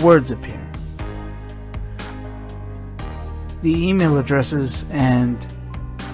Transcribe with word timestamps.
words 0.00 0.30
appear. 0.30 0.60
The 3.62 3.88
email 3.88 4.18
addresses 4.18 4.90
and 4.90 5.38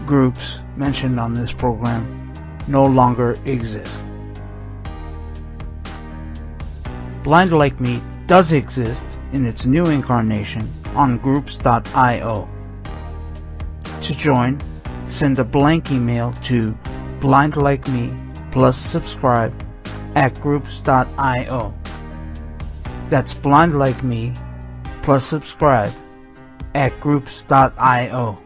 groups 0.06 0.58
mentioned 0.76 1.18
on 1.18 1.32
this 1.32 1.52
program 1.52 2.32
no 2.66 2.84
longer 2.86 3.36
exist. 3.44 4.04
Blind 7.22 7.52
Like 7.52 7.78
Me 7.80 8.02
does 8.26 8.52
exist 8.52 9.18
in 9.32 9.46
its 9.46 9.64
new 9.64 9.86
incarnation 9.86 10.66
on 10.94 11.18
groups.io. 11.18 12.48
To 14.02 14.14
join, 14.14 14.58
send 15.06 15.38
a 15.38 15.44
blank 15.44 15.90
email 15.90 16.32
to 16.44 16.76
blindlikeme 17.20 18.52
plus 18.52 18.76
subscribe 18.76 19.52
at 20.14 20.40
groups.io. 20.40 21.77
That's 23.08 23.34
blind 23.34 23.78
like 23.78 24.02
me 24.02 24.34
plus 25.02 25.24
subscribe 25.24 25.92
at 26.74 26.98
groups.io. 27.00 28.42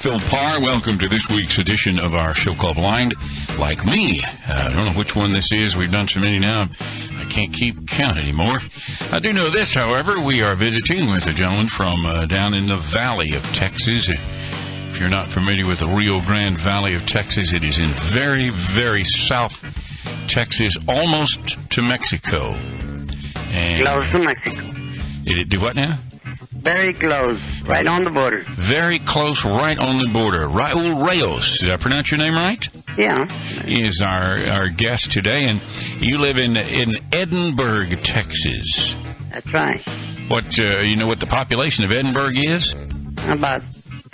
Phil 0.00 0.16
Parr. 0.30 0.62
Welcome 0.62 0.96
to 0.96 1.08
this 1.08 1.26
week's 1.28 1.58
edition 1.58 2.00
of 2.00 2.14
our 2.14 2.32
show 2.32 2.56
called 2.56 2.76
Blind 2.76 3.14
Like 3.58 3.84
Me. 3.84 4.24
Uh, 4.24 4.32
I 4.48 4.72
don't 4.72 4.86
know 4.86 4.98
which 4.98 5.14
one 5.14 5.34
this 5.34 5.52
is. 5.52 5.76
We've 5.76 5.92
done 5.92 6.08
so 6.08 6.20
many 6.20 6.38
now, 6.38 6.64
I 6.80 7.28
can't 7.28 7.52
keep 7.52 7.86
count 7.86 8.16
anymore. 8.16 8.56
I 9.12 9.20
do 9.20 9.34
know 9.34 9.50
this, 9.50 9.74
however. 9.74 10.24
We 10.24 10.40
are 10.40 10.56
visiting 10.56 11.12
with 11.12 11.28
a 11.28 11.36
gentleman 11.36 11.68
from 11.68 12.06
uh, 12.06 12.24
down 12.24 12.54
in 12.54 12.66
the 12.66 12.80
Valley 12.96 13.36
of 13.36 13.42
Texas. 13.52 14.08
If 14.08 14.98
you're 14.98 15.12
not 15.12 15.32
familiar 15.32 15.68
with 15.68 15.80
the 15.80 15.92
Rio 15.92 16.24
Grande 16.24 16.56
Valley 16.56 16.96
of 16.96 17.04
Texas, 17.04 17.52
it 17.52 17.62
is 17.62 17.78
in 17.78 17.92
very, 18.16 18.48
very 18.74 19.04
south 19.04 19.52
Texas, 20.28 20.78
almost 20.88 21.44
to 21.76 21.82
Mexico. 21.82 22.56
And 22.56 23.84
Close 23.84 24.08
to 24.12 24.18
Mexico. 24.18 24.64
It, 25.28 25.50
do 25.50 25.60
what 25.60 25.76
now? 25.76 26.00
Very 26.62 26.92
close, 26.92 27.40
right 27.66 27.86
on 27.86 28.04
the 28.04 28.10
border. 28.10 28.44
Very 28.68 29.00
close, 29.06 29.44
right 29.44 29.78
on 29.78 29.96
the 29.96 30.10
border. 30.12 30.46
Raul 30.48 31.06
Reyes, 31.06 31.58
did 31.60 31.72
I 31.72 31.78
pronounce 31.80 32.10
your 32.10 32.18
name 32.18 32.34
right? 32.34 32.60
Yeah. 32.98 33.24
Is 33.66 34.02
our 34.04 34.44
our 34.44 34.68
guest 34.68 35.10
today, 35.12 35.48
and 35.48 35.60
you 36.04 36.18
live 36.18 36.36
in 36.36 36.56
in 36.56 36.96
Edinburg, 37.12 38.02
Texas. 38.02 38.94
That's 39.32 39.52
right. 39.54 39.80
What 40.28 40.44
uh, 40.60 40.82
you 40.82 40.96
know? 40.96 41.06
What 41.06 41.20
the 41.20 41.26
population 41.26 41.84
of 41.84 41.92
Edinburg 41.92 42.36
is? 42.36 42.74
About 43.26 43.62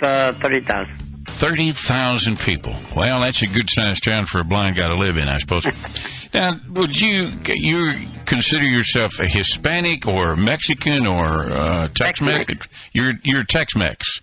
uh, 0.01 0.33
thirty 0.41 0.61
thousand. 0.67 1.03
30,000 1.39 2.39
people. 2.39 2.73
Well, 2.95 3.19
that's 3.21 3.43
a 3.43 3.47
good 3.47 3.69
sized 3.69 4.03
town 4.03 4.25
for 4.25 4.39
a 4.39 4.43
blind 4.43 4.75
guy 4.77 4.87
to 4.87 4.95
live 4.95 5.17
in, 5.17 5.27
I 5.27 5.37
suppose. 5.37 5.67
now, 6.33 6.51
would 6.75 6.95
you 6.95 7.31
you 7.45 7.93
consider 8.25 8.65
yourself 8.65 9.11
a 9.19 9.27
Hispanic 9.27 10.07
or 10.07 10.35
Mexican 10.35 11.07
or 11.07 11.55
uh, 11.55 11.87
Tex-Mex? 11.95 12.67
You're 12.93 13.13
you're 13.23 13.43
Tex-Mex. 13.47 14.21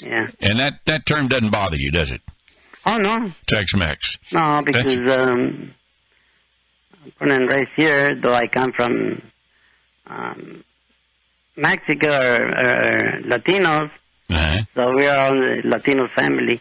Yeah. 0.00 0.26
And 0.40 0.58
that 0.58 0.74
that 0.86 1.06
term 1.06 1.28
doesn't 1.28 1.50
bother 1.50 1.76
you, 1.76 1.90
does 1.90 2.10
it? 2.10 2.20
Oh 2.86 2.96
no. 2.96 3.32
Tex-Mex. 3.48 4.18
No, 4.32 4.62
because 4.64 4.96
um, 4.96 5.74
I'm 7.02 7.12
born 7.18 7.30
and 7.30 7.48
raised 7.48 7.70
here, 7.76 8.20
though 8.20 8.34
I 8.34 8.46
come 8.46 8.72
from 8.72 9.22
um, 10.06 10.64
Mexico 11.56 12.08
or, 12.08 12.48
or 12.48 13.20
Latinos. 13.22 13.90
Uh-huh. 14.30 14.62
So 14.74 14.96
we 14.96 15.06
are 15.06 15.26
all 15.26 15.36
a 15.36 15.68
Latino 15.68 16.08
family, 16.16 16.60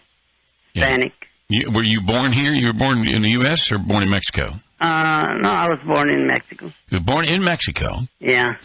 Hispanic. 0.74 1.14
Yeah. 1.20 1.28
You, 1.50 1.72
were 1.74 1.84
you 1.84 2.02
born 2.06 2.32
here? 2.32 2.52
You 2.52 2.68
were 2.68 2.80
born 2.80 3.08
in 3.08 3.22
the 3.22 3.30
U.S. 3.42 3.72
or 3.72 3.78
born 3.80 4.04
in 4.04 4.10
Mexico? 4.10 4.54
Uh, 4.84 5.38
no, 5.40 5.50
I 5.50 5.70
was 5.70 5.80
born 5.88 6.10
in 6.10 6.28
Mexico. 6.28 6.66
You 6.90 7.00
were 7.00 7.06
born 7.06 7.24
in 7.24 7.42
Mexico? 7.42 8.00
Yeah. 8.20 8.56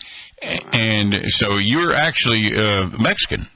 And 0.43 1.15
so 1.27 1.59
you're 1.59 1.95
actually 1.95 2.51
uh, 2.57 2.89
Mexican? 2.99 3.47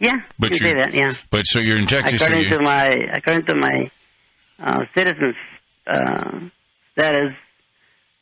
Yeah, 0.00 0.16
but 0.38 0.50
you 0.50 0.58
say 0.58 0.74
that, 0.74 0.94
yeah. 0.94 1.14
But 1.30 1.42
so 1.44 1.60
you're 1.60 1.78
in 1.78 1.86
Texas. 1.86 2.20
According 2.20 2.50
to 2.50 2.60
my 2.60 2.86
according 3.14 3.46
to 3.46 3.54
my 3.54 3.90
uh, 4.58 4.80
citizen 4.96 5.34
uh, 5.86 6.48
status, 6.92 7.34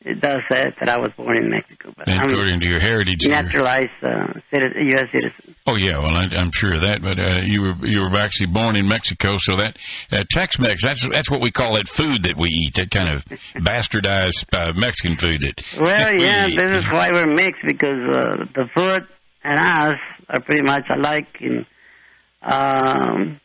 it 0.06 0.20
does 0.20 0.38
say 0.48 0.70
that 0.78 0.88
I 0.88 0.98
was 0.98 1.10
born 1.16 1.36
in 1.36 1.50
Mexico. 1.50 1.92
But 1.96 2.06
according 2.06 2.54
I'm 2.54 2.60
to 2.60 2.66
your 2.66 2.78
heritage, 2.78 3.26
naturalized 3.26 3.90
uh, 4.02 4.38
citizen, 4.54 4.86
U.S. 4.94 5.10
citizen. 5.10 5.56
Oh 5.66 5.74
yeah, 5.74 5.98
well 5.98 6.14
I, 6.14 6.30
am 6.30 6.52
sure 6.52 6.76
of 6.76 6.82
that. 6.82 7.02
But 7.02 7.18
uh, 7.18 7.42
you 7.42 7.60
were 7.60 7.74
you 7.82 8.00
were 8.06 8.14
actually 8.14 8.54
born 8.54 8.76
in 8.76 8.86
Mexico, 8.86 9.34
so 9.36 9.56
that 9.58 9.76
uh, 10.12 10.22
Tex-Mex 10.30 10.84
that's 10.86 11.02
that's 11.10 11.28
what 11.28 11.42
we 11.42 11.50
call 11.50 11.74
that 11.74 11.88
food 11.88 12.22
that 12.22 12.38
we 12.38 12.46
eat. 12.54 12.78
That 12.78 12.90
kind 12.94 13.10
of 13.10 13.24
bastardized 13.66 14.46
uh, 14.54 14.72
Mexican 14.78 15.18
food. 15.18 15.42
That 15.42 15.58
well, 15.74 16.14
yeah, 16.14 16.46
this 16.54 16.70
is 16.70 16.86
why 16.92 17.10
we're 17.10 17.34
mixed 17.34 17.66
because 17.66 17.98
uh, 18.06 18.46
the 18.54 18.70
food 18.78 19.02
and 19.42 19.58
us 19.58 19.98
are 20.28 20.40
pretty 20.40 20.62
much 20.62 20.86
alike. 20.88 21.26
In 21.40 21.66
um, 22.42 23.40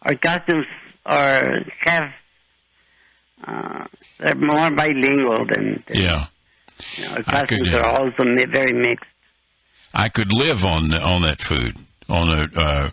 our 0.00 0.16
costumes 0.16 0.66
are 1.04 1.68
have 1.84 2.08
uh, 3.46 3.84
they're 4.18 4.34
more 4.36 4.70
bilingual 4.70 5.46
than, 5.46 5.84
than 5.88 5.96
yeah. 5.96 6.26
You 6.96 7.04
know, 7.04 7.16
could, 7.48 7.68
uh, 7.68 7.78
are 7.78 8.00
also 8.00 8.24
very 8.50 8.72
mixed. 8.72 9.06
I 9.94 10.08
could 10.08 10.28
live 10.30 10.64
on 10.64 10.92
on 10.94 11.22
that 11.22 11.40
food 11.40 11.76
on 12.08 12.28
a 12.28 12.60
uh, 12.60 12.90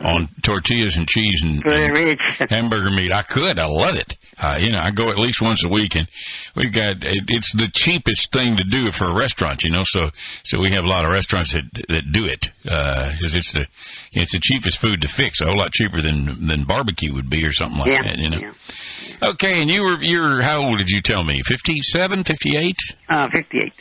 on 0.00 0.28
tortillas 0.44 0.96
and 0.96 1.08
cheese 1.08 1.42
and, 1.42 1.62
and 1.64 2.18
hamburger 2.50 2.90
meat. 2.90 3.12
I 3.12 3.22
could. 3.22 3.58
I 3.58 3.66
love 3.66 3.96
it. 3.96 4.16
Uh, 4.38 4.56
you 4.58 4.72
know, 4.72 4.78
I 4.78 4.90
go 4.90 5.08
at 5.10 5.18
least 5.18 5.42
once 5.42 5.62
a 5.64 5.68
week, 5.68 5.94
and 5.94 6.08
we've 6.56 6.72
got 6.72 7.04
it, 7.04 7.24
it's 7.28 7.52
the 7.52 7.68
cheapest 7.72 8.32
thing 8.32 8.56
to 8.56 8.64
do 8.64 8.90
for 8.90 9.10
a 9.10 9.14
restaurant. 9.14 9.62
You 9.62 9.70
know, 9.70 9.82
so 9.84 10.10
so 10.44 10.58
we 10.58 10.70
have 10.70 10.84
a 10.84 10.88
lot 10.88 11.04
of 11.04 11.10
restaurants 11.10 11.52
that 11.52 11.68
that 11.88 12.12
do 12.12 12.26
it 12.26 12.48
because 12.62 13.34
uh, 13.34 13.38
it's 13.38 13.52
the 13.52 13.66
it's 14.12 14.32
the 14.32 14.40
cheapest 14.42 14.80
food 14.80 15.02
to 15.02 15.08
fix. 15.08 15.40
A 15.40 15.44
whole 15.44 15.58
lot 15.58 15.72
cheaper 15.72 16.00
than 16.00 16.46
than 16.48 16.64
barbecue 16.64 17.12
would 17.12 17.28
be 17.28 17.44
or 17.44 17.52
something 17.52 17.78
like 17.78 17.92
yeah, 17.92 18.02
that. 18.02 18.18
You 18.18 18.30
know. 18.30 18.40
Yeah. 18.40 19.30
Okay, 19.36 19.60
and 19.60 19.68
you 19.68 19.82
were 19.82 20.02
you're 20.02 20.42
how 20.42 20.62
old 20.62 20.78
did 20.78 20.88
you 20.88 21.02
tell 21.04 21.22
me? 21.22 21.42
Fifty 21.44 21.80
seven, 21.80 22.24
fifty 22.24 22.56
eight? 22.56 22.78
Uh, 23.08 23.28
fifty 23.32 23.58
eight. 23.58 23.72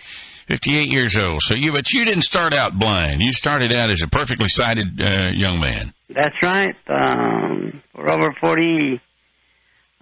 58 0.47 0.89
years 0.89 1.17
old. 1.17 1.39
So 1.43 1.55
you, 1.55 1.71
but 1.71 1.89
you 1.93 2.03
didn't 2.03 2.23
start 2.23 2.51
out 2.51 2.77
blind. 2.77 3.21
You 3.21 3.31
started 3.31 3.71
out 3.71 3.89
as 3.89 4.01
a 4.03 4.09
perfectly 4.09 4.49
sighted 4.49 4.99
uh, 4.99 5.31
young 5.31 5.61
man. 5.61 5.93
That's 6.13 6.35
right. 6.43 6.75
Um, 6.89 7.81
for 7.95 8.11
over 8.11 8.35
45 8.41 8.99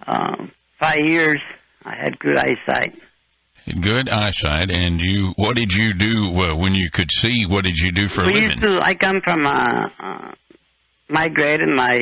um, 0.06 0.52
five 0.78 0.98
years, 1.04 1.40
I 1.84 1.94
had 1.96 2.18
good 2.18 2.36
eyesight. 2.36 2.94
Good 3.80 4.08
eyesight, 4.08 4.70
and 4.70 5.00
you. 5.00 5.32
What 5.36 5.56
did 5.56 5.72
you 5.72 5.92
do 5.94 6.32
when 6.58 6.74
you 6.74 6.88
could 6.92 7.10
see? 7.10 7.44
What 7.46 7.64
did 7.64 7.76
you 7.76 7.92
do 7.92 8.08
for 8.08 8.24
we 8.24 8.32
a 8.32 8.34
living? 8.34 8.50
Used 8.50 8.62
to, 8.62 8.80
I 8.82 8.94
come 8.94 9.20
from 9.22 9.44
uh, 9.44 9.88
uh, 10.02 10.32
and 11.10 11.74
My 11.74 11.98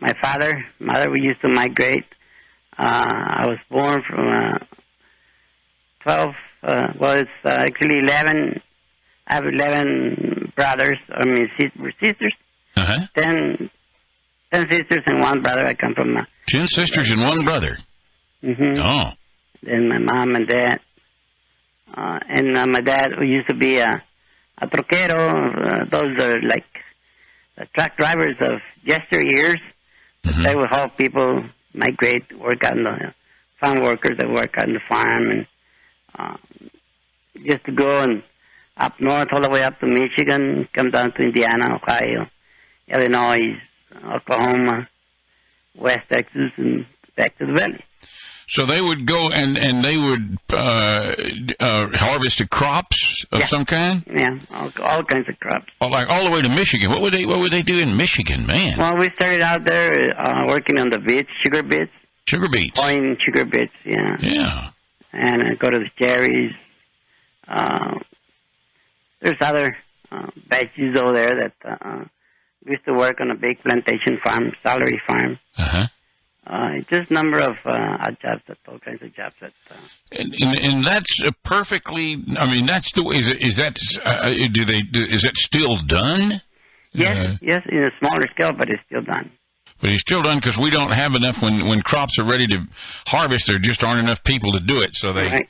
my 0.00 0.14
father, 0.22 0.64
mother, 0.80 1.10
we 1.10 1.20
used 1.20 1.40
to 1.42 1.48
migrate. 1.48 2.04
Uh, 2.78 2.82
I 2.82 3.46
was 3.46 3.58
born 3.70 4.02
from 4.08 4.28
uh, 4.28 4.58
12 6.02 6.34
uh, 6.66 6.88
well, 6.98 7.12
it's 7.12 7.30
uh, 7.44 7.50
actually 7.50 7.98
11. 7.98 8.60
I 9.28 9.34
have 9.34 9.44
11 9.44 10.52
brothers, 10.56 10.98
I 11.10 11.24
mean, 11.24 11.48
sisters. 11.58 12.34
Uh-huh. 12.76 13.06
Uh-huh. 13.16 13.68
Ten, 14.56 14.70
sisters 14.70 15.02
and 15.06 15.20
one 15.20 15.42
brother. 15.42 15.64
I 15.66 15.74
come 15.74 15.94
from. 15.94 16.16
Uh, 16.16 16.22
Ten 16.48 16.66
sisters 16.66 17.10
and 17.10 17.22
one 17.22 17.44
brother. 17.44 17.76
hmm 18.42 18.78
Oh. 18.80 19.10
Then 19.62 19.88
my 19.88 19.98
mom 19.98 20.34
and 20.34 20.46
dad. 20.48 20.80
Uh, 21.96 22.18
and 22.28 22.56
uh, 22.56 22.66
my 22.66 22.80
dad, 22.80 23.10
who 23.18 23.24
used 23.24 23.48
to 23.48 23.54
be 23.56 23.78
a, 23.78 24.02
a 24.60 24.66
troquero, 24.66 25.28
uh, 25.28 25.84
those 25.90 26.18
are 26.20 26.40
like 26.42 26.64
the 27.56 27.66
truck 27.74 27.96
drivers 27.96 28.36
of 28.40 28.60
yesteryears. 28.86 29.60
Mhm. 30.24 30.44
They 30.44 30.54
would 30.56 30.68
help 30.70 30.96
people 30.98 31.44
migrate, 31.74 32.24
work 32.38 32.62
on 32.64 32.82
the 32.84 33.14
farm 33.60 33.80
workers 33.82 34.16
that 34.18 34.28
work 34.28 34.54
on 34.58 34.72
the 34.72 34.80
farm, 34.88 35.30
and 35.30 35.46
um, 36.18 36.38
just 37.46 37.64
to 37.66 37.72
go 37.72 38.00
and 38.02 38.22
up 38.76 38.94
north, 39.00 39.28
all 39.32 39.40
the 39.40 39.48
way 39.48 39.62
up 39.62 39.78
to 39.80 39.86
Michigan, 39.86 40.68
come 40.74 40.90
down 40.90 41.12
to 41.16 41.22
Indiana, 41.22 41.76
Ohio, 41.76 42.26
Illinois, 42.88 43.56
Oklahoma, 44.04 44.88
West 45.74 46.08
Texas, 46.10 46.52
and 46.56 46.86
back 47.16 47.36
to 47.38 47.46
the 47.46 47.52
valley. 47.52 47.84
So 48.48 48.64
they 48.64 48.80
would 48.80 49.06
go 49.08 49.28
and 49.32 49.56
and 49.58 49.82
they 49.82 49.96
would 49.98 50.38
uh, 50.54 51.12
uh, 51.58 51.86
harvest 51.98 52.38
the 52.38 52.46
crops 52.48 53.24
of 53.32 53.40
Yeah. 53.40 53.46
some 53.46 53.64
kind, 53.64 54.04
Yeah, 54.06 54.38
all, 54.50 54.70
all 54.82 55.02
kinds 55.04 55.28
of 55.28 55.36
crops. 55.40 55.66
Oh, 55.80 55.88
like 55.88 56.06
all 56.08 56.24
the 56.24 56.30
way 56.30 56.42
to 56.42 56.48
Michigan. 56.48 56.90
What 56.90 57.00
would 57.02 57.12
they 57.12 57.26
What 57.26 57.40
would 57.40 57.50
they 57.52 57.62
do 57.62 57.76
in 57.78 57.96
Michigan, 57.96 58.46
man? 58.46 58.78
Well, 58.78 58.96
we 58.98 59.10
started 59.14 59.42
out 59.42 59.64
there 59.64 60.14
uh, 60.16 60.46
working 60.48 60.78
on 60.78 60.90
the 60.90 60.98
beets, 61.00 61.28
sugar 61.42 61.64
beets, 61.64 61.90
Sugar 62.28 62.48
beets. 62.48 62.78
pouring 62.78 63.16
sugar 63.24 63.44
beets, 63.44 63.72
yeah, 63.84 64.16
Yeah. 64.20 64.70
and 65.12 65.42
uh, 65.42 65.54
go 65.58 65.68
to 65.70 65.80
the 65.80 65.90
cherries. 65.98 66.52
Uh, 67.48 67.98
there's 69.20 69.38
other 69.40 69.76
uh, 70.12 70.26
batches 70.48 70.96
over 71.00 71.12
there 71.14 71.50
that 71.50 71.54
uh, 71.84 72.04
we 72.66 72.72
used 72.72 72.84
to 72.86 72.92
work 72.94 73.20
on 73.20 73.30
a 73.30 73.34
big 73.34 73.60
plantation 73.62 74.18
farm, 74.24 74.52
salary 74.66 75.00
farm. 75.08 75.38
Uh 75.56 75.64
huh. 75.64 75.86
Uh, 76.46 76.78
just 76.88 77.10
number 77.10 77.40
of 77.40 77.56
uh, 77.64 78.04
odd 78.06 78.16
jobs, 78.22 78.42
that 78.46 78.56
all 78.68 78.78
kinds 78.78 79.02
of 79.02 79.12
jobs 79.14 79.34
that. 79.40 79.52
Uh, 79.70 79.74
And, 80.12 80.32
and 80.34 80.58
and 80.58 80.84
that's 80.84 81.14
perfectly. 81.44 82.16
I 82.38 82.46
mean, 82.46 82.66
that's 82.66 82.92
the 82.92 83.02
way. 83.02 83.16
Is? 83.16 83.26
Is 83.40 83.56
that? 83.56 83.74
Uh, 84.04 84.30
do 84.52 84.64
they? 84.64 84.80
Do, 84.82 85.00
is 85.02 85.22
that 85.22 85.34
still 85.34 85.74
done? 85.86 86.40
yes, 86.94 87.16
Uh, 87.16 87.36
yes, 87.42 87.62
in 87.68 87.78
a 87.82 87.90
smaller 87.98 88.26
scale, 88.34 88.52
but 88.56 88.68
it's 88.70 88.82
still 88.86 89.02
done. 89.02 89.30
but 89.80 89.90
it's 89.90 90.02
still 90.02 90.22
done 90.22 90.38
because 90.38 90.56
we 90.56 90.70
don't 90.70 90.92
have 90.92 91.12
enough 91.14 91.42
when 91.42 91.66
when 91.68 91.82
crops 91.82 92.16
are 92.20 92.28
ready 92.30 92.46
to 92.46 92.58
harvest. 93.06 93.48
There 93.48 93.58
just 93.58 93.82
aren't 93.82 94.00
enough 94.06 94.22
people 94.22 94.52
to 94.52 94.60
do 94.60 94.80
it. 94.86 94.94
So 94.94 95.12
they 95.12 95.26
Right. 95.26 95.48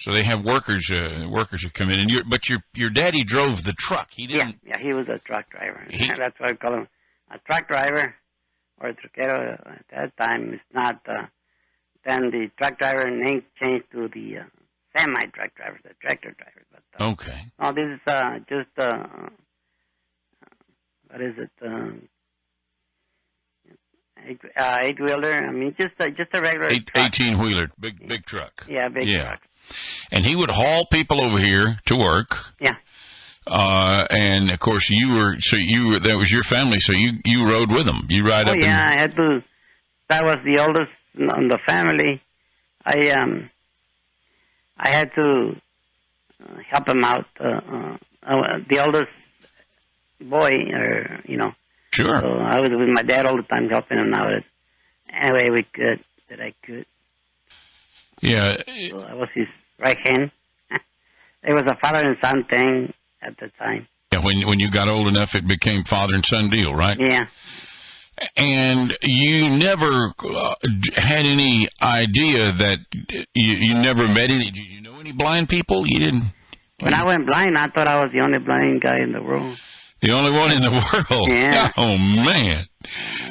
So 0.00 0.12
they 0.12 0.24
have 0.24 0.44
workers 0.44 0.90
uh, 0.92 1.28
workers 1.30 1.62
who 1.62 1.70
come 1.70 1.90
in. 1.90 2.00
And 2.00 2.10
your 2.10 2.22
but 2.28 2.48
your 2.48 2.58
your 2.74 2.90
daddy 2.90 3.22
drove 3.24 3.62
the 3.62 3.74
truck. 3.78 4.08
He 4.10 4.26
didn't. 4.26 4.56
yeah, 4.64 4.78
he 4.80 4.92
was 4.92 5.08
a 5.08 5.18
truck 5.18 5.48
driver. 5.50 5.84
He- 5.90 6.10
That's 6.18 6.38
why 6.38 6.48
I 6.48 6.54
call 6.54 6.74
him 6.74 6.88
a 7.30 7.38
truck 7.46 7.68
driver 7.68 8.14
or 8.80 8.88
a 8.88 8.94
truckero 8.94 9.52
at 9.66 9.84
that 9.90 10.16
time. 10.18 10.54
It's 10.54 10.62
not. 10.74 11.00
Uh, 11.08 11.26
then 12.06 12.30
the 12.30 12.50
truck 12.58 12.78
driver 12.78 13.10
name 13.10 13.42
changed 13.60 13.84
to 13.92 14.08
the 14.08 14.38
uh, 14.38 14.44
semi 14.96 15.26
truck 15.34 15.54
driver, 15.54 15.78
the 15.84 15.90
tractor 16.00 16.34
driver. 16.36 16.62
But 16.72 16.82
uh, 17.04 17.10
Okay. 17.12 17.40
no, 17.60 17.72
this 17.72 17.94
is 17.94 18.00
uh, 18.06 18.38
just 18.48 18.70
uh, 18.78 19.28
what 21.10 21.20
is 21.20 21.34
it? 21.36 21.50
Um, 21.66 22.08
eight, 24.26 24.40
uh, 24.56 24.76
eight 24.82 24.98
wheeler. 25.00 25.34
I 25.34 25.52
mean, 25.52 25.74
just 25.78 25.94
a, 26.00 26.10
just 26.10 26.30
a 26.32 26.40
regular 26.40 26.70
Eight, 26.70 26.86
truck. 26.86 27.12
18 27.14 27.38
wheeler, 27.40 27.70
big 27.78 27.98
big 28.08 28.24
truck. 28.24 28.52
Yeah, 28.68 28.88
big 28.88 29.08
Yeah. 29.08 29.24
truck. 29.28 29.40
And 30.10 30.24
he 30.24 30.34
would 30.36 30.50
haul 30.50 30.86
people 30.90 31.20
over 31.20 31.38
here 31.38 31.76
to 31.86 31.96
work. 31.96 32.28
Yeah. 32.60 32.74
Uh, 33.46 34.04
and 34.10 34.52
of 34.52 34.60
course 34.60 34.88
you 34.90 35.12
were 35.14 35.36
so 35.40 35.56
you 35.56 35.88
were 35.88 35.98
that 36.00 36.16
was 36.16 36.30
your 36.30 36.42
family, 36.42 36.78
so 36.78 36.92
you 36.92 37.12
you 37.24 37.44
rode 37.48 37.72
with 37.72 37.84
them. 37.84 38.06
You 38.08 38.24
ride 38.24 38.46
Oh 38.46 38.52
up. 38.52 38.58
yeah, 38.60 38.92
I 38.94 39.00
had 39.00 39.16
to. 39.16 39.40
That 40.08 40.24
was 40.24 40.36
the 40.44 40.60
oldest 40.60 40.90
in 41.16 41.48
the 41.48 41.58
family. 41.66 42.20
I 42.84 43.10
um, 43.10 43.50
I 44.76 44.90
had 44.90 45.10
to 45.14 45.52
uh, 46.44 46.56
help 46.70 46.88
him 46.88 47.02
out. 47.02 47.26
Uh, 47.40 47.48
uh, 47.48 47.96
uh, 48.26 48.58
the 48.68 48.82
oldest 48.84 49.10
boy, 50.20 50.50
or 50.72 51.20
you 51.24 51.36
know, 51.38 51.52
sure. 51.92 52.20
so 52.20 52.28
I 52.28 52.60
was 52.60 52.70
with 52.70 52.88
my 52.92 53.02
dad 53.02 53.26
all 53.26 53.36
the 53.36 53.42
time, 53.42 53.68
helping 53.68 53.98
him 53.98 54.12
out. 54.14 54.30
Any 55.12 55.32
way 55.32 55.50
we 55.50 55.64
could, 55.74 56.04
that 56.28 56.40
I 56.40 56.52
could. 56.64 56.86
Yeah. 58.20 58.56
So 58.90 59.00
I 59.00 59.14
was 59.14 59.28
his 59.34 59.48
right 59.80 59.98
hand. 60.04 60.30
it 61.42 61.52
was 61.52 61.64
a 61.66 61.76
father 61.80 62.06
and 62.06 62.16
son 62.20 62.44
thing 62.48 62.92
at 63.22 63.36
the 63.38 63.48
time. 63.58 63.88
Yeah. 64.12 64.20
When 64.24 64.46
when 64.46 64.58
you 64.58 64.70
got 64.70 64.88
old 64.88 65.08
enough, 65.08 65.34
it 65.34 65.46
became 65.46 65.84
father 65.84 66.14
and 66.14 66.24
son 66.24 66.50
deal, 66.50 66.74
right? 66.74 66.98
Yeah. 66.98 67.26
And 68.36 68.92
you 69.02 69.48
never 69.56 70.12
uh, 70.18 70.54
had 70.96 71.24
any 71.24 71.68
idea 71.80 72.52
that 72.52 72.78
you, 73.34 73.56
you 73.58 73.74
never 73.74 74.06
met 74.08 74.28
any. 74.30 74.50
Did 74.50 74.56
you 74.68 74.82
know 74.82 75.00
any 75.00 75.12
blind 75.12 75.48
people? 75.48 75.84
You 75.86 76.00
didn't. 76.00 76.32
When 76.80 76.92
I 76.92 77.04
went 77.04 77.26
blind, 77.26 77.56
I 77.56 77.68
thought 77.68 77.88
I 77.88 78.00
was 78.00 78.10
the 78.12 78.20
only 78.20 78.38
blind 78.38 78.82
guy 78.82 78.98
in 79.02 79.12
the 79.12 79.22
world. 79.22 79.56
The 80.02 80.12
only 80.12 80.32
one 80.32 80.52
in 80.52 80.62
the 80.62 80.70
world. 80.72 81.28
Yeah. 81.28 81.68
Oh 81.76 81.96
man. 81.98 82.66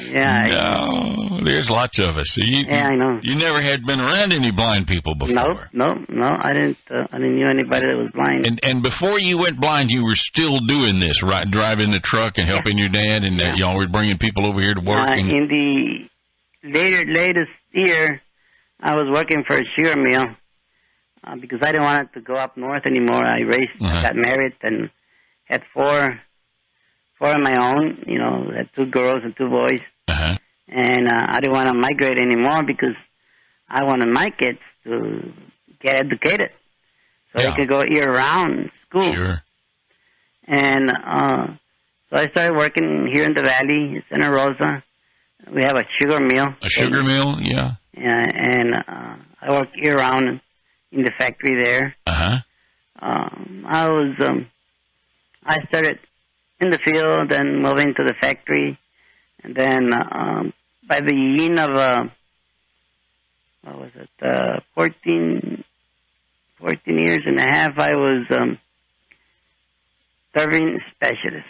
Yeah. 0.02 0.42
No, 0.46 1.40
there's 1.44 1.68
lots 1.70 1.98
of 1.98 2.16
us. 2.16 2.36
You, 2.38 2.64
Yeah, 2.66 2.86
I 2.88 2.96
know. 2.96 3.18
You 3.22 3.34
never 3.36 3.60
had 3.62 3.84
been 3.86 4.00
around 4.00 4.32
any 4.32 4.50
blind 4.50 4.86
people 4.86 5.14
before. 5.14 5.34
No, 5.34 5.54
no, 5.72 5.94
no. 6.08 6.30
I 6.42 6.52
didn't. 6.52 6.78
Uh, 6.90 7.06
I 7.12 7.18
didn't 7.18 7.38
know 7.42 7.50
anybody 7.50 7.86
that 7.86 7.98
was 7.98 8.10
blind. 8.14 8.46
And 8.46 8.58
and 8.62 8.82
before 8.82 9.18
you 9.18 9.38
went 9.38 9.60
blind, 9.60 9.90
you 9.90 10.02
were 10.04 10.14
still 10.18 10.58
doing 10.66 10.98
this, 11.00 11.22
right? 11.22 11.46
Driving 11.50 11.90
the 11.90 12.00
truck 12.02 12.38
and 12.38 12.48
helping 12.48 12.78
your 12.78 12.88
dad, 12.88 13.22
and 13.24 13.38
Yeah. 13.38 13.50
that 13.52 13.58
y'all 13.58 13.76
were 13.76 13.88
bringing 13.88 14.18
people 14.18 14.46
over 14.46 14.60
here 14.60 14.74
to 14.74 14.80
work. 14.80 15.10
uh, 15.10 15.14
and, 15.14 15.30
in 15.30 15.48
the 15.48 16.70
later 16.70 17.04
latest 17.12 17.50
year, 17.72 18.22
I 18.80 18.94
was 18.94 19.10
working 19.14 19.44
for 19.46 19.56
a 19.56 19.64
sugar 19.76 20.00
mill 20.00 20.24
uh, 21.26 21.36
because 21.40 21.58
I 21.62 21.72
didn't 21.72 21.84
want 21.84 22.12
to 22.14 22.20
go 22.20 22.34
up 22.34 22.56
north 22.56 22.86
anymore. 22.86 23.24
I 23.24 23.40
raised, 23.40 23.78
Uh-huh. 23.80 24.02
got 24.02 24.16
married, 24.16 24.54
and 24.62 24.90
had 25.44 25.62
four, 25.74 26.20
four 27.20 27.30
of 27.30 27.40
my 27.40 27.56
own. 27.70 28.02
You 28.08 28.18
know, 28.18 28.50
had 28.56 28.68
two 28.74 28.86
girls 28.86 29.22
and 29.22 29.36
two 29.36 29.48
boys, 29.48 29.78
uh-huh. 30.08 30.34
and 30.68 31.06
uh, 31.06 31.26
I 31.28 31.36
didn't 31.40 31.52
want 31.52 31.68
to 31.68 31.74
migrate 31.74 32.18
anymore 32.18 32.62
because 32.66 32.96
I 33.68 33.84
wanted 33.84 34.08
my 34.12 34.30
kids 34.30 34.58
to 34.84 35.32
get 35.80 35.94
educated 35.94 36.50
so 37.32 37.42
Yeah. 37.42 37.50
they 37.50 37.56
could 37.56 37.68
go 37.68 37.84
year 37.88 38.12
round 38.12 38.70
school. 38.88 39.12
Sure. 39.14 39.36
And 40.48 40.90
uh, 40.90 41.46
so 42.10 42.16
I 42.16 42.26
started 42.30 42.56
working 42.56 43.08
here 43.12 43.24
in 43.24 43.34
the 43.34 43.42
valley, 43.42 44.02
Santa 44.10 44.30
Rosa. 44.32 44.82
We 45.54 45.62
have 45.62 45.76
a 45.76 45.84
sugar 46.00 46.18
mill. 46.20 46.48
A 46.60 46.68
sugar 46.68 47.02
mill, 47.04 47.36
yeah. 47.40 47.72
And, 47.94 48.32
and 48.34 48.74
uh, 48.74 49.16
I 49.40 49.50
work 49.52 49.68
year 49.76 49.96
round 49.96 50.40
in 50.90 51.02
the 51.02 51.12
factory 51.18 51.62
there. 51.64 51.94
Uh 52.06 52.12
huh. 52.12 52.36
Um, 53.02 53.64
I 53.66 53.88
was, 53.88 54.14
um, 54.26 54.46
I 55.44 55.58
started 55.68 55.98
in 56.60 56.70
the 56.70 56.78
field, 56.84 57.30
then 57.30 57.62
moving 57.62 57.94
to 57.96 58.04
the 58.04 58.14
factory, 58.20 58.78
and 59.42 59.54
then 59.54 59.90
um, 59.94 60.52
by 60.86 61.00
the 61.00 61.38
end 61.42 61.58
of 61.58 61.70
uh, 61.76 62.04
what 63.62 63.78
was 63.80 63.90
it, 63.94 64.10
uh, 64.22 64.60
14, 64.74 65.64
14 66.58 66.98
years 66.98 67.22
and 67.26 67.38
a 67.38 67.42
half, 67.50 67.78
I 67.78 67.94
was 67.94 68.26
um, 68.36 68.58
serving 70.36 70.78
specialist. 70.94 71.46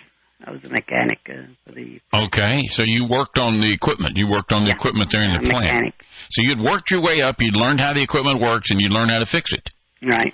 I 0.47 0.53
was 0.53 0.61
a 0.65 0.69
mechanic 0.71 1.19
uh, 1.29 1.53
for 1.67 1.73
the 1.73 2.01
Okay, 2.17 2.67
so 2.69 2.83
you 2.83 3.07
worked 3.11 3.37
on 3.37 3.61
the 3.61 3.71
equipment. 3.73 4.17
You 4.17 4.27
worked 4.29 4.53
on 4.53 4.63
the 4.65 4.71
Yeah. 4.71 4.77
equipment 4.77 5.11
there 5.13 5.23
in 5.23 5.35
the 5.35 5.41
plant. 5.41 5.65
mechanic, 5.67 5.95
So 6.31 6.41
you'd 6.43 6.61
worked 6.61 6.91
your 6.91 7.03
way 7.03 7.21
up. 7.21 7.37
You'd 7.41 7.55
learned 7.57 7.81
how 7.81 7.93
the 7.93 8.03
equipment 8.03 8.41
works, 8.41 8.71
and 8.71 8.81
you 8.81 8.89
learned 8.89 9.11
how 9.11 9.19
to 9.19 9.27
fix 9.27 9.53
it. 9.53 9.69
right? 10.03 10.33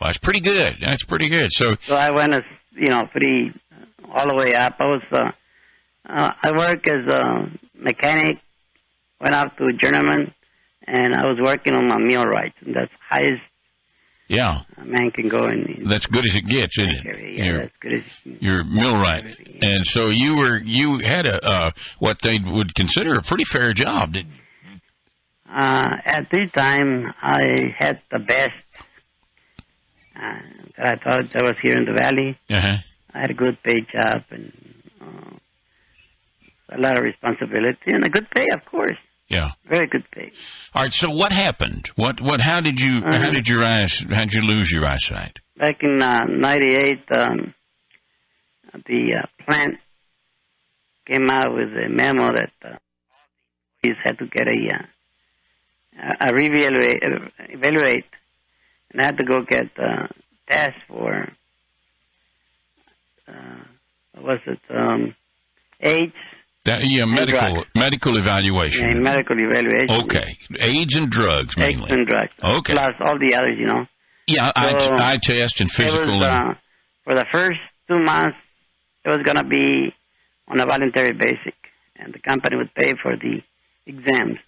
Well, 0.00 0.08
that's 0.08 0.18
pretty 0.18 0.40
good. 0.40 0.76
That's 0.80 1.04
pretty 1.04 1.28
good. 1.28 1.46
So 1.52 1.76
So 1.86 1.94
I 1.94 2.10
went 2.10 2.34
as 2.34 2.42
you 2.72 2.88
know 2.88 3.06
pretty 3.06 3.52
all 4.12 4.28
the 4.28 4.34
way 4.34 4.54
up. 4.54 4.74
I 4.78 4.84
was 4.84 5.02
uh, 5.12 5.30
uh, 6.08 6.30
I 6.42 6.50
work 6.52 6.86
as 6.88 7.06
a 7.12 7.50
mechanic. 7.74 8.38
Went 9.20 9.34
up 9.34 9.56
to 9.56 9.64
journeyman, 9.82 10.34
and 10.86 11.14
I 11.14 11.24
was 11.24 11.38
working 11.42 11.72
on 11.74 11.88
my 11.88 11.96
millwrights, 11.98 12.56
and 12.64 12.74
that's 12.76 12.92
highest 13.08 13.40
yeah, 14.28 14.60
a 14.76 14.84
man 14.84 15.10
can 15.10 15.28
go 15.28 15.44
in. 15.44 15.64
in 15.78 15.88
that's 15.88 16.04
good 16.06 16.26
as 16.26 16.36
it 16.36 16.46
gets, 16.46 16.76
isn't 16.78 17.06
it? 17.06 17.34
yeah, 17.38 17.44
You're- 17.44 17.58
that's 17.60 17.76
good 17.80 17.92
as 17.94 18.02
your 18.42 18.62
millwright. 18.64 19.24
And 19.62 19.86
so 19.86 20.08
you 20.10 20.36
were 20.36 20.58
you 20.58 20.98
had 21.02 21.26
a 21.26 21.42
uh, 21.46 21.70
what 21.98 22.18
they 22.22 22.38
would 22.44 22.74
consider 22.74 23.14
a 23.14 23.22
pretty 23.22 23.44
fair 23.44 23.72
job. 23.72 24.12
Did 24.12 24.26
Uh, 25.48 25.96
at 26.04 26.28
this 26.30 26.50
time, 26.52 27.06
I 27.22 27.72
had 27.78 28.00
the 28.10 28.18
best 28.18 28.52
uh, 30.16 30.20
that 30.76 30.86
I 30.86 31.04
thought 31.04 31.30
that 31.32 31.42
was 31.42 31.56
here 31.62 31.76
in 31.78 31.84
the 31.84 31.92
valley. 31.92 32.38
uh-huh. 32.50 32.78
I 33.16 33.20
had 33.20 33.30
a 33.30 33.34
good 33.34 33.56
paid 33.64 33.84
job 33.92 34.22
and 34.30 34.52
uh, 35.00 35.34
a 36.76 36.78
lot 36.78 36.98
of 36.98 37.04
responsibility 37.04 37.86
and 37.96 38.04
a 38.04 38.08
good 38.10 38.26
pay, 38.34 38.46
of 38.52 38.64
course. 38.66 38.98
Yeah. 39.28 39.50
Very 39.68 39.88
good 39.88 40.04
pay. 40.12 40.30
All 40.74 40.82
right. 40.84 40.92
So 40.92 41.10
what 41.10 41.32
happened? 41.32 41.90
What 41.96 42.20
what? 42.20 42.40
How 42.40 42.60
did 42.60 42.78
you 42.78 43.00
how 43.02 43.14
Uh-huh. 43.16 43.30
did 43.32 43.48
your 43.48 43.64
eyes 43.64 43.92
how 44.08 44.20
did 44.20 44.32
you 44.34 44.42
lose 44.42 44.70
your 44.70 44.84
eyesight? 44.84 45.38
Back 45.56 45.76
in 45.82 46.00
uh, 46.02 46.24
'98, 46.28 46.98
um, 47.22 47.54
the 48.86 49.16
uh, 49.22 49.26
plant 49.44 49.74
came 51.06 51.28
out 51.30 51.54
with 51.54 51.70
a 51.86 51.88
memo 51.88 52.26
that 52.38 52.52
uh, 52.64 52.76
employees 53.82 54.00
had 54.04 54.18
to 54.18 54.26
get 54.26 54.46
a 54.46 54.58
uh, 54.76 56.28
a 56.28 56.32
reevaluate, 56.32 57.00
uh, 57.02 57.28
evaluate, 57.48 58.04
and 58.92 59.00
I 59.00 59.06
had 59.06 59.16
to 59.16 59.24
go 59.24 59.42
get 59.48 59.70
uh, 59.78 60.06
tests 60.48 60.80
for 60.88 61.32
uh, 63.28 64.22
was 64.22 64.40
it 64.46 64.60
um, 64.70 65.14
AIDS 65.80 66.12
That, 66.64 66.80
yeah, 66.82 67.04
medical 67.06 67.64
medical 67.74 68.16
evaluation. 68.18 68.84
and 68.88 69.02
medical 69.02 69.36
evaluation. 69.38 69.90
Okay, 70.04 70.36
AIDS 70.60 70.94
and 70.96 71.10
drugs 71.10 71.54
AIDS 71.56 71.78
mainly. 71.78 71.90
and 71.92 72.06
drugs. 72.06 72.32
Okay. 72.42 72.72
Plus 72.72 72.94
all 73.00 73.18
the 73.18 73.34
others, 73.38 73.56
you 73.58 73.66
know. 73.66 73.86
Yeah, 74.26 74.50
eye, 74.56 74.74
So, 74.78 74.94
eye 74.98 75.18
test 75.22 75.60
and 75.60 75.70
physical. 75.70 76.18
was, 76.18 76.20
uh, 76.22 76.54
for 77.04 77.14
the 77.14 77.26
first 77.30 77.60
two 77.88 78.00
months, 78.02 78.36
it 79.04 79.08
was 79.10 79.22
going 79.24 79.36
to 79.38 79.44
be 79.46 79.94
on 80.48 80.60
a 80.60 80.66
voluntary 80.66 81.12
basis, 81.12 81.54
and 81.94 82.12
the 82.12 82.18
company 82.18 82.56
would 82.56 82.74
pay 82.74 82.94
for 83.00 83.14
the 83.16 83.42
exams. 83.86 84.38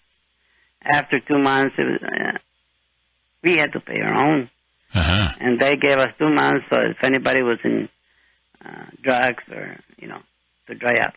After 0.82 1.20
two 1.20 1.38
months, 1.38 1.74
it 1.78 1.82
was, 1.82 2.00
uh, 2.02 2.38
we 3.44 3.56
had 3.56 3.72
to 3.74 3.80
pay 3.80 4.00
our 4.02 4.14
own, 4.14 4.50
uh-huh. 4.94 5.28
and 5.40 5.60
they 5.60 5.76
gave 5.76 5.98
us 5.98 6.10
two 6.18 6.30
months. 6.30 6.64
So 6.70 6.76
if 6.90 6.96
anybody 7.04 7.42
was 7.42 7.58
in 7.62 7.88
uh, 8.64 8.86
drugs 9.02 9.44
or 9.50 9.78
you 9.98 10.08
know 10.08 10.20
to 10.66 10.74
dry 10.74 10.98
up 11.00 11.14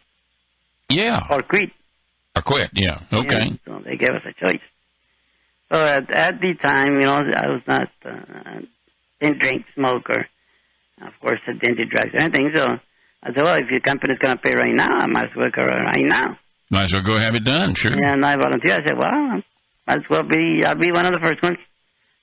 Yeah, 0.89 1.19
or 1.29 1.41
quit, 1.41 1.69
or 2.35 2.41
quit. 2.41 2.69
Yeah. 2.73 2.99
Okay. 3.11 3.35
yeah, 3.35 3.55
so 3.65 3.81
they 3.85 3.97
gave 3.97 4.11
us 4.11 4.23
a 4.25 4.33
choice. 4.33 4.61
So 5.71 5.79
at, 5.79 6.11
at 6.13 6.33
the 6.41 6.53
time, 6.61 6.99
you 6.99 7.05
know, 7.07 7.15
I 7.15 7.47
was 7.47 7.61
not 7.67 7.89
uh, 8.05 8.59
didn't 9.21 9.39
drink, 9.39 9.65
smoke, 9.75 10.09
or 10.09 10.25
of 11.07 11.13
course 11.21 11.39
I 11.47 11.53
didn't 11.53 11.77
do 11.77 11.85
drugs 11.85 12.11
or 12.13 12.19
anything. 12.19 12.51
So 12.55 12.63
I 13.23 13.33
said, 13.33 13.43
well, 13.43 13.55
if 13.55 13.69
your 13.69 13.79
company's 13.81 14.19
going 14.19 14.35
to 14.35 14.41
pay 14.41 14.53
right 14.55 14.73
now, 14.75 14.89
I 14.99 15.07
might 15.07 15.25
as 15.25 15.35
well 15.35 15.49
go 15.55 15.63
right 15.63 16.03
now. 16.03 16.37
Might 16.71 16.83
as 16.85 16.93
well 16.93 17.03
go 17.03 17.17
have 17.19 17.35
it 17.35 17.45
done. 17.45 17.75
Sure. 17.75 17.91
Yeah, 17.95 18.13
and 18.13 18.25
I 18.25 18.35
volunteered. 18.35 18.81
I 18.81 18.87
said, 18.87 18.97
well, 18.97 19.41
might 19.87 19.97
as 19.99 20.09
well 20.09 20.23
be. 20.23 20.63
I'll 20.65 20.75
be 20.79 20.91
one 20.91 21.05
of 21.05 21.11
the 21.13 21.19
first 21.21 21.41
ones. 21.43 21.57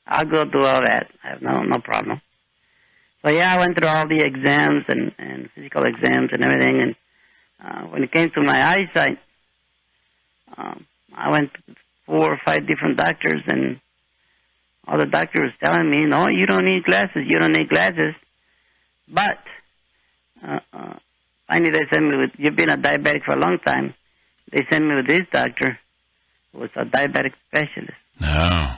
I'll 0.07 0.25
go 0.25 0.45
do 0.45 0.59
all 0.65 0.81
that. 0.83 1.07
I 1.23 1.29
have 1.33 1.43
no 1.43 1.63
no 1.63 1.79
problem. 1.81 2.21
So 3.23 3.31
yeah, 3.33 3.55
I 3.55 3.59
went 3.59 3.77
through 3.77 3.89
all 3.89 4.09
the 4.09 4.23
exams 4.25 4.85
and 4.89 5.13
and 5.19 5.51
physical 5.55 5.85
exams 5.85 6.31
and 6.33 6.45
everything. 6.45 6.81
And 6.83 6.95
uh, 7.65 7.83
when 7.91 8.03
it 8.03 8.13
came 8.13 8.31
to 8.31 8.43
my 8.43 8.59
eyesight, 8.75 9.19
um, 10.57 10.87
I 11.17 11.31
went 11.31 11.53
to 11.55 11.75
four 12.07 12.33
or 12.33 12.41
five 12.47 12.67
different 12.67 12.97
doctors, 12.97 13.43
and 13.47 13.81
all 14.87 14.99
the 14.99 15.07
doctors 15.07 15.51
was 15.51 15.53
telling 15.61 15.91
me, 15.91 16.07
no, 16.07 16.29
you 16.29 16.47
don't 16.47 16.65
need 16.65 16.85
glasses. 16.85 17.25
You 17.27 17.39
don't 17.39 17.53
need 17.53 17.69
glasses. 17.69 18.15
But 19.09 19.43
uh, 20.47 20.61
uh, 20.73 20.95
finally, 21.49 21.71
they 21.73 21.85
sent 21.93 22.05
me 22.05 22.17
with. 22.17 22.31
You've 22.39 22.57
been 22.57 22.71
a 22.71 22.77
diabetic 22.77 23.25
for 23.25 23.33
a 23.33 23.41
long 23.41 23.59
time. 23.65 23.95
They 24.53 24.65
sent 24.71 24.85
me 24.85 24.95
with 24.95 25.09
this 25.09 25.27
doctor, 25.33 25.79
who 26.53 26.61
was 26.61 26.71
a 26.77 26.85
diabetic 26.85 27.33
specialist. 27.49 27.99
No. 28.21 28.75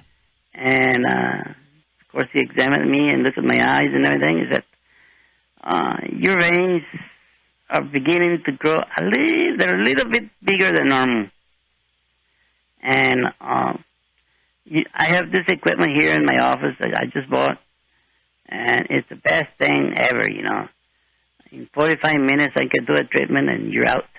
And 0.54 1.06
uh, 1.06 1.52
of 2.10 2.12
course, 2.12 2.28
he 2.32 2.40
examined 2.40 2.90
me 2.90 3.08
and 3.08 3.22
looked 3.22 3.38
at 3.38 3.44
my 3.44 3.54
eyes 3.54 3.90
and 3.94 4.04
everything. 4.04 4.38
He 4.38 4.52
said, 4.52 4.64
uh, 5.62 5.96
"Your 6.10 6.40
veins 6.40 6.82
are 7.68 7.82
beginning 7.82 8.42
to 8.46 8.52
grow 8.52 8.80
a 8.80 9.02
little. 9.04 9.56
They're 9.56 9.80
a 9.80 9.84
little 9.84 10.10
bit 10.10 10.24
bigger 10.42 10.72
than 10.72 10.88
normal." 10.88 11.26
And 12.82 13.26
uh, 13.40 13.74
I 14.92 15.14
have 15.14 15.30
this 15.30 15.46
equipment 15.46 15.92
here 15.96 16.12
in 16.12 16.24
my 16.24 16.38
office 16.38 16.74
that 16.80 16.96
I 16.96 17.06
just 17.06 17.30
bought, 17.30 17.58
and 18.48 18.88
it's 18.90 19.08
the 19.08 19.14
best 19.14 19.56
thing 19.58 19.94
ever. 19.96 20.28
You 20.28 20.42
know, 20.42 20.68
in 21.52 21.68
45 21.72 22.20
minutes 22.20 22.56
I 22.56 22.66
can 22.66 22.86
do 22.86 22.94
a 22.94 23.04
treatment 23.04 23.48
and 23.50 23.72
you're 23.72 23.88
out, 23.88 24.10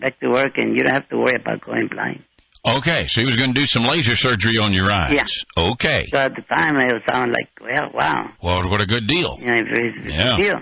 back 0.00 0.18
to 0.20 0.30
work, 0.30 0.56
and 0.56 0.78
you 0.78 0.82
don't 0.82 0.94
have 0.94 1.10
to 1.10 1.18
worry 1.18 1.36
about 1.38 1.60
going 1.60 1.88
blind. 1.88 2.24
Okay, 2.66 3.06
so 3.06 3.20
he 3.20 3.24
was 3.26 3.36
going 3.36 3.54
to 3.54 3.60
do 3.60 3.66
some 3.66 3.84
laser 3.84 4.16
surgery 4.16 4.58
on 4.58 4.72
your 4.72 4.90
eyes. 4.90 5.14
Yeah. 5.14 5.24
Okay. 5.72 6.06
So 6.08 6.18
at 6.18 6.32
the 6.34 6.42
time, 6.42 6.76
it 6.76 7.02
sounded 7.08 7.32
like, 7.32 7.50
well, 7.60 7.90
wow, 7.94 8.30
Well, 8.42 8.68
what 8.68 8.80
a 8.80 8.86
good 8.86 9.06
deal. 9.06 9.38
know, 9.38 9.54
it's, 9.54 9.96
it's 10.04 10.18
Yeah. 10.18 10.36
deal. 10.36 10.60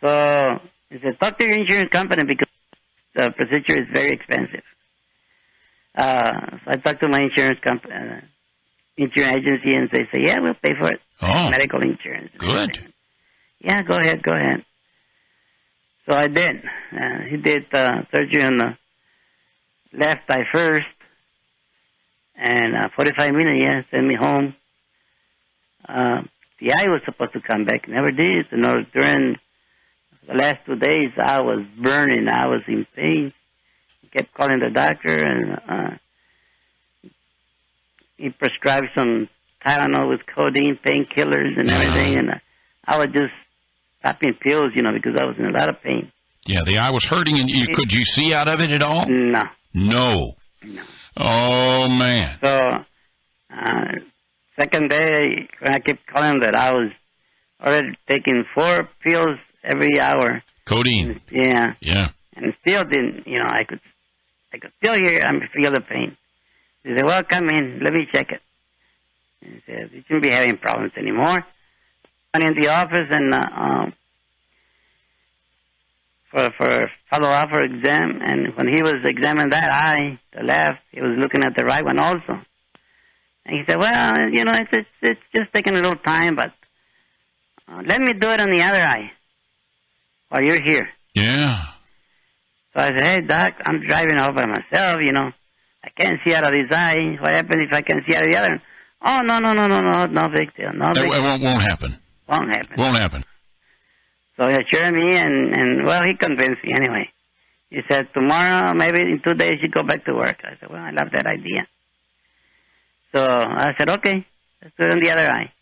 So 0.00 0.58
he 0.90 0.96
said, 1.02 1.18
talk 1.20 1.38
to 1.38 1.44
your 1.46 1.54
insurance 1.54 1.90
company 1.92 2.24
because 2.26 2.48
the 3.14 3.30
procedure 3.36 3.80
is 3.82 3.88
very 3.92 4.10
expensive. 4.10 4.64
Uh, 5.96 6.58
so 6.64 6.70
I 6.72 6.76
talked 6.76 7.00
to 7.02 7.08
my 7.08 7.20
insurance 7.22 7.60
company, 7.62 7.94
uh, 7.94 8.20
insurance 8.96 9.36
agency, 9.38 9.78
and 9.78 9.88
they 9.92 10.04
say, 10.12 10.24
yeah, 10.26 10.40
we'll 10.40 10.54
pay 10.54 10.74
for 10.76 10.90
it. 10.92 11.00
Oh, 11.22 11.48
Medical 11.50 11.80
insurance. 11.82 12.30
good. 12.38 12.76
Yeah, 13.60 13.82
go 13.82 13.94
ahead, 14.00 14.22
go 14.24 14.32
ahead. 14.34 14.64
So 16.08 16.16
I 16.16 16.26
did. 16.26 16.56
Uh, 16.92 17.18
he 17.30 17.36
did 17.36 17.72
uh, 17.72 18.02
surgery 18.12 18.42
on 18.42 18.58
the 18.58 18.76
left 19.96 20.28
eye 20.28 20.42
first, 20.52 20.86
and 22.36 22.74
uh, 22.74 22.88
45 22.96 23.32
minutes, 23.32 23.64
yeah, 23.64 23.80
sent 23.90 24.06
me 24.06 24.14
home. 24.20 24.54
Uh, 25.88 26.22
the 26.60 26.72
eye 26.72 26.88
was 26.88 27.00
supposed 27.04 27.32
to 27.34 27.40
come 27.40 27.64
back, 27.64 27.88
never 27.88 28.10
did. 28.10 28.46
You 28.50 28.58
know, 28.58 28.82
during 28.92 29.36
the 30.26 30.34
last 30.34 30.58
two 30.66 30.76
days, 30.76 31.10
I 31.22 31.40
was 31.40 31.64
burning, 31.82 32.26
I 32.28 32.46
was 32.46 32.62
in 32.68 32.86
pain. 32.96 33.32
Kept 34.16 34.32
calling 34.34 34.60
the 34.60 34.70
doctor, 34.72 35.12
and 35.12 35.58
uh, 35.68 37.10
he 38.16 38.30
prescribed 38.30 38.86
some 38.94 39.28
Tylenol 39.66 40.08
with 40.10 40.20
codeine, 40.34 40.78
painkillers, 40.84 41.58
and 41.58 41.68
Uh-huh. 41.68 41.80
everything, 41.82 42.18
and 42.18 42.30
uh, 42.30 42.34
I 42.84 42.98
was 42.98 43.08
just 43.12 43.32
popping 44.02 44.34
pills, 44.40 44.72
you 44.76 44.82
know, 44.82 44.92
because 44.92 45.14
I 45.20 45.24
was 45.24 45.36
in 45.38 45.46
a 45.46 45.50
lot 45.50 45.68
of 45.68 45.82
pain. 45.82 46.12
Yeah, 46.46 46.60
the 46.64 46.78
eye 46.78 46.90
was 46.90 47.04
hurting, 47.04 47.40
and 47.40 47.48
you, 47.50 47.64
could 47.74 47.92
you 47.92 48.04
see 48.04 48.32
out 48.34 48.46
of 48.48 48.60
it 48.60 48.70
at 48.70 48.82
all? 48.82 49.06
No, 49.08 49.42
No. 49.72 50.34
no. 50.62 50.82
Oh 51.16 51.88
man. 51.88 52.38
So, 52.42 52.48
uh, 53.54 53.92
second 54.58 54.90
day, 54.90 55.48
when 55.60 55.72
I 55.72 55.78
kept 55.78 56.06
calling 56.06 56.40
that, 56.40 56.54
I 56.54 56.72
was 56.72 56.90
already 57.64 57.96
taking 58.08 58.44
four 58.54 58.88
pills 59.02 59.38
every 59.62 60.00
hour. 60.00 60.42
Codeine. 60.66 61.20
Yeah, 61.30 61.74
Yeah. 61.80 62.08
and 62.36 62.54
still 62.60 62.80
didn't, 62.84 63.26
you 63.26 63.38
know, 63.38 63.48
I 63.48 63.64
could, 63.64 63.80
I 64.52 64.58
could 64.58 64.72
still 64.78 64.94
hear, 64.94 65.22
I 65.22 65.32
feel 65.54 65.72
the 65.72 65.80
pain. 65.80 66.16
He 66.82 66.90
said, 66.96 67.04
well, 67.04 67.22
come 67.22 67.48
in, 67.48 67.80
let 67.82 67.92
me 67.92 68.06
check 68.12 68.28
it. 68.30 68.40
He 69.40 69.60
said, 69.66 69.90
you 69.92 70.02
shouldn't 70.06 70.22
be 70.24 70.30
having 70.30 70.56
problems 70.58 70.92
anymore. 70.96 71.44
Went 72.34 72.48
in 72.48 72.62
the 72.62 72.70
office 72.70 73.08
and, 73.10 73.34
uh, 73.34 73.60
um, 73.60 73.92
for, 76.34 76.50
for 76.58 76.90
follow-up 77.10 77.48
for 77.50 77.62
exam, 77.62 78.18
and 78.26 78.56
when 78.56 78.66
he 78.74 78.82
was 78.82 79.00
examining 79.04 79.50
that 79.50 79.70
eye, 79.70 80.18
the 80.34 80.42
left, 80.42 80.80
he 80.90 81.00
was 81.00 81.16
looking 81.20 81.44
at 81.44 81.54
the 81.56 81.64
right 81.64 81.84
one 81.84 81.98
also. 82.00 82.42
And 83.46 83.52
he 83.56 83.62
said, 83.68 83.78
well, 83.78 84.30
you 84.32 84.44
know, 84.44 84.52
it's, 84.54 84.70
it's, 84.72 84.88
it's 85.02 85.20
just 85.34 85.52
taking 85.54 85.74
a 85.74 85.76
little 85.76 85.96
time, 85.96 86.34
but 86.34 86.50
uh, 87.70 87.82
let 87.86 88.00
me 88.00 88.12
do 88.18 88.28
it 88.30 88.40
on 88.40 88.50
the 88.52 88.62
other 88.62 88.82
eye 88.82 89.10
while 90.30 90.42
you're 90.42 90.62
here. 90.62 90.88
Yeah. 91.14 91.62
So 92.76 92.82
I 92.82 92.88
said, 92.88 93.04
hey, 93.06 93.20
Doc, 93.26 93.54
I'm 93.64 93.86
driving 93.86 94.16
all 94.18 94.32
by 94.34 94.46
myself, 94.46 94.98
you 95.04 95.12
know. 95.12 95.30
I 95.84 95.90
can't 95.96 96.18
see 96.24 96.34
out 96.34 96.44
of 96.44 96.50
this 96.50 96.74
eye. 96.76 97.16
What 97.20 97.34
happens 97.36 97.68
if 97.70 97.72
I 97.72 97.82
can 97.82 98.00
see 98.08 98.16
out 98.16 98.24
of 98.24 98.30
the 98.32 98.38
other? 98.38 98.62
Oh, 99.06 99.20
no, 99.22 99.38
no, 99.38 99.52
no, 99.52 99.66
no, 99.68 99.80
no, 99.82 100.06
no 100.06 100.22
big 100.34 100.56
deal. 100.56 100.72
No 100.74 100.90
It, 100.90 100.94
big 100.94 101.04
it 101.04 101.10
deal. 101.12 101.20
won't, 101.22 101.42
won't 101.42 101.62
happen. 101.62 102.00
Won't 102.26 102.48
happen. 102.50 102.74
Won't 102.78 102.96
happen. 102.98 103.22
So 104.36 104.48
he 104.48 104.54
assured 104.54 104.94
me, 104.94 105.16
and, 105.16 105.56
and, 105.56 105.86
well, 105.86 106.02
he 106.06 106.16
convinced 106.16 106.64
me 106.64 106.72
anyway. 106.74 107.08
He 107.70 107.80
said, 107.88 108.08
tomorrow, 108.14 108.74
maybe 108.74 109.00
in 109.00 109.20
two 109.24 109.34
days, 109.34 109.58
you 109.62 109.68
go 109.70 109.82
back 109.86 110.04
to 110.06 110.14
work. 110.14 110.36
I 110.44 110.58
said, 110.58 110.70
well, 110.70 110.82
I 110.82 110.90
love 110.90 111.08
that 111.12 111.26
idea. 111.26 111.66
So 113.14 113.20
I 113.20 113.72
said, 113.78 113.88
okay, 113.90 114.26
let's 114.62 114.74
do 114.78 114.86
it 114.86 114.90
on 114.90 115.00
the 115.00 115.10
other 115.10 115.30
eye. 115.30 115.52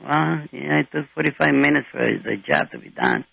Well, 0.00 0.48
yeah, 0.52 0.80
it 0.80 0.86
took 0.92 1.06
45 1.14 1.54
minutes 1.54 1.86
for 1.92 2.00
the 2.00 2.36
job 2.48 2.70
to 2.72 2.78
be 2.78 2.90
done. 2.90 3.24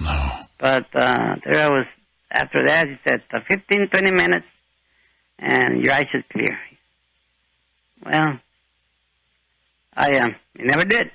No. 0.00 0.10
But 0.58 0.86
uh, 0.94 1.36
there 1.44 1.66
I 1.66 1.70
was. 1.70 1.86
After 2.32 2.64
that, 2.66 2.86
he 2.86 2.94
said, 3.02 3.22
uh, 3.32 3.40
15, 3.48 3.88
20 3.90 4.12
minutes, 4.12 4.46
and 5.38 5.82
your 5.84 5.94
eyes 5.94 6.04
should 6.12 6.28
clear. 6.28 6.56
Well, 8.04 8.38
I 9.94 10.08
um, 10.18 10.36
it 10.54 10.66
never 10.66 10.84
did. 10.84 11.10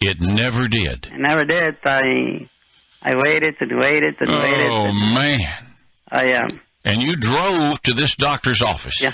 It 0.00 0.18
never 0.20 0.68
did. 0.68 1.08
I 1.12 1.16
never 1.16 1.44
did. 1.44 1.76
I 1.84 2.48
I 3.02 3.14
waited 3.16 3.54
and 3.60 3.78
waited 3.80 4.14
and 4.20 4.30
waited. 4.42 4.66
Oh 4.70 4.92
man. 4.92 5.74
I 6.10 6.32
um, 6.34 6.60
And 6.84 7.02
you 7.02 7.16
drove 7.16 7.80
to 7.82 7.92
this 7.94 8.14
doctor's 8.16 8.62
office. 8.62 8.98
Yeah. 9.00 9.12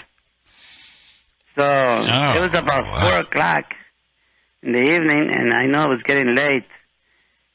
so 1.56 1.64
it 1.64 2.40
was 2.40 2.50
about 2.54 2.84
Oh, 2.86 2.90
wow. 2.90 3.00
four 3.10 3.18
o'clock 3.20 3.64
in 4.62 4.72
the 4.72 4.80
evening, 4.82 5.30
and 5.34 5.52
I 5.54 5.62
know 5.66 5.84
it 5.84 5.88
was 5.96 6.02
getting 6.06 6.34
late. 6.34 6.64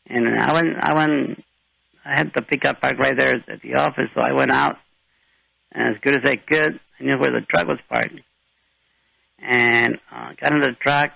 And 0.08 0.28
I 0.42 0.52
went, 0.54 0.68
I 0.82 0.94
went, 0.96 1.44
I 2.06 2.18
had 2.18 2.32
the 2.36 2.42
pickup 2.42 2.82
park 2.82 2.98
right 3.00 3.14
there 3.18 3.36
at 3.36 3.62
the 3.62 3.76
office, 3.76 4.10
so 4.16 4.22
I 4.22 4.32
went 4.34 4.52
out, 4.52 4.78
and 5.72 5.90
as 5.90 6.02
good 6.02 6.16
as 6.16 6.24
I 6.26 6.36
could, 6.38 6.80
I 7.00 7.04
knew 7.04 7.18
where 7.20 7.32
the 7.32 7.46
truck 7.48 7.68
was 7.68 7.80
parked. 7.88 8.20
And 9.40 9.98
uh, 10.12 10.30
got 10.40 10.52
in 10.52 10.60
the 10.62 10.76
truck, 10.82 11.12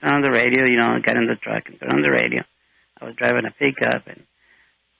turned 0.00 0.14
on 0.14 0.22
the 0.22 0.30
radio, 0.30 0.64
you 0.64 0.76
know, 0.76 0.98
got 1.04 1.16
in 1.16 1.26
the 1.26 1.36
truck 1.36 1.64
and 1.66 1.78
turned 1.78 1.94
on 1.94 2.02
the 2.02 2.10
radio. 2.10 2.42
I 3.00 3.04
was 3.04 3.14
driving 3.16 3.46
a 3.46 3.52
pickup, 3.52 4.06
and 4.06 4.22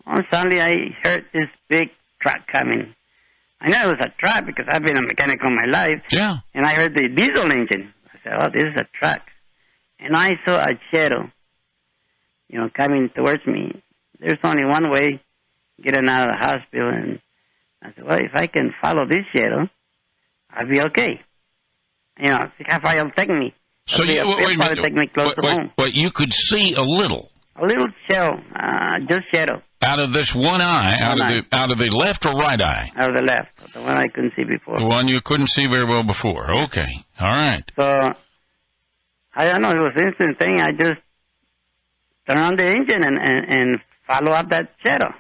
On 0.07 0.25
suddenly 0.33 0.61
I 0.61 0.95
heard 1.03 1.25
this 1.33 1.49
big 1.69 1.89
truck 2.21 2.47
coming. 2.51 2.95
I 3.61 3.71
know 3.71 3.91
it 3.91 3.99
was 3.99 4.07
a 4.07 4.21
truck 4.21 4.47
because 4.47 4.67
I've 4.71 4.83
been 4.83 4.97
a 4.97 5.03
mechanic 5.03 5.41
all 5.43 5.51
my 5.51 5.69
life. 5.71 6.03
Yeah. 6.11 6.35
And 6.55 6.65
I 6.65 6.75
heard 6.75 6.95
the 6.95 7.09
diesel 7.09 7.51
engine. 7.53 7.93
I 8.07 8.19
said, 8.23 8.33
oh, 8.41 8.51
this 8.53 8.63
is 8.63 8.81
a 8.81 8.87
truck. 8.99 9.23
And 9.99 10.15
I 10.15 10.31
saw 10.47 10.59
a 10.59 10.79
shadow, 10.93 11.31
you 12.49 12.59
know, 12.61 12.71
coming 12.75 13.11
towards 13.15 13.45
me. 13.47 13.83
There's 14.21 14.39
only 14.45 14.65
one 14.65 14.91
way 14.91 15.21
getting 15.83 16.09
out 16.09 16.29
of 16.29 16.35
the 16.39 16.47
hospital. 16.47 16.89
And 16.89 17.21
I 17.83 17.93
said, 17.95 18.05
well, 18.05 18.19
if 18.19 18.31
I 18.35 18.47
can 18.47 18.73
follow 18.81 19.07
this 19.07 19.27
shadow, 19.33 19.69
I'll 20.51 20.69
be 20.69 20.81
okay. 20.83 21.21
You 22.21 22.31
know, 22.31 22.39
see 22.57 22.65
how 22.67 22.81
far 22.81 22.97
it'll 22.97 23.11
take 23.11 23.29
me. 23.29 23.55
So 23.89 24.05
you, 24.05 24.21
wait, 24.25 24.47
wait, 24.47 24.57
probably 24.59 24.83
take 24.83 24.93
me 24.95 25.07
close 25.09 25.35
wait, 25.43 25.57
wait, 25.59 25.71
wait, 25.79 25.95
you 25.95 26.11
could 26.11 26.33
see 26.33 26.75
a 26.75 26.83
little 26.83 27.31
A 27.57 27.65
little 27.65 27.89
shadow, 28.09 28.37
uh, 28.55 28.99
just 29.01 29.23
shadow 29.33 29.63
out 29.81 30.01
of 30.01 30.13
this 30.13 30.35
one 30.35 30.61
eye, 30.61 30.99
out 31.01 31.19
One 31.21 31.37
of 31.37 31.45
the 31.49 31.57
out 31.57 31.71
of 31.71 31.79
the 31.79 31.87
left 31.87 32.27
or 32.27 32.33
right 32.33 32.61
eye. 32.61 32.91
out 32.97 33.11
of 33.11 33.17
the 33.17 33.23
left, 33.23 33.49
the 33.75 33.81
one 33.81 33.97
I 33.97 34.09
couldn't 34.09 34.33
see 34.37 34.43
before. 34.45 34.79
The 34.79 34.85
one 34.87 35.07
you 35.07 35.21
couldn't 35.25 35.47
see 35.49 35.69
very 35.69 35.85
well 35.87 36.03
before. 36.03 36.51
Okay. 36.65 36.91
All 37.21 37.29
right. 37.29 37.63
So 37.79 37.85
I 39.35 39.45
don't 39.47 39.63
know. 39.63 39.71
It 39.71 39.79
was 39.79 39.93
an 39.95 40.09
instant 40.09 40.39
thing. 40.41 40.61
I 40.61 40.73
just 40.73 41.01
turn 42.29 42.39
on 42.39 42.57
the 42.57 42.67
engine 42.67 43.05
and 43.05 43.17
and, 43.17 43.55
and 43.55 43.81
follow 44.07 44.33
up 44.33 44.51
that 44.51 44.71
shadow. 44.83 45.11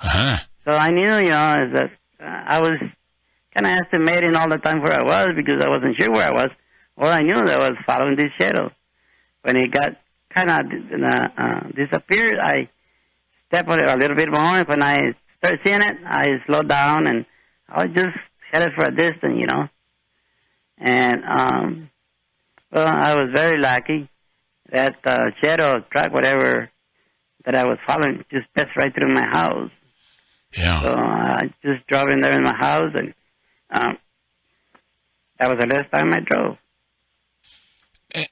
Uh-huh. 0.00 0.36
So 0.64 0.72
I 0.72 0.88
knew, 0.90 1.14
you 1.22 1.30
know, 1.30 1.70
that 1.78 1.90
uh, 2.20 2.24
I 2.24 2.58
was 2.58 2.78
kind 3.54 3.66
of 3.66 3.84
estimating 3.86 4.34
all 4.34 4.48
the 4.50 4.58
time 4.58 4.82
where 4.82 4.92
I 4.92 5.04
was 5.04 5.28
because 5.36 5.62
I 5.64 5.68
wasn't 5.68 5.96
sure 6.00 6.10
where 6.10 6.26
I 6.26 6.32
was. 6.32 6.50
All 6.96 7.08
I 7.08 7.20
knew 7.20 7.34
that 7.34 7.60
I 7.60 7.68
was 7.68 7.78
following 7.86 8.16
this 8.16 8.32
shadow. 8.38 8.70
When 9.42 9.56
it 9.56 9.72
got 9.72 9.92
kind 10.34 10.50
of 10.50 10.58
uh, 10.58 11.28
uh, 11.42 11.60
disappeared, 11.74 12.38
I 12.38 12.68
stepped 13.48 13.68
on 13.68 13.80
it 13.80 13.88
a 13.88 13.96
little 13.96 14.16
bit 14.16 14.30
more. 14.30 14.58
And 14.58 14.68
when 14.68 14.82
I 14.82 15.14
started 15.38 15.60
seeing 15.64 15.80
it, 15.80 15.96
I 16.06 16.42
slowed 16.46 16.68
down 16.68 17.06
and 17.06 17.24
I 17.68 17.86
just 17.86 18.16
headed 18.52 18.72
for 18.74 18.84
a 18.84 18.94
distance, 18.94 19.34
you 19.38 19.46
know. 19.46 19.68
And 20.78 21.24
um, 21.24 21.90
well, 22.72 22.86
I 22.86 23.14
was 23.14 23.30
very 23.34 23.60
lucky 23.60 24.08
that 24.72 24.96
uh, 25.04 25.30
shadow 25.42 25.80
truck, 25.90 26.12
whatever 26.12 26.70
that 27.44 27.54
I 27.54 27.64
was 27.64 27.78
following, 27.86 28.24
just 28.30 28.52
passed 28.54 28.76
right 28.76 28.94
through 28.94 29.12
my 29.12 29.26
house. 29.26 29.70
Yeah. 30.56 30.82
So 30.82 30.88
I 30.88 31.40
just 31.62 31.86
drove 31.86 32.08
in 32.10 32.20
there 32.20 32.34
in 32.34 32.44
my 32.44 32.54
house, 32.54 32.92
and 32.94 33.14
um, 33.70 33.98
that 35.38 35.48
was 35.48 35.58
the 35.60 35.66
last 35.66 35.90
time 35.90 36.12
I 36.12 36.20
drove. 36.20 36.56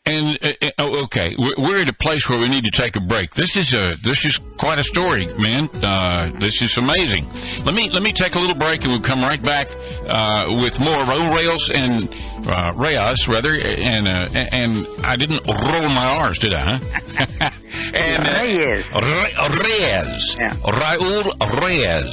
And 0.04 0.38
uh, 0.42 0.66
uh, 0.78 1.04
okay, 1.04 1.35
we're, 1.38 1.54
we're 1.58 1.82
at 1.82 1.88
a 1.88 1.94
place 1.94 2.28
where 2.28 2.38
we 2.38 2.49
need 2.49 2.64
to 2.64 2.70
take 2.75 2.97
a 2.97 3.00
break. 3.00 3.30
This 3.35 3.56
is 3.56 3.75
a 3.75 3.94
this 4.02 4.25
is 4.25 4.38
quite 4.58 4.78
a 4.78 4.85
story, 4.85 5.26
man. 5.38 5.68
Uh, 5.70 6.32
this 6.40 6.61
is 6.62 6.76
amazing. 6.78 7.28
Let 7.64 7.75
me 7.75 7.88
let 7.92 8.02
me 8.02 8.12
take 8.12 8.35
a 8.35 8.38
little 8.40 8.58
break, 8.58 8.82
and 8.82 8.90
we'll 8.90 9.02
come 9.06 9.23
right 9.23 9.42
back 9.42 9.68
uh, 9.70 10.47
with 10.62 10.80
more 10.80 10.99
roll 11.06 11.30
rails 11.35 11.70
and 11.73 12.08
uh, 12.49 12.73
Reyes 12.75 13.28
rather. 13.28 13.54
And 13.54 14.08
uh, 14.08 14.26
and 14.35 14.87
I 15.06 15.16
didn't 15.16 15.47
roll 15.47 15.88
my 15.90 16.18
R's, 16.26 16.38
did 16.38 16.54
I? 16.54 16.78
Huh? 16.78 17.50
and 17.94 18.26
uh, 18.26 18.40
Reyes. 18.42 18.85
Re- 18.99 19.35
Reyes, 19.62 20.37
Yeah. 20.40 20.58
Raul 20.66 21.62
Reyes 21.62 22.11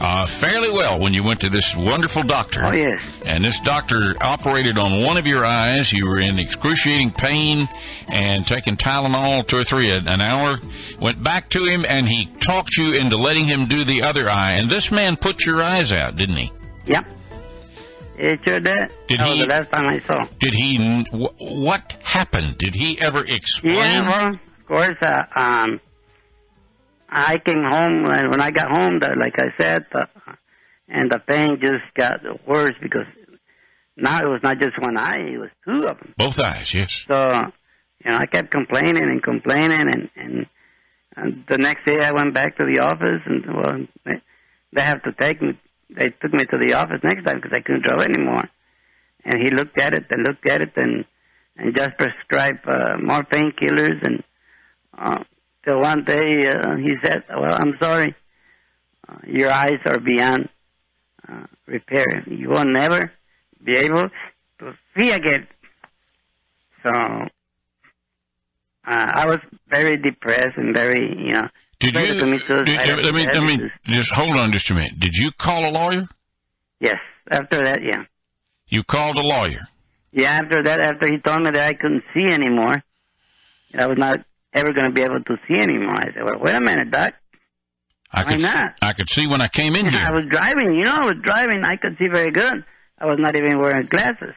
uh, 0.00 0.26
fairly 0.40 0.70
well 0.70 0.98
when 0.98 1.12
you 1.12 1.22
went 1.22 1.40
to 1.40 1.50
this 1.50 1.74
wonderful 1.76 2.24
doctor. 2.24 2.64
Oh, 2.64 2.72
yes. 2.72 3.00
And 3.24 3.44
this 3.44 3.60
doctor 3.64 4.14
operated 4.20 4.76
on 4.76 5.04
one 5.04 5.16
of 5.16 5.26
your 5.26 5.44
eyes. 5.44 5.92
You 5.92 6.06
were 6.06 6.20
in 6.20 6.38
excruciating 6.38 7.12
pain 7.12 7.62
and 8.08 8.44
taking 8.44 8.76
Tylenol 8.76 9.46
two 9.46 9.58
or 9.58 9.64
three 9.64 9.90
an 9.92 10.20
hour. 10.20 10.56
Went 11.00 11.22
back 11.22 11.50
to 11.50 11.64
him, 11.64 11.84
and 11.86 12.08
he 12.08 12.26
talked 12.44 12.76
you 12.76 12.94
into 12.94 13.18
letting 13.18 13.46
him 13.46 13.66
do 13.68 13.84
the 13.84 14.02
other 14.02 14.28
eye. 14.28 14.54
And 14.54 14.68
this 14.68 14.90
man 14.90 15.16
put 15.20 15.44
your 15.44 15.62
eyes 15.62 15.92
out, 15.92 16.16
didn't 16.16 16.36
he? 16.36 16.50
Yep. 16.86 17.04
It 18.20 18.40
sure 18.44 18.58
did. 18.60 18.74
Did 19.06 19.20
that 19.20 19.28
he- 19.28 19.40
the 19.42 19.46
last 19.46 19.70
time 19.70 19.86
I 19.86 20.00
saw. 20.06 20.24
Did 20.40 20.52
he? 20.54 21.04
wh- 21.12 21.40
What 21.40 21.92
happened? 22.02 22.58
Did 22.58 22.74
he 22.74 22.98
ever 23.00 23.24
explain? 23.24 23.76
Yeah, 23.76 24.02
well, 24.02 24.28
of 24.34 24.66
course, 24.66 24.96
uh, 25.00 25.22
um, 25.40 25.80
I 27.08 27.38
came 27.38 27.62
home, 27.64 28.04
and 28.06 28.30
when 28.30 28.40
I 28.42 28.50
got 28.50 28.68
home, 28.70 28.98
the, 29.00 29.14
like 29.18 29.34
I 29.38 29.62
said, 29.62 29.84
uh, 29.94 30.06
and 30.88 31.10
the 31.10 31.20
pain 31.20 31.58
just 31.60 31.84
got 31.96 32.20
worse 32.46 32.74
because 32.82 33.06
now 33.96 34.18
it 34.18 34.26
was 34.28 34.40
not 34.42 34.58
just 34.58 34.78
one 34.80 34.96
eye, 34.98 35.20
it 35.34 35.38
was 35.38 35.50
two 35.64 35.86
of 35.86 35.98
them. 35.98 36.14
Both 36.18 36.38
eyes, 36.38 36.72
yes. 36.74 37.04
So, 37.10 37.16
you 38.04 38.10
know, 38.10 38.18
I 38.18 38.26
kept 38.26 38.50
complaining 38.50 39.02
and 39.04 39.22
complaining, 39.22 39.80
and, 39.80 40.10
and, 40.16 40.46
and 41.16 41.44
the 41.48 41.58
next 41.58 41.84
day 41.86 41.98
I 42.02 42.12
went 42.12 42.34
back 42.34 42.56
to 42.58 42.64
the 42.64 42.80
office, 42.82 43.22
and, 43.26 43.44
well, 43.54 43.86
they 44.74 44.82
have 44.82 45.02
to 45.04 45.12
take 45.12 45.40
me, 45.40 45.58
they 45.90 46.10
took 46.20 46.32
me 46.32 46.44
to 46.44 46.58
the 46.58 46.74
office 46.74 47.00
next 47.02 47.24
time 47.24 47.36
because 47.36 47.52
I 47.54 47.60
couldn't 47.60 47.84
draw 47.84 48.00
anymore. 48.00 48.44
And 49.24 49.42
he 49.42 49.50
looked 49.50 49.78
at 49.80 49.94
it 49.94 50.04
and 50.10 50.22
looked 50.22 50.46
at 50.46 50.60
it 50.60 50.72
and, 50.76 51.04
and 51.56 51.76
just 51.76 51.90
prescribed 51.98 52.66
uh, 52.66 52.98
more 53.02 53.24
painkillers 53.24 54.02
and 54.02 54.22
uh, 54.96 55.22
till 55.64 55.80
one 55.80 56.04
day 56.04 56.48
uh, 56.48 56.76
he 56.76 56.94
said, 57.04 57.24
"Well, 57.28 57.54
I'm 57.54 57.74
sorry, 57.80 58.14
uh, 59.08 59.18
your 59.26 59.52
eyes 59.52 59.80
are 59.86 60.00
beyond 60.00 60.48
uh, 61.28 61.46
repair. 61.66 62.24
You 62.26 62.48
will 62.50 62.64
never 62.64 63.12
be 63.64 63.74
able 63.74 64.08
to 64.60 64.72
see 64.96 65.10
again." 65.10 65.46
So 66.82 66.90
uh, 66.90 67.28
I 68.86 69.26
was 69.26 69.38
very 69.68 69.96
depressed 69.96 70.56
and 70.56 70.74
very, 70.74 71.00
you 71.18 71.34
know, 71.34 71.48
Did 71.80 71.94
you? 71.94 72.14
to 72.20 72.26
me 72.26 72.38
suicide 72.46 72.86
did- 72.86 73.04
let 73.04 73.14
me. 73.14 73.24
Let 73.24 73.42
me 73.42 73.70
just 73.86 74.12
hold 74.12 74.36
on 74.36 74.50
just 74.52 74.70
a 74.70 74.74
minute. 74.74 74.98
Did 74.98 75.12
you 75.14 75.30
call 75.38 75.64
a 75.68 75.72
lawyer? 75.72 76.02
yes. 76.80 76.96
After 77.30 77.62
that, 77.64 77.80
yeah. 77.82 78.04
You 78.68 78.82
called 78.84 79.18
a 79.18 79.22
lawyer. 79.22 79.60
Yeah, 80.12 80.30
after 80.30 80.62
that, 80.62 80.80
after 80.80 81.06
he 81.06 81.18
told 81.18 81.40
me 81.44 81.50
that 81.52 81.60
I 81.60 81.74
couldn't 81.74 82.04
see 82.14 82.24
anymore, 82.24 82.82
I 83.78 83.86
was 83.86 83.98
not 83.98 84.20
ever 84.54 84.72
going 84.72 84.88
to 84.88 84.94
be 84.94 85.02
able 85.02 85.22
to 85.22 85.36
see 85.46 85.54
anymore. 85.54 85.94
I 85.94 86.06
said, 86.14 86.24
well, 86.24 86.40
wait 86.40 86.54
a 86.54 86.60
minute, 86.62 86.90
Doc. 86.90 87.12
I 88.10 88.22
Why 88.22 88.32
could. 88.32 88.40
not? 88.40 88.64
I 88.80 88.92
could 88.94 89.08
see 89.10 89.26
when 89.28 89.42
I 89.42 89.48
came 89.48 89.74
in 89.74 89.90
here. 89.90 90.00
I 90.00 90.10
was 90.10 90.24
driving, 90.30 90.74
you 90.74 90.84
know, 90.84 90.94
I 90.94 91.04
was 91.04 91.16
driving. 91.22 91.60
I 91.64 91.76
could 91.76 91.98
see 91.98 92.08
very 92.10 92.32
good. 92.32 92.64
I 92.98 93.04
was 93.04 93.18
not 93.20 93.36
even 93.36 93.58
wearing 93.60 93.86
glasses. 93.90 94.34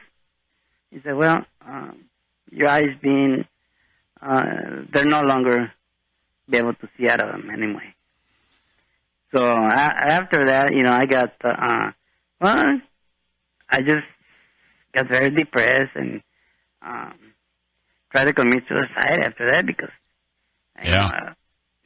He 0.90 1.00
said, 1.02 1.14
well, 1.16 1.38
um, 1.66 2.04
your 2.50 2.68
eyes 2.68 2.92
being, 3.02 3.46
uh, 4.20 4.44
they're 4.92 5.06
no 5.06 5.20
longer 5.22 5.72
be 6.48 6.58
able 6.58 6.74
to 6.74 6.88
see 6.96 7.08
out 7.08 7.22
of 7.22 7.32
them 7.32 7.50
anyway. 7.50 7.94
So 9.34 9.42
a- 9.42 10.12
after 10.18 10.46
that, 10.48 10.72
you 10.74 10.82
know, 10.82 10.92
I 10.92 11.06
got, 11.06 11.32
uh, 11.44 11.48
uh, 11.48 11.90
well, 12.40 12.80
I 13.70 13.78
just 13.80 14.06
got 14.94 15.08
very 15.08 15.30
depressed 15.30 15.92
and 15.94 16.20
um, 16.86 17.14
tried 18.12 18.26
to 18.26 18.32
commit 18.34 18.64
suicide 18.68 19.20
after 19.22 19.50
that 19.52 19.64
because 19.66 19.90
Yeah. 20.82 20.90
know, 20.90 21.06
uh, 21.06 21.32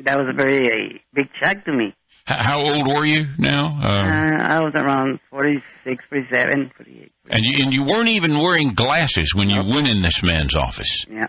that 0.01 0.19
was 0.19 0.29
a 0.29 0.37
very 0.37 0.66
uh, 0.66 0.99
big 1.14 1.27
shock 1.42 1.64
to 1.64 1.73
me. 1.73 1.95
How 2.27 2.59
old 2.61 2.85
were 2.88 3.07
you 3.07 3.27
now? 3.38 3.79
Uh, 3.81 3.87
Uh, 3.87 4.42
I 4.42 4.61
was 4.61 4.73
around 4.75 5.21
46, 5.31 6.05
47, 6.09 6.73
48. 6.77 7.12
and 7.31 7.45
you 7.45 7.64
and 7.64 7.73
you 7.73 7.85
weren't 7.85 8.09
even 8.09 8.37
wearing 8.37 8.73
glasses 8.75 9.33
when 9.37 9.49
you 9.49 9.57
Nope. 9.62 9.66
went 9.75 9.87
in 9.88 10.03
this 10.03 10.21
man's 10.25 10.57
office. 10.57 11.05
Yeah. 11.09 11.29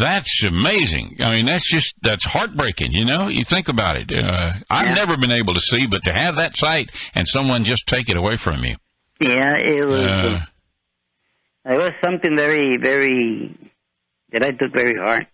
That's 0.00 0.42
amazing. 0.48 1.18
I 1.22 1.34
mean, 1.34 1.46
that's 1.46 1.68
just 1.70 1.94
that's 2.02 2.24
heartbreaking. 2.24 2.92
You 2.92 3.04
know, 3.04 3.28
you 3.28 3.42
think 3.48 3.68
about 3.68 3.96
it. 3.96 4.10
Uh, 4.10 4.52
I've 4.70 4.86
Yeah. 4.88 4.94
never 4.94 5.16
been 5.18 5.32
able 5.32 5.54
to 5.54 5.60
see, 5.60 5.86
but 5.86 6.02
to 6.04 6.12
have 6.12 6.36
that 6.36 6.56
sight 6.56 6.88
and 7.14 7.28
someone 7.28 7.64
just 7.64 7.86
take 7.86 8.08
it 8.08 8.16
away 8.16 8.36
from 8.36 8.64
you. 8.64 8.76
Yeah, 9.20 9.54
it 9.56 9.86
was. 9.86 10.40
Uh, 11.66 11.72
It 11.74 11.78
was 11.78 11.92
something 12.04 12.36
very, 12.36 12.76
very 12.80 13.54
that 14.32 14.42
I 14.42 14.50
took 14.50 14.72
very 14.72 14.98
hard 14.98 15.26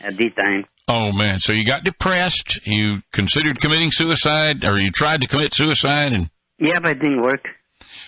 at 0.00 0.16
the 0.16 0.30
time. 0.30 0.64
oh 0.88 1.12
man, 1.12 1.38
so 1.40 1.52
you 1.52 1.64
got 1.66 1.84
depressed. 1.84 2.60
You 2.64 3.02
considered 3.12 3.60
committing 3.60 3.90
suicide, 3.90 4.64
or 4.64 4.78
you 4.78 4.90
tried 4.90 5.20
to 5.22 5.26
commit 5.28 5.52
suicide, 5.54 6.12
and 6.12 6.30
Yeah, 6.58 6.78
but 6.80 6.92
it 6.92 7.00
didn't 7.00 7.22
work. 7.22 7.44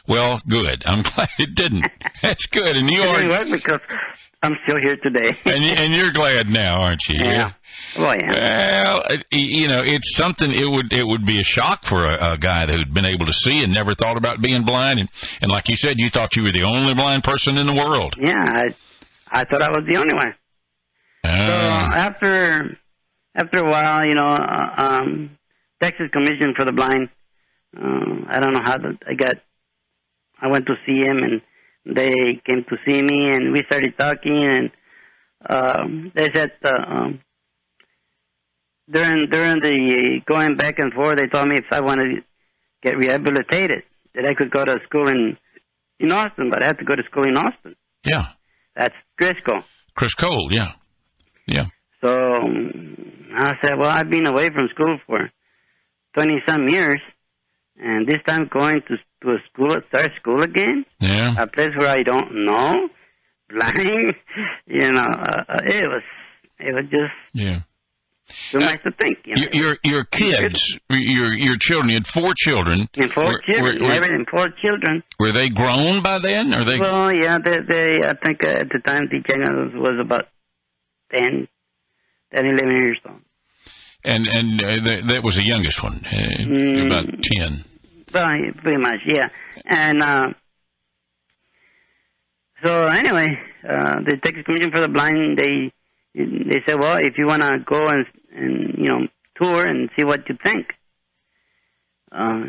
well, 0.09 0.41
good. 0.49 0.83
I'm 0.87 1.03
glad 1.15 1.29
it 1.39 1.55
didn't. 1.55 1.87
That's 2.23 2.47
good, 2.47 2.77
and 2.77 2.89
you 2.91 3.01
It 3.03 3.05
didn't 3.07 3.27
are, 3.33 3.39
work 3.39 3.49
because 3.53 3.81
I'm 4.45 4.57
still 4.67 4.79
here 4.83 4.97
today. 5.03 5.31
and, 5.47 5.65
and 5.81 5.95
you're 5.95 6.13
glad 6.13 6.47
now, 6.49 6.83
aren't 6.83 7.03
you? 7.09 7.19
yeah. 7.25 7.53
Oh 7.97 8.13
yeah. 8.13 8.85
Well, 8.93 9.03
it- 9.09 9.27
you 9.31 9.69
know, 9.69 9.83
it's 9.85 10.17
something. 10.17 10.51
It 10.51 10.69
would 10.69 10.93
it 10.93 11.07
would 11.07 11.25
be 11.27 11.41
a 11.41 11.45
shock 11.45 11.85
for 11.85 12.05
a, 12.05 12.35
a 12.35 12.39
guy 12.39 12.67
who'd 12.67 12.93
been 12.95 13.07
able 13.07 13.27
to 13.27 13.33
see 13.33 13.63
and 13.63 13.73
never 13.73 13.95
thought 13.95 14.17
about 14.17 14.41
being 14.43 14.65
blind. 14.65 15.01
And 15.01 15.09
and 15.41 15.51
like 15.51 15.69
you 15.69 15.77
said, 15.77 15.95
you 15.99 16.11
thought 16.11 16.37
you 16.37 16.43
were 16.45 16.53
the 16.53 16.63
only 16.65 16.95
blind 16.95 17.23
person 17.25 17.57
in 17.57 17.67
the 17.67 17.75
world. 17.75 18.15
Yeah, 18.19 18.45
I, 18.45 19.41
I 19.41 19.45
thought 19.45 19.63
I 19.63 19.71
was 19.71 19.85
the 19.89 19.97
only 19.97 20.15
one. 20.15 20.35
So 21.25 21.31
Uh, 21.31 21.91
after 21.97 22.79
after 23.35 23.59
a 23.61 23.71
while, 23.71 24.07
you 24.07 24.15
know, 24.15 24.29
uh, 24.29 24.83
um, 24.83 25.39
Texas 25.83 26.07
Commission 26.13 26.55
for 26.57 26.65
the 26.65 26.73
Blind. 26.73 27.09
Uh, 27.77 28.27
I 28.31 28.39
don't 28.41 28.53
know 28.55 28.63
how 28.65 28.79
the, 28.79 28.97
I 29.09 29.15
got. 29.15 29.37
I 30.41 30.49
went 30.49 30.67
to 30.67 30.75
see 30.87 30.99
him, 31.01 31.19
and 31.19 31.41
they 31.87 32.41
came 32.47 32.65
to 32.69 32.77
see 32.87 33.03
me, 33.03 33.31
and 33.31 33.53
we 33.53 33.63
started 33.67 33.95
talking, 33.99 34.37
and 34.37 34.71
um, 35.49 36.13
they 36.15 36.31
said 36.35 36.53
uh, 36.65 36.93
um, 36.93 37.21
during 38.91 39.29
during 39.31 39.61
the 39.61 40.21
going 40.27 40.57
back 40.57 40.79
and 40.79 40.93
forth, 40.93 41.17
they 41.17 41.27
told 41.27 41.49
me 41.49 41.57
if 41.57 41.65
I 41.71 41.81
wanted 41.81 42.17
to 42.17 42.21
get 42.83 42.97
rehabilitated, 42.97 43.83
that 44.15 44.25
I 44.27 44.35
could 44.35 44.51
go 44.51 44.65
to 44.65 44.79
school 44.87 45.09
in 45.09 45.37
in 46.01 46.11
Austin, 46.13 46.51
but 46.51 46.63
I 46.63 46.67
had 46.67 46.79
to 46.79 46.85
go 46.85 46.95
to 46.95 47.03
school 47.11 47.25
in 47.25 47.37
Austin. 47.37 47.77
yeah, 48.05 48.29
That's 48.77 48.95
Driscoll. 49.19 49.63
Criss 49.95 50.15
Cole. 50.15 50.49
Yeah, 50.51 50.73
yeah. 51.47 51.67
So 52.01 52.09
um, 52.13 52.97
I 53.35 53.55
said, 53.63 53.79
well, 53.79 53.91
I've 53.91 54.11
been 54.11 54.27
away 54.27 54.51
from 54.51 54.69
school 54.75 54.99
for 55.07 55.31
20 56.15 56.43
some 56.47 56.69
years, 56.69 57.01
and 57.77 58.07
this 58.07 58.19
time 58.27 58.49
going 58.53 58.81
to 58.89 58.97
to 59.25 59.31
a 59.33 59.39
school, 59.51 59.75
start 59.89 60.11
school 60.21 60.43
again, 60.43 60.85
Yeah. 61.01 61.35
a 61.39 61.47
place 61.47 61.73
where 61.79 61.89
I 61.89 62.03
don't 62.05 62.45
know, 62.47 62.89
blind, 63.49 64.15
you 64.67 64.93
know, 64.93 65.09
uh, 65.29 65.43
uh, 65.49 65.61
it 65.65 65.87
was 65.89 66.03
it 66.61 66.73
was 66.75 66.85
just 66.91 67.17
Yeah. 67.33 67.59
too 68.53 68.61
much 68.61 68.83
to 68.85 68.91
think. 68.93 69.19
You 69.25 69.35
know. 69.35 69.43
Your 69.53 69.53
your, 69.63 69.75
your 69.85 70.05
kids, 70.05 70.61
your 70.91 71.33
your 71.35 71.57
children. 71.59 71.89
You 71.91 71.97
had 72.01 72.07
four 72.07 72.33
children. 72.37 72.89
and 72.97 73.13
four 73.13 73.25
were, 73.25 73.41
children, 73.49 73.83
Were, 73.83 73.89
were, 73.89 73.93
everything, 73.95 74.25
four 74.31 74.47
children. 74.63 75.03
were 75.19 75.33
they 75.33 75.49
grown 75.51 76.03
by 76.03 76.19
then? 76.21 76.53
Or 76.55 76.65
they? 76.65 76.79
Well, 76.79 77.13
yeah, 77.15 77.39
they, 77.45 77.59
they 77.69 77.89
I 78.07 78.15
think 78.25 78.45
uh, 78.45 78.61
at 78.63 78.69
the 78.69 78.81
time 78.87 79.09
the 79.11 79.21
youngest 79.29 79.77
was 79.77 79.97
about 80.01 80.27
10, 81.13 81.49
10, 82.35 82.45
11 82.47 82.69
years 82.71 82.99
old. 83.09 83.21
and 84.05 84.27
and 84.27 84.63
uh, 84.63 84.67
that, 84.89 84.99
that 85.09 85.23
was 85.23 85.37
the 85.37 85.45
youngest 85.45 85.83
one, 85.83 86.01
uh, 86.05 86.43
Mm. 86.45 86.87
about 86.87 87.07
ten. 87.23 87.65
Well, 88.15 88.27
pretty 88.63 88.79
much, 88.79 89.01
yeah. 89.07 89.29
And 89.65 90.03
uh, 90.03 90.29
so 92.65 92.87
anyway, 92.87 93.27
uh, 93.69 93.97
the 94.07 94.19
Texas 94.23 94.45
Commission 94.47 94.71
for 94.73 94.81
the 94.81 94.89
Blind 94.89 95.37
they 95.37 95.73
they 96.15 96.63
said, 96.67 96.79
well, 96.79 96.97
if 96.99 97.19
you 97.19 97.27
want 97.27 97.43
to 97.43 97.59
go 97.67 97.89
and 97.89 98.07
and 98.33 98.79
you 98.79 98.89
know 98.89 99.09
tour 99.37 99.67
and 99.67 99.91
see 99.97 100.05
what 100.05 100.21
you 100.29 100.37
think, 100.45 100.67
uh, 102.13 102.45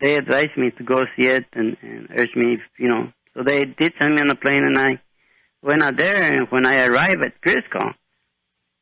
they 0.00 0.14
advised 0.14 0.56
me 0.56 0.70
to 0.78 0.84
go 0.84 0.98
see 1.16 1.26
it 1.26 1.44
and, 1.52 1.76
and 1.82 2.08
urged 2.16 2.36
me, 2.36 2.54
if, 2.54 2.60
you 2.78 2.88
know. 2.88 3.12
So 3.34 3.42
they 3.44 3.60
did 3.60 3.92
send 4.00 4.14
me 4.14 4.20
on 4.20 4.28
the 4.28 4.36
plane, 4.36 4.62
and 4.62 4.78
I 4.78 5.00
went 5.62 5.82
out 5.82 5.96
there. 5.96 6.22
And 6.22 6.46
when 6.50 6.66
I 6.66 6.84
arrived 6.84 7.22
at 7.24 7.40
Criss 7.40 7.64
Cole, 7.72 7.92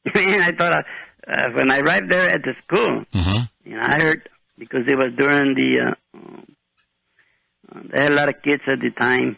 man, 0.15 0.41
I 0.41 0.51
thought 0.57 0.73
uh, 0.73 0.83
uh, 1.31 1.51
when 1.55 1.71
I 1.71 1.79
arrived 1.79 2.11
there 2.11 2.29
at 2.29 2.43
the 2.43 2.53
school, 2.65 3.05
hmm 3.13 3.43
you 3.65 3.75
know, 3.75 3.83
I 3.83 3.99
heard 4.01 4.29
because 4.59 4.83
it 4.87 4.97
was 4.97 5.13
during 5.17 5.55
the 5.55 5.93
uh, 5.93 6.41
they 7.93 8.03
had 8.03 8.13
a 8.13 8.15
lot 8.15 8.29
of 8.29 8.43
kids 8.43 8.63
at 8.67 8.79
the 8.81 8.91
time. 8.99 9.37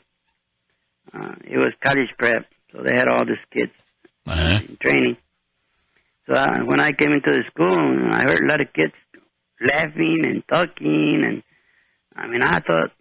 Uh, 1.13 1.35
it 1.45 1.57
was 1.59 1.73
college 1.83 2.11
prep, 2.19 2.45
so 2.73 2.83
they 2.83 2.95
had 2.95 3.09
all 3.09 3.25
these 3.25 3.45
kids 3.53 3.73
Uh-huh. 4.27 4.59
in 4.69 4.77
training. 4.81 5.17
So 6.27 6.35
uh, 6.35 6.59
when 6.67 6.81
I 6.81 6.93
came 6.93 7.13
into 7.13 7.31
the 7.33 7.43
school, 7.51 8.09
I 8.13 8.23
heard 8.23 8.43
a 8.45 8.47
lot 8.51 8.61
of 8.61 8.73
kids 8.75 8.93
laughing 9.61 10.23
and 10.27 10.43
talking, 10.47 11.23
and 11.25 11.43
I 12.15 12.27
mean, 12.29 12.43
I 12.43 12.61
thought, 12.61 12.93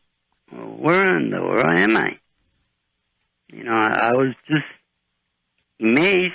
well, 0.52 0.78
where 0.80 1.18
in 1.20 1.30
the 1.30 1.42
world 1.42 1.78
am 1.78 1.98
I? 1.98 2.10
You 3.52 3.64
know, 3.66 3.74
I, 3.74 4.10
I 4.10 4.14
was 4.14 4.34
just 4.48 4.66
amazed, 5.82 6.34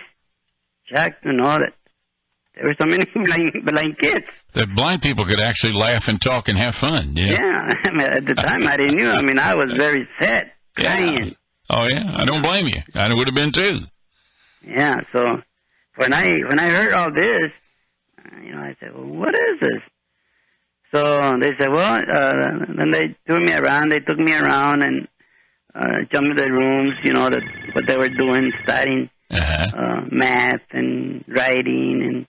shocked 0.93 1.23
to 1.25 1.33
know 1.33 1.57
that 1.59 1.73
there 2.55 2.65
were 2.67 2.75
so 2.79 2.87
many 2.87 3.05
blind, 3.15 3.51
blind 3.65 3.99
kids. 3.99 4.27
That 4.55 4.69
blind 4.77 5.01
people 5.03 5.25
could 5.27 5.41
actually 5.41 5.73
laugh 5.75 6.05
and 6.09 6.21
talk 6.21 6.49
and 6.49 6.59
have 6.59 6.75
fun. 6.75 7.15
Yeah. 7.17 7.33
Yeah, 7.33 7.75
I 7.85 7.93
mean, 7.93 8.09
at 8.19 8.25
the 8.27 8.35
time 8.35 8.67
I 8.67 8.77
didn't 8.77 8.97
know. 8.97 9.11
I 9.11 9.23
mean, 9.23 9.39
I 9.39 9.55
was 9.55 9.73
very 9.77 10.07
sad, 10.21 10.53
Yeah. 10.79 11.01
Oh 11.71 11.87
yeah, 11.89 12.05
I 12.17 12.25
don't 12.27 12.43
blame 12.43 12.67
you. 12.67 12.81
I 12.95 13.09
would 13.15 13.29
have 13.29 13.35
been 13.35 13.53
too. 13.53 13.79
Yeah. 14.67 14.97
So 15.13 15.21
when 15.97 16.13
I 16.13 16.27
when 16.49 16.59
I 16.59 16.69
heard 16.69 16.93
all 16.93 17.11
this, 17.15 17.51
uh, 18.19 18.41
you 18.45 18.53
know, 18.55 18.61
I 18.61 18.77
said, 18.79 18.91
"Well, 18.95 19.07
what 19.07 19.35
is 19.35 19.61
this?" 19.61 19.83
So 20.95 21.01
they 21.41 21.53
said, 21.59 21.71
"Well," 21.71 21.95
uh, 21.95 22.67
then 22.77 22.91
they 22.91 23.17
threw 23.27 23.45
me 23.45 23.55
around. 23.55 23.91
They 23.91 24.01
took 24.01 24.19
me 24.19 24.35
around 24.35 24.83
and 24.83 25.09
uh, 25.75 26.05
showed 26.13 26.23
me 26.23 26.35
the 26.37 26.51
rooms. 26.53 26.95
You 27.05 27.13
know, 27.13 27.31
that 27.31 27.43
what 27.75 27.85
they 27.87 27.97
were 27.97 28.11
doing, 28.11 28.53
studying 28.65 29.09
Uh-huh. 29.31 29.67
uh, 29.81 30.01
math 30.11 30.61
and 30.73 31.25
writing 31.29 32.03
and 32.05 32.27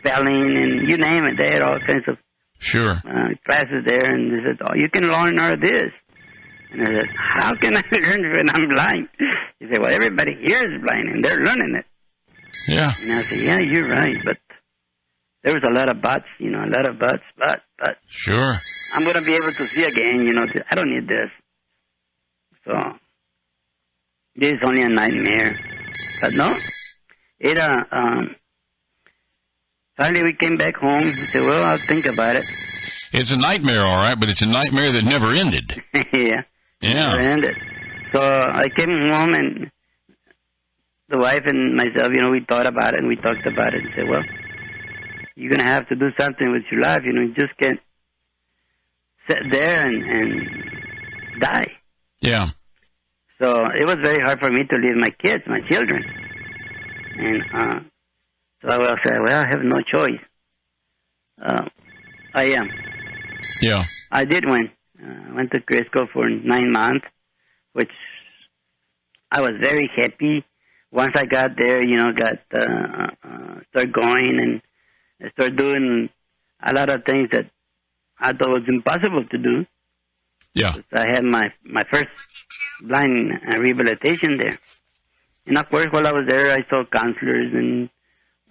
spelling 0.00 0.44
and 0.62 0.90
you 0.90 0.96
name 0.98 1.24
it. 1.24 1.36
They 1.40 1.50
had 1.52 1.62
all 1.62 1.78
kinds 1.86 2.04
of 2.08 2.16
Sure. 2.58 2.92
uh, 2.92 3.28
classes 3.46 3.84
there, 3.86 4.04
and 4.04 4.28
they 4.32 4.40
said, 4.44 4.58
"Oh, 4.66 4.74
you 4.76 4.88
can 4.90 5.04
learn 5.08 5.38
all 5.40 5.52
of 5.54 5.60
this." 5.60 5.92
And 6.72 6.82
I 6.82 6.86
said, 6.86 7.08
"How 7.16 7.54
can 7.56 7.76
I 7.76 7.82
learn 7.92 8.22
when 8.36 8.50
I'm 8.52 8.68
blind?" 8.68 9.08
He 9.58 9.66
said, 9.68 9.78
"Well, 9.80 9.92
everybody 9.92 10.34
here 10.44 10.60
is 10.68 10.82
blind, 10.84 11.08
and 11.08 11.24
they're 11.24 11.38
learning 11.40 11.76
it." 11.80 11.86
Yeah. 12.68 12.92
And 13.00 13.12
I 13.12 13.22
said, 13.24 13.38
"Yeah, 13.40 13.58
you're 13.60 13.88
right, 13.88 14.16
but 14.24 14.36
there 15.42 15.54
was 15.54 15.64
a 15.64 15.72
lot 15.72 15.88
of 15.88 16.02
buts, 16.02 16.28
you 16.38 16.50
know, 16.50 16.60
a 16.60 16.68
lot 16.76 16.86
of 16.88 16.98
buts, 16.98 17.24
but 17.38 17.62
but 17.78 17.96
Sure. 18.08 18.54
I'm 18.94 19.04
gonna 19.04 19.22
be 19.22 19.34
able 19.34 19.52
to 19.52 19.66
see 19.68 19.84
again, 19.84 20.26
you 20.28 20.34
know. 20.34 20.44
I 20.70 20.74
don't 20.74 20.90
need 20.92 21.08
this." 21.08 21.30
So 22.66 22.72
this 24.36 24.52
is 24.52 24.60
only 24.66 24.82
a 24.82 24.88
nightmare, 24.90 25.58
but 26.20 26.34
no, 26.34 26.56
it 27.38 27.56
uh 27.56 27.84
um. 27.90 28.36
Finally, 30.00 30.22
we 30.22 30.32
came 30.32 30.56
back 30.56 30.76
home. 30.76 31.12
He 31.12 31.26
said, 31.26 31.42
"Well, 31.42 31.62
I'll 31.62 31.86
think 31.86 32.06
about 32.06 32.36
it." 32.36 32.44
It's 33.12 33.30
a 33.30 33.36
nightmare, 33.36 33.82
all 33.82 33.98
right, 33.98 34.18
but 34.18 34.30
it's 34.30 34.40
a 34.40 34.46
nightmare 34.46 34.92
that 34.92 35.04
never 35.04 35.30
ended. 35.32 35.74
yeah. 36.12 36.42
Yeah. 36.80 37.14
And 37.16 37.44
so 38.12 38.20
I 38.22 38.68
came 38.78 38.88
home 39.10 39.34
and 39.34 39.70
the 41.10 41.18
wife 41.18 41.42
and 41.44 41.76
myself, 41.76 42.08
you 42.14 42.22
know, 42.22 42.30
we 42.30 42.46
thought 42.48 42.66
about 42.66 42.94
it 42.94 43.00
and 43.00 43.08
we 43.08 43.16
talked 43.16 43.46
about 43.46 43.74
it 43.74 43.82
and 43.82 43.90
said, 43.96 44.08
well, 44.08 44.22
you're 45.34 45.50
going 45.50 45.64
to 45.64 45.70
have 45.70 45.88
to 45.88 45.96
do 45.96 46.08
something 46.18 46.52
with 46.52 46.62
your 46.70 46.80
life. 46.80 47.02
You 47.04 47.12
know, 47.12 47.22
you 47.22 47.34
just 47.34 47.56
can't 47.58 47.80
sit 49.28 49.38
there 49.50 49.86
and, 49.86 50.02
and 50.04 51.40
die. 51.40 51.72
Yeah. 52.20 52.46
So 53.42 53.64
it 53.74 53.86
was 53.86 53.96
very 54.04 54.22
hard 54.24 54.38
for 54.38 54.50
me 54.50 54.62
to 54.70 54.76
leave 54.76 54.96
my 54.96 55.10
kids, 55.20 55.42
my 55.46 55.60
children. 55.68 56.04
And 57.18 57.42
uh, 57.52 57.80
so 58.62 58.68
I 58.68 58.78
will 58.78 58.96
say, 59.04 59.12
well, 59.22 59.40
I 59.42 59.48
have 59.48 59.62
no 59.62 59.80
choice. 59.82 60.20
Uh, 61.42 61.68
I 62.34 62.44
am. 62.52 62.68
Yeah. 63.62 63.84
I 64.10 64.24
did 64.24 64.44
win. 64.46 64.70
Uh, 65.02 65.34
went 65.34 65.50
to 65.52 65.60
Criss 65.60 65.88
Cole 65.92 66.08
for 66.12 66.28
nine 66.28 66.72
months, 66.72 67.06
which 67.72 67.90
I 69.30 69.40
was 69.40 69.52
very 69.60 69.90
happy. 69.96 70.44
Once 70.92 71.12
I 71.16 71.24
got 71.24 71.56
there, 71.56 71.82
you 71.82 71.96
know, 71.96 72.12
got 72.12 72.40
uh, 72.52 73.06
uh, 73.24 73.60
start 73.70 73.92
going 73.92 74.60
and 75.20 75.32
start 75.32 75.56
doing 75.56 76.08
a 76.62 76.74
lot 76.74 76.90
of 76.90 77.04
things 77.04 77.28
that 77.32 77.46
I 78.18 78.32
thought 78.32 78.48
was 78.48 78.68
impossible 78.68 79.24
to 79.30 79.38
do. 79.38 79.66
Yeah. 80.54 80.74
I 80.92 81.06
had 81.14 81.24
my 81.24 81.52
my 81.64 81.84
first 81.90 82.08
blind 82.82 83.32
uh, 83.32 83.58
rehabilitation 83.58 84.36
there. 84.36 84.58
And 85.46 85.56
of 85.56 85.68
course, 85.70 85.86
while 85.90 86.06
I 86.06 86.12
was 86.12 86.26
there, 86.28 86.52
I 86.52 86.66
saw 86.68 86.84
counselors 86.92 87.52
and 87.54 87.88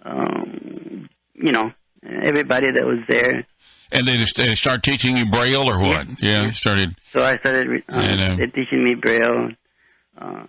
um, 0.04 1.08
you 1.34 1.52
know 1.52 1.70
everybody 2.04 2.66
that 2.74 2.84
was 2.84 2.98
there. 3.08 3.46
And 3.92 4.06
they 4.06 4.16
just 4.18 4.36
they 4.36 4.54
start 4.54 4.82
teaching 4.82 5.16
you 5.16 5.26
Braille 5.30 5.68
or 5.68 5.80
what? 5.80 6.06
Yeah, 6.20 6.46
they 6.46 6.52
started. 6.52 6.94
So 7.12 7.22
I 7.22 7.36
started 7.38 7.66
re- 7.68 7.84
uh, 7.88 7.96
I 7.96 8.16
know. 8.16 8.36
they 8.36 8.46
teaching 8.46 8.84
me 8.84 8.94
Braille, 8.94 9.50
uh, 10.16 10.44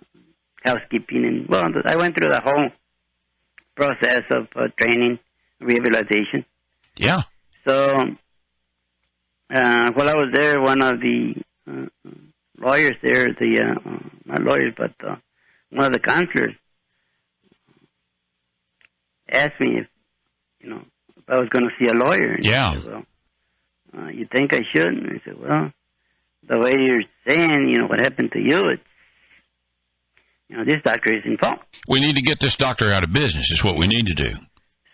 housekeeping, 0.64 1.24
and 1.24 1.48
well, 1.48 1.64
I 1.84 1.96
went 1.96 2.14
through 2.14 2.30
the 2.30 2.40
whole 2.42 2.70
process 3.74 4.22
of 4.30 4.46
uh, 4.54 4.68
training, 4.78 5.18
rehabilitation. 5.60 6.44
Yeah. 6.96 7.22
So 7.66 7.74
uh, 9.50 9.90
while 9.94 10.08
I 10.08 10.16
was 10.16 10.32
there, 10.34 10.60
one 10.60 10.80
of 10.82 11.00
the 11.00 11.34
uh, 11.68 12.10
lawyers 12.58 12.96
there, 13.02 13.26
the 13.38 13.58
uh, 13.60 13.90
uh, 13.90 13.98
not 14.26 14.42
lawyers, 14.42 14.74
but 14.76 14.92
uh, 15.04 15.16
one 15.70 15.92
of 15.92 16.00
the 16.00 16.06
counselors 16.06 16.54
asked 19.32 19.60
me 19.60 19.78
if 19.80 19.86
you 20.60 20.70
know 20.70 20.82
if 21.16 21.24
I 21.28 21.36
was 21.38 21.48
going 21.48 21.64
to 21.64 21.74
see 21.78 21.88
a 21.88 21.94
lawyer. 21.94 22.34
And 22.34 22.44
Yeah. 22.44 22.74
said, 22.74 22.84
well, 22.92 23.04
uh, 23.96 24.08
you 24.08 24.26
think 24.30 24.52
I 24.52 24.62
should? 24.72 24.86
And 24.86 25.06
I 25.06 25.20
said, 25.24 25.38
well, 25.38 25.72
the 26.48 26.58
way 26.58 26.72
you're 26.78 27.02
saying, 27.26 27.68
you 27.68 27.78
know, 27.78 27.86
what 27.86 28.00
happened 28.00 28.32
to 28.32 28.38
you, 28.40 28.60
it's 28.70 28.82
you 30.48 30.56
know, 30.58 30.64
this 30.64 30.82
doctor 30.84 31.12
is 31.16 31.22
in 31.24 31.38
fault. 31.38 31.60
We 31.88 32.00
need 32.00 32.16
to 32.16 32.22
get 32.22 32.38
this 32.40 32.56
doctor 32.56 32.92
out 32.92 33.04
of 33.04 33.12
business. 33.12 33.50
Is 33.50 33.64
what 33.64 33.78
we 33.78 33.86
need 33.86 34.06
to 34.06 34.14
do. 34.14 34.32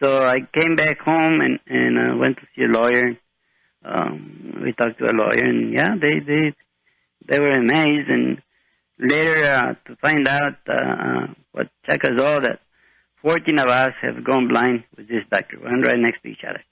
So 0.02 0.16
I 0.16 0.36
came 0.54 0.76
back 0.76 1.00
home 1.00 1.40
and 1.40 1.58
and 1.66 1.98
uh, 1.98 2.16
went 2.16 2.36
to 2.36 2.42
see 2.54 2.62
a 2.62 2.68
lawyer. 2.68 3.16
Um, 3.84 4.60
we 4.62 4.72
talked 4.72 4.98
to 4.98 5.06
a 5.06 5.14
lawyer, 5.14 5.44
and 5.44 5.72
yeah, 5.72 5.94
they 6.00 6.20
they 6.24 6.54
they 7.26 7.40
were 7.40 7.56
amazed. 7.56 8.08
And 8.08 8.42
later 8.98 9.52
uh, 9.52 9.74
to 9.88 9.96
find 9.96 10.26
out 10.28 10.58
uh, 10.68 10.72
uh, 10.72 11.26
what 11.52 11.66
check 11.86 12.04
us 12.04 12.20
all 12.20 12.40
that 12.42 12.60
14 13.22 13.58
of 13.58 13.68
us 13.68 13.92
have 14.02 14.24
gone 14.24 14.48
blind 14.48 14.84
with 14.96 15.08
this 15.08 15.24
doctor. 15.30 15.58
We're 15.62 15.82
right 15.82 15.98
next 15.98 16.22
to 16.22 16.28
each 16.28 16.44
other. 16.48 16.62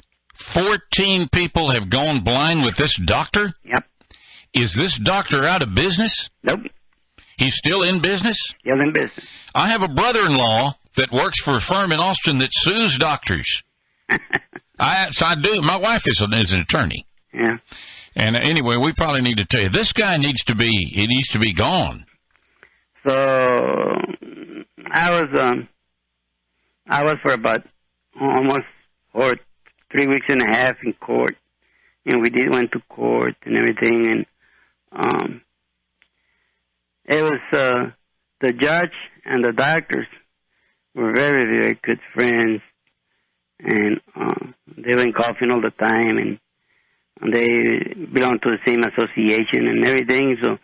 Fourteen 0.53 1.29
people 1.33 1.71
have 1.71 1.89
gone 1.91 2.23
blind 2.23 2.63
with 2.63 2.77
this 2.77 2.95
doctor. 3.07 3.55
Yep. 3.65 3.85
Is 4.55 4.75
this 4.79 4.99
doctor 5.03 5.45
out 5.45 5.63
of 5.63 5.75
business? 5.75 6.29
Nope. 6.43 6.61
He's 7.39 7.55
still 7.57 7.83
in 7.83 8.01
business. 8.03 8.39
Still 8.61 8.81
in 8.81 8.93
business. 8.93 9.25
I 9.55 9.69
have 9.71 9.83
a 9.83 9.89
brother-in-law 9.89 10.75
that 10.97 11.11
works 11.13 11.41
for 11.43 11.55
a 11.57 11.61
firm 11.61 11.91
in 11.93 12.01
Austin 12.01 12.39
that 12.39 12.49
sues 12.53 12.97
doctors. 12.99 13.63
I, 14.81 15.09
so 15.11 15.25
I 15.27 15.35
do. 15.43 15.61
My 15.63 15.79
wife 15.79 16.03
is 16.07 16.21
an, 16.21 16.39
is 16.39 16.53
an 16.53 16.61
attorney. 16.61 17.07
yeah. 17.33 17.57
And 18.15 18.35
anyway, 18.37 18.77
we 18.77 18.93
probably 18.95 19.21
need 19.23 19.37
to 19.39 19.47
tell 19.49 19.63
you 19.63 19.69
this 19.71 19.93
guy 19.93 20.17
needs 20.19 20.43
to 20.45 20.55
be 20.55 20.69
he 20.71 21.07
needs 21.07 21.29
to 21.29 21.39
be 21.39 21.53
gone. 21.55 22.07
So 23.07 23.13
I 24.91 25.11
was 25.21 25.29
um 25.41 25.69
I 26.89 27.03
was 27.03 27.17
for 27.23 27.33
about 27.33 27.63
almost 28.21 28.67
for 29.13 29.35
three 29.91 30.07
weeks 30.07 30.27
and 30.29 30.43
a 30.43 30.47
half 30.47 30.77
in 30.85 30.93
court. 30.95 31.37
And 32.05 32.23
we 32.23 32.31
did 32.31 32.51
went 32.51 32.73
to 32.73 32.81
court 32.89 33.35
and 33.45 33.57
everything. 33.57 34.07
And 34.09 34.27
um 34.93 35.41
it 37.05 37.23
was 37.23 37.41
uh 37.53 37.91
the 38.41 38.53
judge 38.53 38.95
and 39.25 39.45
the 39.45 39.53
doctors 39.53 40.07
were 40.95 41.13
very, 41.13 41.45
very 41.47 41.79
good 41.83 41.99
friends. 42.15 42.61
And 43.61 44.01
uh 44.15 44.53
they 44.77 44.95
were 44.95 45.03
in 45.03 45.13
coughing 45.13 45.51
all 45.51 45.61
the 45.61 45.73
time. 45.79 46.19
And 46.19 46.39
and 47.21 47.33
they 47.33 48.07
belonged 48.13 48.43
to 48.43 48.51
the 48.51 48.59
same 48.67 48.81
association 48.85 49.67
and 49.67 49.85
everything. 49.87 50.37
So 50.43 50.59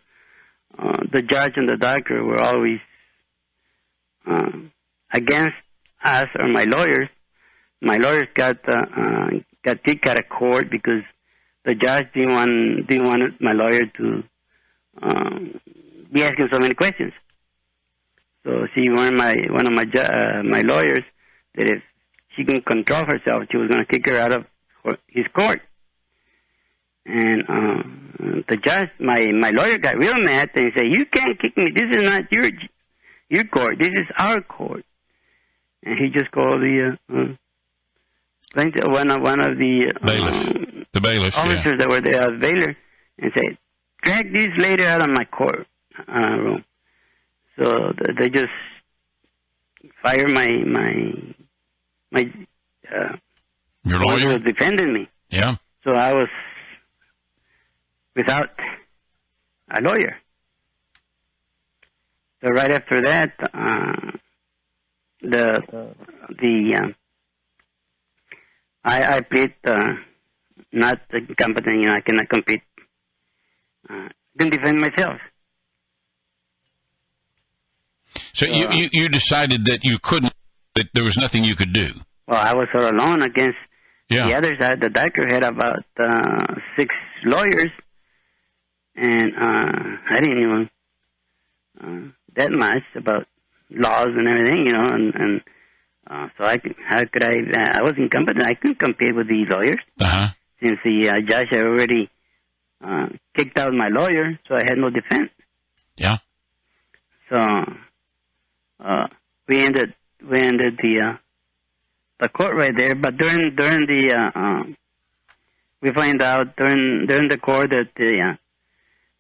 uh, 0.79 0.99
the 1.13 1.23
judge 1.23 1.53
and 1.57 1.69
the 1.69 1.77
doctor 1.77 2.23
were 2.25 2.41
always 2.41 2.79
uh, 4.31 4.59
against 5.13 5.57
us 6.05 6.29
or 6.39 6.49
my 6.49 6.65
lawyers. 6.67 7.09
My 7.81 7.97
lawyers 7.97 8.29
got 8.35 8.57
uh, 8.69 8.73
uh, 8.97 9.27
got 9.65 9.83
kicked 9.85 10.07
out 10.07 10.19
of 10.19 10.29
court 10.29 10.71
because 10.71 11.03
the 11.65 11.75
judge 11.75 12.07
didn't 12.15 12.31
want 12.31 12.87
didn't 12.89 13.05
want 13.05 13.41
my 13.41 13.53
lawyer 13.53 13.83
to 13.99 14.23
um, 15.03 15.61
be 16.13 16.23
asking 16.23 16.49
so 16.53 16.59
many 16.59 16.75
questions. 16.75 17.13
So 18.45 18.67
she 18.75 18.89
warned 18.91 19.17
my 19.17 19.35
one 19.51 19.67
of 19.67 19.73
my 19.73 19.83
uh, 19.83 20.43
my 20.43 20.61
lawyers 20.61 21.05
that 21.55 21.67
if 21.67 21.83
she 22.37 22.45
can 22.45 22.63
control 22.63 23.05
herself, 23.05 23.45
she 23.51 23.57
was 23.57 23.69
going 23.69 23.85
to 23.85 23.91
kick 23.91 24.07
her 24.07 24.19
out 24.19 24.35
of 24.35 24.45
her- 24.85 24.99
his 25.09 25.27
court. 25.35 25.61
And 27.05 27.43
uh, 27.49 28.43
the 28.49 28.57
judge, 28.65 28.91
my 29.01 29.21
my 29.33 29.51
lawyer, 29.51 29.79
got 29.79 29.97
real 29.97 30.15
mad 30.19 30.51
and 30.55 30.73
said, 30.75 30.87
"You 30.87 31.05
can't 31.07 31.39
kick 31.41 31.57
me. 31.57 31.71
This 31.75 31.97
is 31.97 32.03
not 32.03 32.31
your 32.31 32.49
your 33.29 33.45
court. 33.45 33.79
This 33.79 33.89
is 33.89 34.07
our 34.17 34.41
court." 34.41 34.85
And 35.85 35.99
he 35.99 36.11
just 36.17 36.31
called 36.31 36.61
the 36.61 36.97
uh, 37.11 37.15
uh, 37.17 37.35
plaintiff, 38.55 38.85
one 38.87 39.11
of 39.11 39.21
one 39.23 39.41
of 39.41 39.59
the 39.59 39.93
um, 40.01 40.85
The 40.93 41.01
bailiff. 41.01 41.35
Yeah. 41.35 41.41
officers 41.41 41.79
that 41.79 41.89
were 41.89 42.01
there 42.01 42.23
at 42.23 42.41
Baylor 42.41 42.77
and 43.19 43.33
said, 43.35 43.59
"Drag 44.05 44.33
this 44.33 44.49
lady 44.59 44.85
out 44.85 45.01
of 45.03 45.09
my 45.11 45.25
court 45.25 45.67
uh, 46.09 46.21
room." 46.39 46.65
So 47.59 47.65
th- 47.99 48.17
they 48.19 48.29
just 48.31 48.53
fired 50.03 50.29
my 50.29 50.47
my 50.67 50.93
my 52.13 52.23
uh, 52.89 53.17
Your 53.85 53.99
lawyer. 54.01 54.35
was 54.35 54.43
defending 54.43 54.93
me. 54.93 55.09
Yeah. 55.31 55.57
So 55.85 55.91
I 55.93 56.13
was 56.13 56.29
without 58.15 58.51
a 59.77 59.81
lawyer. 59.83 60.17
So 62.43 62.51
right 62.51 62.71
after 62.71 63.03
that, 63.03 63.33
uh, 63.55 64.11
the 65.23 65.63
the 66.29 66.55
uh, 66.83 66.89
I 68.85 69.17
I 69.17 69.21
plead 69.21 69.55
uh, 69.65 69.95
not 70.73 70.99
competent. 71.39 71.81
You 71.81 71.87
know, 71.87 71.95
I 71.95 72.01
cannot 72.01 72.29
compete. 72.29 72.63
Uh, 73.89 74.09
can 74.39 74.51
defend 74.51 74.79
myself. 74.79 75.19
So 78.35 78.47
you, 78.47 78.67
Uh, 78.67 78.73
you 78.73 78.89
you 78.93 79.09
decided 79.09 79.65
that 79.67 79.81
you 79.83 79.99
couldn't 80.03 80.33
that 80.75 80.87
there 80.95 81.05
was 81.05 81.17
nothing 81.17 81.45
you 81.45 81.55
could 81.55 81.73
do. 81.73 81.89
Well, 82.27 82.41
I 82.41 82.55
was 82.55 82.69
all 82.75 82.89
alone 82.89 83.23
against 83.23 83.59
Yeah. 84.09 84.27
the 84.29 84.35
other 84.35 84.53
side. 84.61 84.81
The 84.81 84.89
doctor 84.91 85.27
had 85.29 85.45
about 85.45 85.85
uh, 85.99 86.55
six 86.77 86.89
lawyers, 87.25 87.73
and 88.97 89.29
uh, 89.37 89.87
I 90.11 90.17
didn't 90.21 90.43
even 90.47 90.71
uh, 91.83 92.03
that 92.37 92.51
much 92.51 92.85
about 92.97 93.27
laws 93.77 94.09
and 94.17 94.27
everything, 94.29 94.67
you 94.67 94.73
know. 94.73 94.89
And, 94.89 95.15
and 95.15 95.41
uh, 96.11 96.27
so 96.39 96.45
I 96.45 96.57
could, 96.59 96.75
how 96.87 97.01
could 97.13 97.23
I? 97.25 97.31
Uh, 97.31 97.79
I 97.79 97.83
was 97.83 97.95
incompetent. 97.99 98.45
I 98.45 98.55
couldn't 98.55 98.79
compete 98.79 99.15
with 99.15 99.29
these 99.29 99.47
lawyers 99.49 99.81
Uh 100.01 100.09
huh. 100.09 100.27
since 100.63 100.79
the 100.85 101.09
uh, 101.09 101.21
judge 101.29 101.49
had 101.51 101.61
already 101.65 102.11
uh, 102.85 103.07
kicked 103.37 103.59
out 103.59 103.73
my 103.73 103.89
lawyer, 103.89 104.39
so 104.49 104.55
I 104.55 104.61
had 104.65 104.77
no 104.79 104.91
defense. 104.91 105.31
Yeah. 105.97 106.17
So 107.31 107.39
uh, 108.85 109.07
we 109.49 109.65
ended 109.65 109.95
we 110.29 110.39
ended 110.41 110.79
the 110.83 111.13
uh, 111.13 111.17
the 112.21 112.29
court 112.29 112.55
right 112.57 112.73
there. 112.77 112.95
But 112.95 113.17
during 113.17 113.55
during 113.57 113.87
the 113.87 114.15
uh, 114.15 114.39
um, 114.39 114.77
we 115.81 115.93
find 115.93 116.21
out 116.23 116.57
during 116.57 117.07
during 117.07 117.29
the 117.29 117.39
court 117.39 117.71
that 117.71 117.89
the 117.97 118.33
uh, 118.33 118.37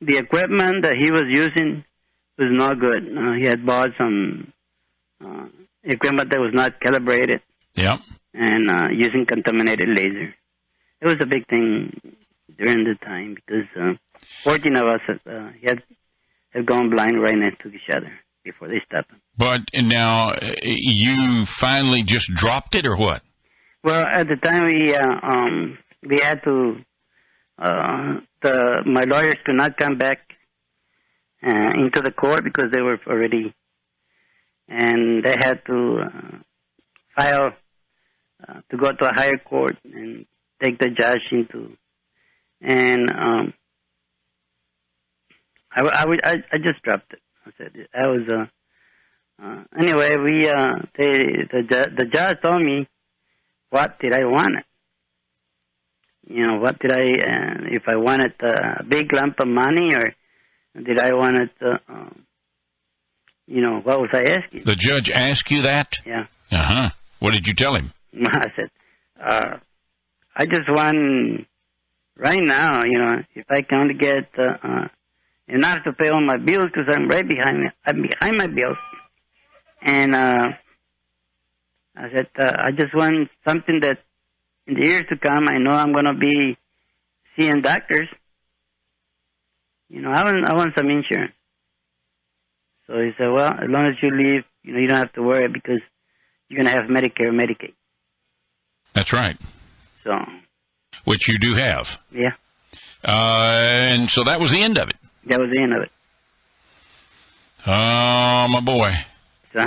the 0.00 0.18
equipment 0.18 0.82
that 0.84 0.96
he 0.96 1.10
was 1.10 1.24
using 1.28 1.84
was 2.38 2.50
not 2.52 2.80
good. 2.80 3.02
Uh, 3.16 3.32
he 3.38 3.44
had 3.46 3.64
bought 3.64 3.90
some 3.98 4.52
uh, 5.24 5.46
equipment 5.84 6.30
that 6.30 6.38
was 6.38 6.52
not 6.54 6.80
calibrated 6.80 7.40
Yeah. 7.74 7.96
and 8.34 8.70
uh, 8.70 8.88
using 8.92 9.26
contaminated 9.26 9.88
laser. 9.88 10.34
It 11.00 11.06
was 11.06 11.16
a 11.20 11.26
big 11.26 11.46
thing 11.48 11.92
during 12.58 12.84
the 12.84 12.94
time 13.04 13.34
because 13.34 13.66
uh, 13.80 13.94
14 14.44 14.76
of 14.76 14.86
us 14.86 15.00
uh, 15.26 15.50
had 15.64 15.82
had 16.52 16.66
gone 16.66 16.90
blind 16.90 17.20
right 17.20 17.36
next 17.36 17.60
to 17.62 17.68
each 17.68 17.88
other 17.90 18.12
before 18.44 18.68
they 18.68 18.80
stopped. 18.86 19.10
But 19.36 19.60
now 19.74 20.30
uh, 20.30 20.36
you 20.62 21.44
finally 21.46 22.02
just 22.02 22.30
dropped 22.34 22.74
it, 22.74 22.84
or 22.86 22.96
what? 22.96 23.22
Well, 23.82 24.04
at 24.06 24.26
the 24.28 24.36
time 24.36 24.64
we 24.66 24.94
uh, 24.94 25.26
um, 25.26 25.78
we 26.08 26.20
had 26.22 26.42
to 26.44 26.76
uh, 27.58 28.20
the 28.42 28.82
my 28.86 29.04
lawyers 29.04 29.36
could 29.44 29.56
not 29.56 29.76
come 29.76 29.96
back 29.98 30.18
uh, 31.44 31.70
into 31.74 32.00
the 32.02 32.12
court 32.12 32.44
because 32.44 32.70
they 32.72 32.80
were 32.80 32.98
already 33.06 33.54
and 34.68 35.24
they 35.24 35.36
had 35.38 35.60
to 35.66 36.00
uh, 36.04 36.36
file 37.16 37.52
uh, 38.48 38.60
to 38.70 38.76
go 38.76 38.92
to 38.92 39.04
a 39.04 39.12
higher 39.12 39.38
court 39.44 39.76
and 39.84 40.26
take 40.62 40.78
the 40.78 40.88
judge 40.90 41.22
into 41.30 41.76
and 42.60 43.10
um, 43.10 43.54
I, 45.74 45.82
I, 45.82 46.04
I, 46.24 46.32
I 46.52 46.56
just 46.58 46.82
dropped 46.82 47.12
it. 47.12 47.20
I 47.46 47.50
said 47.58 47.72
I 47.94 48.06
was. 48.06 48.28
Uh, 48.30 48.46
uh, 49.42 49.64
anyway, 49.78 50.14
we 50.18 50.48
uh, 50.48 50.74
they, 50.96 51.12
the 51.50 51.90
the 51.96 52.04
judge 52.12 52.36
told 52.42 52.62
me 52.62 52.86
what 53.70 53.98
did 53.98 54.14
I 54.14 54.24
want. 54.24 54.64
You 56.28 56.46
know, 56.46 56.58
what 56.58 56.78
did 56.78 56.92
I? 56.92 57.00
Uh, 57.00 57.54
if 57.70 57.82
I 57.88 57.96
wanted 57.96 58.34
a 58.40 58.84
big 58.84 59.12
lump 59.12 59.40
of 59.40 59.48
money, 59.48 59.94
or 59.94 60.14
did 60.74 60.98
I 60.98 61.12
want 61.12 61.36
it? 61.36 61.50
Uh, 61.60 61.92
um, 61.92 62.24
you 63.46 63.60
know, 63.60 63.80
what 63.82 64.00
was 64.00 64.10
I 64.12 64.22
asking? 64.22 64.62
The 64.64 64.76
judge 64.76 65.10
asked 65.10 65.50
you 65.50 65.62
that? 65.62 65.88
Yeah. 66.06 66.26
Uh 66.50 66.64
huh. 66.64 66.90
What 67.18 67.32
did 67.32 67.46
you 67.46 67.54
tell 67.54 67.74
him? 67.74 67.92
I 68.14 68.46
said, 68.56 68.70
uh, 69.22 69.56
I 70.34 70.46
just 70.46 70.68
want 70.68 71.46
right 72.16 72.40
now, 72.42 72.84
you 72.84 72.98
know, 72.98 73.22
if 73.34 73.46
I 73.50 73.62
can 73.62 73.78
only 73.80 73.94
get 73.94 74.28
uh, 74.38 74.56
uh, 74.62 74.88
enough 75.48 75.84
to 75.84 75.92
pay 75.92 76.08
all 76.08 76.24
my 76.24 76.36
bills 76.38 76.70
because 76.72 76.88
I'm 76.94 77.08
right 77.08 77.28
behind 77.28 77.70
I'm 77.84 78.02
behind 78.02 78.36
my 78.38 78.46
bills, 78.46 78.78
and 79.82 80.14
uh, 80.14 80.48
I 81.96 82.10
said 82.14 82.28
uh, 82.38 82.52
I 82.58 82.70
just 82.72 82.94
want 82.94 83.28
something 83.46 83.80
that 83.80 83.98
in 84.66 84.74
the 84.74 84.86
years 84.86 85.04
to 85.10 85.16
come 85.18 85.48
I 85.48 85.58
know 85.58 85.72
I'm 85.72 85.92
gonna 85.92 86.14
be 86.14 86.56
seeing 87.36 87.60
doctors. 87.62 88.08
You 89.92 90.00
know, 90.00 90.08
I 90.10 90.22
want 90.24 90.46
I 90.46 90.54
want 90.54 90.72
some 90.76 90.88
insurance. 90.88 91.32
So 92.86 92.94
he 92.94 93.10
said, 93.18 93.28
well, 93.28 93.44
as 93.52 93.68
long 93.68 93.86
as 93.86 93.94
you 94.02 94.10
leave, 94.10 94.42
you 94.62 94.72
know, 94.72 94.80
you 94.80 94.88
don't 94.88 94.98
have 94.98 95.12
to 95.12 95.22
worry 95.22 95.48
because 95.52 95.80
you're 96.48 96.64
gonna 96.64 96.74
have 96.74 96.88
Medicare, 96.90 97.30
Medicaid. 97.30 97.74
That's 98.94 99.12
right. 99.12 99.36
So 100.02 100.12
Which 101.04 101.28
you 101.28 101.38
do 101.38 101.54
have. 101.54 101.86
yeah, 102.10 102.32
Uh, 103.04 103.66
and 103.92 104.08
so 104.08 104.24
that 104.24 104.40
was 104.40 104.50
the 104.50 104.62
end 104.62 104.78
of 104.78 104.88
it. 104.88 104.96
that 105.26 105.38
was 105.38 105.50
the 105.52 105.60
end 105.62 105.72
of 105.74 105.82
it. 105.82 105.90
Oh, 107.66 108.46
my 108.48 108.60
boy. 108.64 108.90
So, 109.52 109.60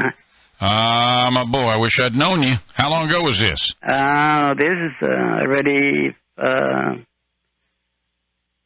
Ah, 0.59 1.29
my 1.31 1.45
boy. 1.45 1.67
I 1.69 1.77
wish 1.77 1.99
I'd 1.99 2.15
known 2.15 2.41
you. 2.41 2.55
How 2.73 2.89
long 2.89 3.07
ago 3.09 3.21
was 3.21 3.39
this? 3.39 3.73
uh, 3.87 4.53
this 4.55 4.73
is 4.73 4.91
uh, 5.01 5.41
already 5.41 6.15
uh, 6.37 6.95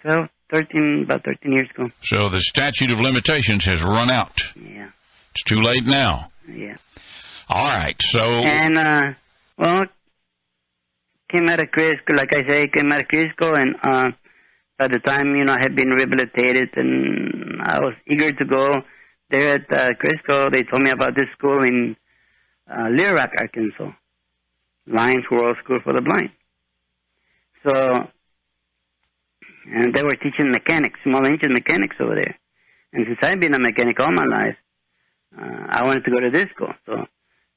12, 0.01 0.29
13, 0.51 1.03
about 1.05 1.23
13 1.23 1.51
years 1.51 1.69
ago. 1.73 1.89
So 2.03 2.29
the 2.29 2.39
statute 2.39 2.91
of 2.91 2.99
limitations 2.99 3.65
has 3.65 3.81
run 3.81 4.09
out. 4.09 4.41
Yeah, 4.55 4.89
It's 5.31 5.43
too 5.43 5.57
late 5.61 5.85
now. 5.85 6.31
yeah. 6.47 6.75
All 7.49 7.65
right. 7.77 7.95
So 7.99 8.19
And, 8.21 8.77
uh, 8.77 9.01
well, 9.57 9.83
came 11.31 11.47
out 11.49 11.59
of 11.61 11.69
Criss 11.71 11.93
Cole, 12.07 12.17
like 12.17 12.33
I 12.33 12.47
say, 12.47 12.67
came 12.67 12.91
out 12.91 13.01
of 13.01 13.07
Criss 13.07 13.27
Cole, 13.37 13.55
and 13.55 13.75
uh, 13.83 14.11
by 14.77 14.87
the 14.87 14.99
time, 14.99 15.35
you 15.35 15.45
know, 15.45 15.53
I 15.53 15.59
had 15.61 15.75
been 15.75 15.89
rehabilitated 15.89 16.69
and 16.75 17.61
I 17.61 17.79
was 17.79 17.93
eager 18.07 18.31
to 18.31 18.45
go 18.45 18.67
there 19.29 19.47
at 19.55 19.71
uh, 19.71 19.93
Criss 19.99 20.19
Cole, 20.27 20.49
they 20.51 20.63
told 20.63 20.81
me 20.81 20.89
about 20.89 21.15
this 21.15 21.27
school 21.37 21.61
in 21.63 21.95
uh, 22.71 22.89
Little 22.89 23.13
Rock, 23.15 23.29
Arkansas, 23.39 23.91
Lions 24.87 25.25
World 25.31 25.57
School 25.63 25.79
for 25.83 25.93
the 25.93 26.01
Blind. 26.01 26.31
So, 27.63 28.07
and 29.65 29.93
they 29.93 30.03
were 30.03 30.15
teaching 30.15 30.51
mechanics, 30.51 30.99
small 31.03 31.25
engine 31.25 31.53
mechanics 31.53 31.95
over 31.99 32.15
there. 32.15 32.37
And 32.93 33.05
since 33.05 33.19
I've 33.21 33.39
been 33.39 33.53
a 33.53 33.59
mechanic 33.59 33.99
all 33.99 34.11
my 34.11 34.25
life, 34.25 34.55
uh, 35.37 35.65
I 35.69 35.85
wanted 35.85 36.05
to 36.05 36.11
go 36.11 36.19
to 36.19 36.31
this 36.31 36.47
school. 36.55 36.73
So, 36.85 37.05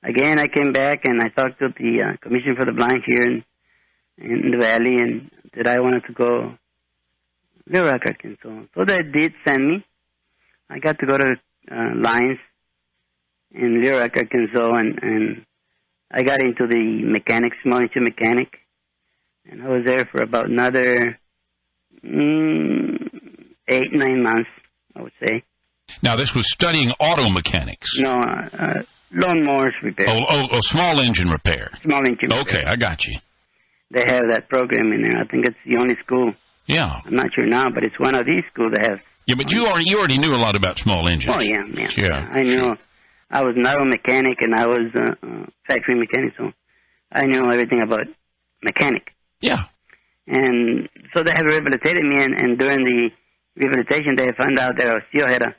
again, 0.02 0.38
I 0.38 0.46
came 0.48 0.72
back 0.72 1.04
and 1.04 1.22
I 1.22 1.28
talked 1.28 1.58
to 1.60 1.68
the 1.68 2.02
uh, 2.02 2.16
Commission 2.20 2.54
for 2.56 2.66
the 2.66 2.72
Blind 2.72 3.02
here 3.06 3.22
in, 3.22 3.44
in 4.18 4.50
the 4.50 4.58
Valley, 4.58 4.96
and 4.96 5.30
that 5.56 5.66
I 5.66 5.80
wanted 5.80 6.04
to 6.06 6.12
go 6.12 6.54
Little 7.66 7.88
Rock, 7.88 8.02
Arkansas. 8.06 8.66
So 8.74 8.84
they 8.84 8.98
did 9.02 9.32
send 9.46 9.68
me. 9.68 9.84
I 10.68 10.78
got 10.78 10.98
to 10.98 11.06
go 11.06 11.16
to 11.16 11.34
uh, 11.70 11.94
Lions 11.96 12.38
in 13.52 13.82
Little 13.82 14.00
Rock, 14.00 14.12
Arkansas, 14.16 14.74
and, 14.74 14.98
and 15.02 15.46
I 16.10 16.22
got 16.22 16.40
into 16.40 16.66
the 16.66 17.02
mechanics, 17.04 17.56
small 17.62 17.80
engine 17.80 18.04
mechanic, 18.04 18.58
and 19.50 19.62
I 19.62 19.68
was 19.68 19.84
there 19.86 20.08
for 20.10 20.22
about 20.22 20.48
another 20.48 21.18
mm, 22.04 23.08
eight, 23.68 23.92
nine 23.92 24.22
months, 24.22 24.48
I 24.96 25.02
would 25.02 25.12
say. 25.20 25.42
now 26.02 26.16
this 26.16 26.34
was 26.34 26.50
studying 26.50 26.90
auto 27.00 27.28
mechanics. 27.28 27.98
No, 27.98 28.10
uh, 28.10 28.48
uh, 28.58 28.82
lawnmowers 29.14 29.72
repair, 29.82 30.06
Oh, 30.08 30.18
oh, 30.28 30.46
oh, 30.52 30.60
small 30.62 31.00
engine 31.00 31.28
repair. 31.30 31.70
small 31.82 32.00
engine. 32.06 32.30
repair. 32.30 32.40
Okay, 32.42 32.62
I 32.66 32.76
got 32.76 33.04
you. 33.04 33.18
they 33.90 34.04
have 34.06 34.22
that 34.32 34.48
program 34.48 34.92
in 34.92 35.02
there. 35.02 35.18
I 35.18 35.26
think 35.26 35.46
it's 35.46 35.56
the 35.66 35.78
only 35.78 35.94
school. 36.04 36.32
Yeah. 36.66 37.00
I'm 37.04 37.14
not 37.14 37.26
sure 37.34 37.46
now, 37.46 37.70
but 37.74 37.82
it's 37.84 37.98
one 37.98 38.14
of 38.16 38.24
these 38.24 38.44
schools 38.52 38.72
that 38.72 38.88
have. 38.88 39.00
Yeah, 39.26 39.34
but 39.36 39.50
you 39.52 39.66
already 39.66 39.84
you 39.90 39.98
already 39.98 40.18
knew 40.18 40.32
a 40.34 40.38
lot 40.38 40.56
about 40.56 40.78
small 40.78 41.06
engines. 41.08 41.34
Oh 41.36 41.42
yeah, 41.42 41.64
yeah. 41.74 41.90
Yeah, 41.96 42.28
I 42.30 42.42
knew. 42.42 42.56
sure. 42.58 42.76
I 43.30 43.42
was 43.42 43.54
an 43.56 43.62
auto 43.66 43.84
mechanic 43.84 44.38
and 44.42 44.54
I 44.54 44.66
was 44.66 44.90
uh, 44.94 45.26
uh, 45.26 45.46
factory 45.66 45.98
mechanic, 45.98 46.34
so 46.36 46.52
I 47.10 47.22
knew 47.26 47.42
everything 47.50 47.80
about 47.82 48.06
mechanic. 48.62 49.10
Yeah. 49.40 49.64
And 50.32 50.88
so 51.12 51.22
they 51.22 51.32
have 51.36 51.44
rehabilitated 51.44 52.02
me, 52.02 52.24
and, 52.24 52.32
and 52.40 52.58
during 52.58 52.80
the 52.88 53.10
rehabilitation, 53.60 54.16
they 54.16 54.32
found 54.40 54.58
out 54.58 54.76
that 54.78 54.86
I 54.88 54.98
still 55.12 55.28
had 55.28 55.42
a 55.42 55.52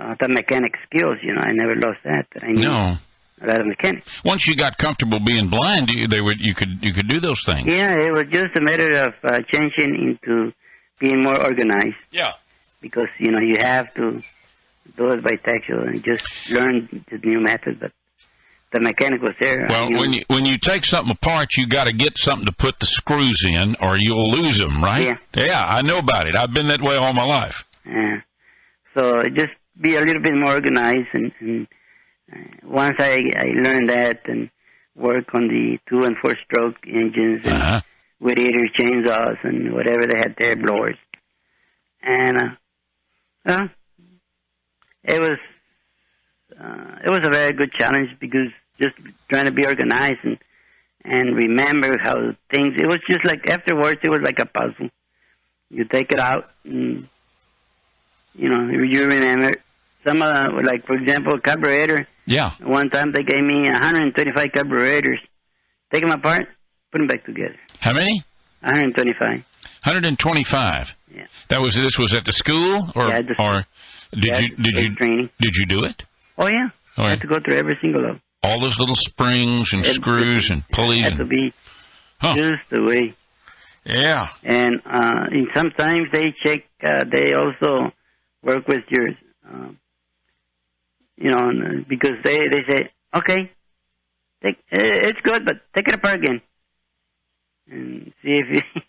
uh, 0.00 0.14
the 0.20 0.28
mechanic 0.28 0.72
skills. 0.86 1.18
You 1.22 1.34
know, 1.34 1.42
I 1.42 1.52
never 1.52 1.74
lost 1.76 2.00
that. 2.04 2.24
that 2.34 2.44
I 2.44 2.52
knew 2.52 2.62
No. 2.62 2.96
a 3.42 3.46
lot 3.46 3.60
of 3.60 3.66
mechanics. 3.66 4.06
Once 4.24 4.46
you 4.46 4.54
got 4.56 4.78
comfortable 4.78 5.18
being 5.24 5.48
blind, 5.50 5.90
you, 5.90 6.06
they 6.08 6.20
would 6.22 6.38
you 6.40 6.54
could 6.54 6.78
you 6.80 6.94
could 6.94 7.08
do 7.08 7.20
those 7.20 7.42
things. 7.44 7.66
Yeah, 7.66 7.92
it 8.06 8.12
was 8.12 8.26
just 8.30 8.56
a 8.56 8.60
matter 8.62 8.90
of 9.06 9.12
uh, 9.24 9.38
changing 9.52 9.92
into 10.24 10.52
being 11.00 11.20
more 11.22 11.36
organized. 11.44 11.98
Yeah. 12.10 12.32
because 12.80 13.08
you 13.18 13.30
know 13.32 13.40
you 13.40 13.56
have 13.60 13.92
to 13.94 14.22
do 14.96 15.04
it 15.10 15.22
by 15.22 15.34
textual 15.44 15.82
and 15.90 16.02
just 16.02 16.24
learn 16.48 16.88
the 17.10 17.18
new 17.18 17.40
method. 17.40 17.78
But 17.80 17.92
the 18.72 18.80
mechanic 18.80 19.22
was 19.22 19.34
there. 19.40 19.66
Well, 19.68 19.88
you 19.88 19.94
know. 19.94 20.00
when 20.00 20.12
you 20.12 20.22
when 20.28 20.44
you 20.44 20.56
take 20.60 20.84
something 20.84 21.12
apart, 21.12 21.48
you 21.56 21.66
got 21.68 21.84
to 21.84 21.92
get 21.92 22.16
something 22.18 22.46
to 22.46 22.52
put 22.52 22.78
the 22.80 22.86
screws 22.86 23.46
in, 23.48 23.76
or 23.80 23.96
you'll 23.96 24.30
lose 24.30 24.58
them, 24.58 24.82
right? 24.82 25.02
Yeah. 25.02 25.16
Yeah, 25.34 25.62
I 25.64 25.82
know 25.82 25.98
about 25.98 26.26
it. 26.28 26.34
I've 26.36 26.52
been 26.52 26.68
that 26.68 26.80
way 26.82 26.96
all 26.96 27.12
my 27.14 27.24
life. 27.24 27.64
Yeah. 27.86 28.20
So 28.96 29.22
just 29.34 29.54
be 29.80 29.96
a 29.96 30.00
little 30.00 30.22
bit 30.22 30.34
more 30.34 30.52
organized, 30.54 31.08
and, 31.14 31.32
and 31.40 31.66
uh, 32.32 32.36
once 32.64 32.96
I 32.98 33.18
I 33.36 33.46
learned 33.54 33.88
that 33.88 34.20
and 34.26 34.50
work 34.94 35.32
on 35.34 35.48
the 35.48 35.78
two 35.88 36.02
and 36.04 36.16
four 36.20 36.34
stroke 36.44 36.76
engines 36.86 37.42
and 37.44 37.54
Uh-huh. 37.54 37.80
with 38.20 38.36
eater 38.38 38.66
chainsaws 38.78 39.36
and 39.44 39.72
whatever 39.72 40.02
they 40.06 40.18
had 40.18 40.34
there, 40.38 40.56
blowers, 40.56 40.98
and 42.02 42.36
uh, 42.36 42.54
well, 43.46 43.68
it 45.04 45.20
was 45.20 45.38
uh, 46.60 46.96
it 47.04 47.10
was 47.10 47.20
a 47.24 47.30
very 47.30 47.52
good 47.52 47.72
challenge 47.72 48.10
because 48.20 48.48
just 48.80 48.94
trying 49.28 49.44
to 49.46 49.52
be 49.52 49.64
organized 49.66 50.20
and 50.24 50.38
and 51.04 51.36
remember 51.36 51.96
how 52.02 52.14
things. 52.50 52.74
It 52.76 52.86
was 52.86 52.98
just 53.08 53.24
like 53.24 53.48
afterwards, 53.48 54.00
it 54.02 54.08
was 54.08 54.20
like 54.22 54.38
a 54.40 54.46
puzzle. 54.46 54.90
You 55.70 55.84
take 55.84 56.12
it 56.12 56.18
out, 56.18 56.50
and 56.64 57.08
you 58.34 58.48
know 58.48 58.68
you 58.70 59.04
remember. 59.04 59.52
Some 60.06 60.22
of 60.22 60.28
uh, 60.32 60.62
like 60.64 60.86
for 60.86 60.94
example, 60.94 61.34
a 61.34 61.40
carburetor. 61.40 62.06
Yeah. 62.26 62.50
One 62.62 62.88
time 62.90 63.12
they 63.12 63.22
gave 63.24 63.42
me 63.42 63.68
125 63.70 64.52
carburetors. 64.52 65.18
Take 65.92 66.02
them 66.02 66.12
apart, 66.12 66.42
put 66.92 66.98
them 66.98 67.08
back 67.08 67.24
together. 67.24 67.56
How 67.80 67.92
many? 67.94 68.22
125. 68.60 69.44
125. 69.84 70.86
Yeah. 71.14 71.22
That 71.48 71.60
was 71.60 71.74
this 71.74 71.96
was 71.98 72.14
at 72.14 72.24
the 72.24 72.32
school, 72.32 72.90
or 72.94 73.08
Yeah, 73.08 73.18
at 73.18 73.26
the- 73.26 73.42
or 73.42 73.66
did 74.12 74.24
Yeah, 74.24 74.38
you 74.40 74.48
did 74.56 74.74
you 74.78 74.94
training? 74.96 75.30
did 75.40 75.52
you 75.54 75.66
do 75.66 75.84
it? 75.84 76.02
Oh 76.38 76.46
yeah. 76.46 76.68
Oh, 76.96 77.02
I 77.02 77.04
yeah. 77.06 77.10
had 77.14 77.20
to 77.22 77.26
go 77.28 77.36
through 77.44 77.58
every 77.58 77.76
single 77.80 78.00
of 78.04 78.06
them. 78.14 78.22
All 78.42 78.60
those 78.60 78.78
little 78.78 78.94
springs 78.94 79.72
and 79.72 79.84
screws 79.84 80.50
and 80.50 80.62
pulleys 80.70 81.04
Had 81.04 81.16
to 81.16 81.22
and 81.22 81.28
be 81.30 81.52
huh. 82.20 82.34
just 82.36 82.70
the 82.70 82.82
way. 82.82 83.14
yeah. 83.84 84.28
And 84.44 84.80
uh, 84.86 85.24
and 85.30 85.48
sometimes 85.54 86.08
they 86.12 86.34
check. 86.44 86.64
Uh, 86.82 87.04
they 87.10 87.34
also 87.34 87.92
work 88.42 88.68
with 88.68 88.84
your, 88.88 89.08
uh, 89.48 89.70
you 91.16 91.30
know, 91.32 91.48
and, 91.48 91.62
uh, 91.62 91.84
because 91.88 92.22
they 92.22 92.38
they 92.38 92.62
say, 92.68 92.90
okay, 93.16 93.50
take, 94.44 94.56
uh, 94.72 95.08
it's 95.08 95.20
good, 95.24 95.44
but 95.44 95.56
take 95.74 95.88
it 95.88 95.94
apart 95.94 96.16
again, 96.16 96.40
and 97.68 98.12
see 98.22 98.34
if 98.42 98.46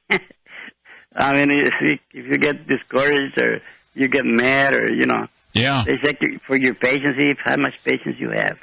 you. 0.09 0.17
I 1.15 1.33
mean, 1.33 1.49
if 1.49 1.73
you, 1.81 1.97
if 2.21 2.25
you 2.31 2.37
get 2.37 2.67
discouraged 2.67 3.37
or 3.39 3.61
you 3.95 4.07
get 4.07 4.23
mad 4.25 4.75
or 4.77 4.93
you 4.93 5.07
know, 5.07 5.25
Yeah. 5.53 5.83
they 5.85 5.97
check 6.03 6.17
for 6.47 6.55
your 6.57 6.75
patience, 6.75 7.15
see 7.17 7.31
if 7.31 7.37
how 7.43 7.57
much 7.57 7.73
patience 7.83 8.17
you 8.19 8.29
have. 8.35 8.57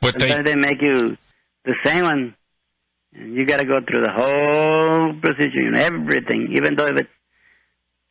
But 0.00 0.18
they 0.18 0.28
Sometimes 0.28 0.44
they 0.46 0.56
make 0.56 0.82
you 0.82 1.16
the 1.64 1.74
same 1.84 2.02
one, 2.02 2.34
and 3.14 3.34
you 3.34 3.46
got 3.46 3.58
to 3.58 3.64
go 3.64 3.80
through 3.80 4.02
the 4.02 4.12
whole 4.12 5.20
procedure, 5.20 5.62
you 5.62 5.70
know, 5.70 5.80
everything. 5.82 6.54
Even 6.56 6.74
though 6.76 6.86
if 6.86 6.96
it's 7.00 7.10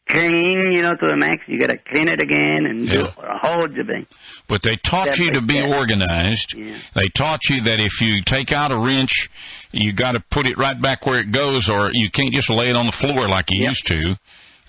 clean, 0.09 0.71
you 0.75 0.81
know, 0.81 0.91
to 0.95 1.05
the 1.07 1.15
max, 1.15 1.37
you 1.47 1.59
got 1.59 1.69
to 1.69 1.77
clean 1.77 2.07
it 2.07 2.21
again 2.21 2.65
and 2.65 2.87
do 2.89 2.99
Yeah. 2.99 3.13
a 3.17 3.37
whole 3.37 3.67
thing. 3.67 4.05
but 4.47 4.61
they 4.63 4.75
taught 4.75 5.17
you 5.17 5.31
to 5.31 5.41
be 5.41 5.61
organized. 5.61 6.53
Yeah. 6.57 6.77
They 6.95 7.07
taught 7.15 7.39
you 7.49 7.61
that 7.63 7.79
if 7.79 8.01
you 8.01 8.21
take 8.25 8.51
out 8.51 8.71
a 8.71 8.77
wrench, 8.77 9.29
you 9.71 9.93
got 9.93 10.13
to 10.13 10.19
put 10.29 10.45
it 10.45 10.57
right 10.57 10.79
back 10.81 11.05
where 11.05 11.19
it 11.21 11.31
goes, 11.31 11.69
or 11.69 11.89
you 11.93 12.09
can't 12.11 12.33
just 12.33 12.49
lay 12.49 12.69
it 12.69 12.75
on 12.75 12.85
the 12.87 12.91
floor 12.91 13.29
like 13.29 13.45
you 13.49 13.61
Yep. 13.63 13.69
used 13.69 13.85
to. 13.87 14.15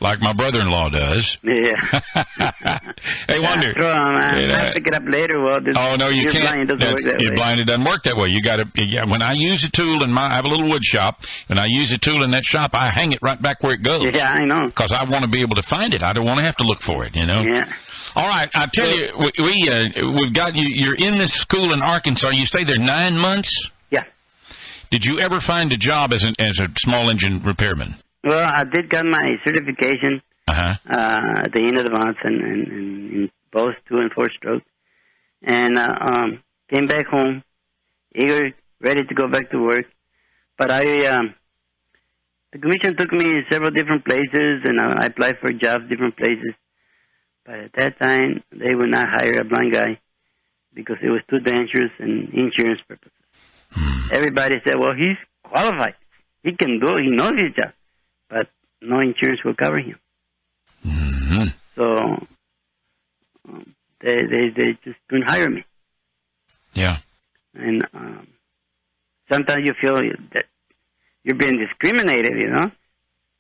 Like 0.02 0.20
my 0.20 0.34
brother-in-law 0.34 0.90
does. 0.90 1.38
Yeah. 1.42 2.00
hey, 3.28 3.38
Wonder. 3.40 3.70
'em, 3.70 3.84
uh, 3.86 4.36
Yeah. 4.36 4.70
I 4.74 4.96
up 4.96 5.02
later. 5.06 5.40
Well, 5.42 5.60
this, 5.64 5.74
Oh 5.76 5.96
no, 5.96 6.08
you 6.08 6.28
can't. 6.30 6.42
blind 6.42 6.68
doesn't 6.68 6.78
That's- 6.80 6.94
work 6.94 7.02
that 7.04 7.22
your 7.22 7.30
way. 7.32 7.36
blind 7.36 7.60
it 7.60 7.66
doesn't 7.66 7.84
work 7.84 8.02
that 8.04 8.16
way. 8.16 8.28
You 8.30 8.42
got 8.42 8.56
to. 8.56 8.66
Yeah, 8.74 9.04
when 9.06 9.22
I 9.22 9.32
use 9.34 9.64
a 9.64 9.70
tool 9.70 10.02
in 10.04 10.12
my, 10.12 10.26
I 10.32 10.34
have 10.34 10.44
a 10.44 10.50
little 10.50 10.68
wood 10.68 10.84
shop. 10.84 11.20
When 11.46 11.58
I 11.58 11.66
use 11.68 11.92
a 11.92 11.98
tool 11.98 12.22
in 12.24 12.32
that 12.32 12.44
shop, 12.44 12.70
I 12.74 12.90
hang 12.90 13.12
it 13.12 13.20
right 13.22 13.40
back 13.40 13.62
where 13.62 13.74
it 13.74 13.82
goes. 13.82 14.04
Yeah, 14.12 14.28
I 14.36 14.44
know. 14.44 14.66
Because 14.66 14.92
I 14.92 15.04
want 15.08 15.24
to 15.24 15.30
be 15.30 15.40
able 15.42 15.54
to 15.56 15.62
find 15.62 15.94
it. 15.94 16.02
I 16.02 16.12
don't 16.12 16.26
want 16.26 16.38
to 16.40 16.44
have 16.44 16.56
to 16.56 16.64
look 16.64 16.82
for 16.82 17.04
it. 17.04 17.14
You 17.14 17.26
know. 17.26 17.42
Yeah. 17.46 17.72
All 18.14 18.28
right, 18.28 18.50
I 18.54 18.66
tell 18.70 18.90
you, 18.90 19.08
we, 19.18 19.32
we 19.42 19.68
uh, 19.70 20.12
we've 20.20 20.34
got 20.34 20.54
you. 20.54 20.66
You're 20.68 20.96
in 20.96 21.16
this 21.18 21.32
school 21.32 21.72
in 21.72 21.80
Arkansas. 21.80 22.30
You 22.32 22.44
stay 22.44 22.64
there 22.64 22.76
nine 22.76 23.16
months. 23.16 23.70
Yeah. 23.90 24.04
Did 24.90 25.04
you 25.06 25.20
ever 25.20 25.40
find 25.40 25.72
a 25.72 25.78
job 25.78 26.12
as 26.12 26.24
an 26.24 26.34
as 26.38 26.58
a 26.60 26.66
small 26.78 27.08
engine 27.08 27.42
repairman? 27.42 27.94
Well, 28.24 28.46
I 28.46 28.64
did 28.64 28.88
get 28.88 29.04
my 29.04 29.36
certification 29.44 30.22
Uh 30.48 30.54
huh. 30.54 30.74
uh, 30.88 31.42
at 31.44 31.52
the 31.52 31.60
end 31.60 31.76
of 31.78 31.84
the 31.84 31.90
month 31.90 32.16
in, 32.24 32.34
in, 32.34 32.60
in, 32.70 33.10
in 33.14 33.30
both 33.52 33.74
two 33.88 33.98
and 33.98 34.12
four 34.12 34.26
stroke, 34.36 34.62
and 35.42 35.78
uh, 35.78 35.94
um, 36.00 36.42
came 36.72 36.86
back 36.86 37.06
home, 37.06 37.42
eager, 38.14 38.50
ready 38.80 39.04
to 39.04 39.14
go 39.14 39.28
back 39.28 39.50
to 39.50 39.58
work. 39.58 39.86
But 40.58 40.70
I, 40.70 41.06
um, 41.06 41.34
the 42.52 42.58
commission 42.58 42.96
took 42.96 43.12
me 43.12 43.42
several 43.50 43.70
different 43.72 44.04
places, 44.04 44.62
and 44.64 44.80
I 44.80 45.06
applied 45.06 45.36
for 45.40 45.50
jobs 45.52 45.88
different 45.88 46.16
places. 46.16 46.54
But 47.44 47.56
at 47.56 47.72
that 47.76 47.98
time, 47.98 48.42
they 48.52 48.74
would 48.74 48.90
not 48.90 49.08
hire 49.10 49.40
a 49.40 49.44
blind 49.44 49.74
guy 49.74 49.98
because 50.74 50.96
it 51.02 51.08
was 51.10 51.22
too 51.28 51.40
dangerous 51.40 51.90
and 51.98 52.28
insurance 52.32 52.80
purposes. 52.86 53.12
Everybody 54.12 54.56
said, 54.64 54.74
"Well, 54.78 54.94
he's 54.94 55.18
qualified. 55.42 55.94
He 56.44 56.54
can 56.56 56.78
do 56.78 56.96
it. 56.96 57.02
He 57.02 57.10
knows 57.10 57.32
his 57.32 57.52
job." 57.56 57.72
No 58.82 59.00
insurance 59.00 59.40
will 59.44 59.54
cover 59.54 59.78
him. 59.78 59.98
hmm 60.82 61.44
So 61.76 61.84
um, 63.48 63.74
they 64.00 64.16
they 64.30 64.44
they 64.56 64.78
just 64.84 64.98
couldn't 65.08 65.26
hire 65.26 65.48
me, 65.50 65.64
Yeah. 66.74 66.96
and 67.54 67.86
um, 67.94 68.26
sometimes 69.30 69.62
you 69.64 69.74
feel 69.80 69.94
that 70.34 70.44
you're 71.24 71.36
being 71.38 71.58
discriminated, 71.58 72.32
you 72.36 72.50
know. 72.50 72.70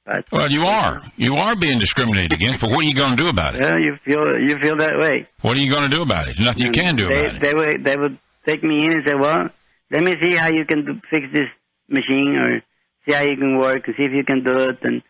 But 0.04 0.24
Well, 0.32 0.50
you 0.50 0.62
are. 0.62 1.02
You 1.16 1.34
are 1.34 1.54
being 1.56 1.78
discriminated 1.78 2.32
against, 2.32 2.60
but 2.60 2.70
what 2.70 2.84
are 2.84 2.88
you 2.88 2.94
going 2.94 3.16
to 3.16 3.22
do 3.22 3.28
about 3.28 3.54
it? 3.54 3.60
well, 3.60 3.78
you 3.78 3.94
feel 4.04 4.24
you 4.48 4.58
feel 4.60 4.76
that 4.78 4.98
way. 4.98 5.28
What 5.42 5.56
are 5.56 5.60
you 5.60 5.70
going 5.70 5.88
to 5.90 5.94
do 5.96 6.02
about 6.02 6.28
it? 6.28 6.36
Nothing 6.40 6.62
you 6.62 6.72
can 6.72 6.96
do 6.96 7.06
they, 7.08 7.18
about 7.20 7.34
it. 7.36 7.40
They 7.40 7.54
would 7.54 7.84
they 7.84 7.96
would 7.96 8.18
take 8.46 8.62
me 8.64 8.84
in 8.86 8.92
and 8.92 9.02
say, 9.06 9.14
"Well, 9.14 9.48
let 9.90 10.02
me 10.02 10.14
see 10.22 10.34
how 10.36 10.48
you 10.50 10.64
can 10.66 10.84
do, 10.84 10.92
fix 11.10 11.26
this 11.32 11.46
machine, 11.88 12.34
or 12.34 12.62
see 13.06 13.14
how 13.14 13.22
you 13.22 13.36
can 13.36 13.58
work, 13.58 13.86
and 13.86 13.94
see 13.96 14.02
if 14.04 14.12
you 14.14 14.24
can 14.24 14.42
do 14.42 14.54
it." 14.70 14.78
And, 14.82 15.02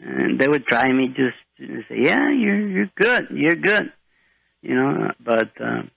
and 0.00 0.38
they 0.38 0.48
would 0.48 0.66
try 0.66 0.92
me 0.92 1.08
just 1.08 1.36
to 1.58 1.82
say, 1.88 1.96
"Yeah, 2.02 2.30
you're 2.30 2.66
you're 2.68 2.90
good, 2.96 3.28
you're 3.30 3.56
good," 3.56 3.92
you 4.62 4.74
know. 4.74 5.12
But 5.20 5.50
um, 5.60 5.90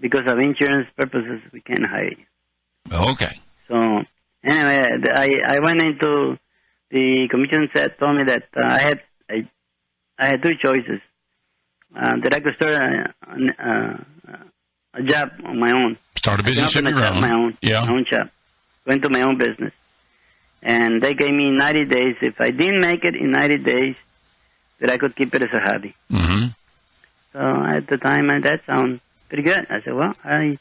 because 0.00 0.26
of 0.26 0.38
insurance 0.38 0.88
purposes, 0.96 1.40
we 1.52 1.60
can't 1.60 1.84
hire 1.86 2.10
you. 2.10 2.26
Okay. 2.92 3.40
So 3.68 3.74
anyway, 4.44 4.88
I 5.14 5.28
I 5.56 5.58
went 5.60 5.82
into 5.82 6.38
the 6.90 7.28
commission 7.30 7.68
said 7.74 7.98
told 7.98 8.16
me 8.16 8.24
that 8.24 8.44
uh, 8.56 8.60
I 8.64 8.78
had 8.80 9.00
I, 9.30 9.48
I 10.18 10.26
had 10.26 10.42
two 10.42 10.54
choices. 10.62 11.00
Uh, 11.94 12.16
that 12.22 12.34
I 12.34 12.40
could 12.40 12.54
start 12.56 12.74
a, 12.74 13.14
a, 13.62 15.00
a 15.00 15.02
job 15.02 15.28
on 15.46 15.58
my 15.58 15.70
own. 15.70 15.96
Start 16.16 16.40
a 16.40 16.42
business 16.42 16.74
of 16.76 16.82
your 16.84 17.04
own. 17.06 17.20
My 17.22 17.32
own, 17.32 17.56
Yeah. 17.62 17.80
my 17.86 17.92
own 17.92 18.04
shop. 18.10 18.28
Went 18.86 19.02
to 19.04 19.08
my 19.08 19.22
own 19.22 19.38
business, 19.38 19.72
and 20.62 21.02
they 21.02 21.14
gave 21.14 21.32
me 21.32 21.50
90 21.50 21.84
days. 21.86 22.16
If 22.22 22.40
I 22.40 22.50
didn't 22.50 22.80
make 22.80 23.04
it 23.04 23.14
in 23.14 23.30
90 23.32 23.58
days, 23.58 23.96
that 24.80 24.90
I 24.90 24.98
could 24.98 25.16
keep 25.16 25.34
it 25.34 25.42
as 25.42 25.48
a 25.52 25.60
hobby. 25.60 25.94
hmm 26.10 26.46
So 27.32 27.38
at 27.40 27.86
the 27.88 27.96
time, 27.98 28.28
uh, 28.30 28.40
that 28.40 28.60
sounded 28.66 29.00
pretty 29.28 29.44
good. 29.44 29.66
I 29.70 29.80
said, 29.84 29.94
well, 29.94 30.12
I 30.24 30.58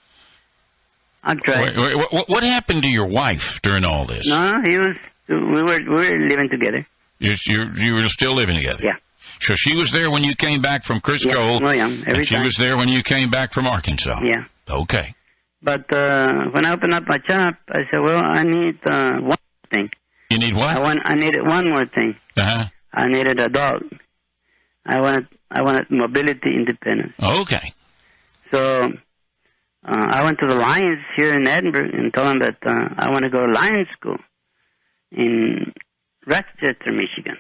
I'll 1.24 1.36
try. 1.36 1.62
Wait, 1.62 1.72
wait, 1.76 1.96
what, 2.14 2.30
what 2.30 2.44
happened 2.44 2.84
to 2.84 2.88
your 2.88 3.08
wife 3.10 3.60
during 3.64 3.84
all 3.84 4.06
this? 4.06 4.28
No, 4.28 4.48
he 4.64 4.78
was. 4.78 4.96
We 5.28 5.36
were 5.36 5.80
we 5.80 5.90
were 5.90 6.28
living 6.30 6.50
together. 6.52 6.86
You, 7.18 7.34
you, 7.48 7.66
you 7.76 7.94
were 7.94 8.08
still 8.10 8.36
living 8.36 8.58
together. 8.58 8.82
Yeah. 8.84 8.98
So 9.40 9.56
she 9.58 9.76
was 9.76 9.92
there 9.92 10.12
when 10.12 10.24
you 10.24 10.36
came 10.36 10.62
back 10.62 10.84
from 10.84 11.02
Criss 11.02 11.26
Cole. 11.26 11.60
Yeah, 11.62 11.68
oh, 11.68 11.72
yeah, 11.72 11.86
every 11.86 12.20
and 12.20 12.26
she 12.28 12.36
time. 12.36 12.44
was 12.46 12.56
there 12.60 12.78
when 12.78 12.90
you 12.90 13.02
came 13.02 13.32
back 13.32 13.54
from 13.54 13.66
Arkansas. 13.66 14.20
Yeah. 14.24 14.46
Okay. 14.70 15.16
But 15.64 15.92
uh, 15.92 16.30
when 16.52 16.64
I 16.66 16.74
opened 16.74 16.94
up 16.94 17.04
my 17.08 17.18
shop, 17.28 17.56
I 17.70 17.80
said, 17.90 18.02
well, 18.04 18.24
I 18.24 18.44
need 18.44 18.78
uh, 18.86 19.18
one 19.22 19.38
thing. 19.70 19.90
You 20.30 20.40
need 20.40 20.56
what? 20.56 20.76
I 20.78 20.80
want 20.82 21.00
I 21.06 21.16
needed 21.16 21.42
one 21.44 21.70
more 21.70 21.86
thing. 21.86 22.16
Uh-huh. 22.38 22.66
I 22.94 23.08
needed 23.08 23.40
a 23.40 23.50
dog. 23.50 23.84
I 24.86 25.02
wanted 25.02 25.28
I 25.52 25.62
wanted 25.62 25.88
mobility 25.90 26.52
independence. 26.56 27.14
Okay. 27.22 27.74
So 28.52 28.60
uh, 28.62 28.92
I 30.18 30.24
went 30.24 30.40
to 30.40 30.48
the 30.48 30.56
Lions 30.56 31.00
here 31.16 31.34
in 31.34 31.48
Edinburg 31.48 31.94
and 31.94 32.14
told 32.14 32.28
them 32.28 32.40
that 32.40 32.58
uh, 32.66 32.94
I 32.98 33.10
want 33.10 33.24
to 33.24 33.30
go 33.30 33.46
to 33.46 33.52
Lions 33.52 33.88
School 34.00 34.18
in 35.12 35.72
Rochester, 36.26 36.92
Michigan, 36.92 37.38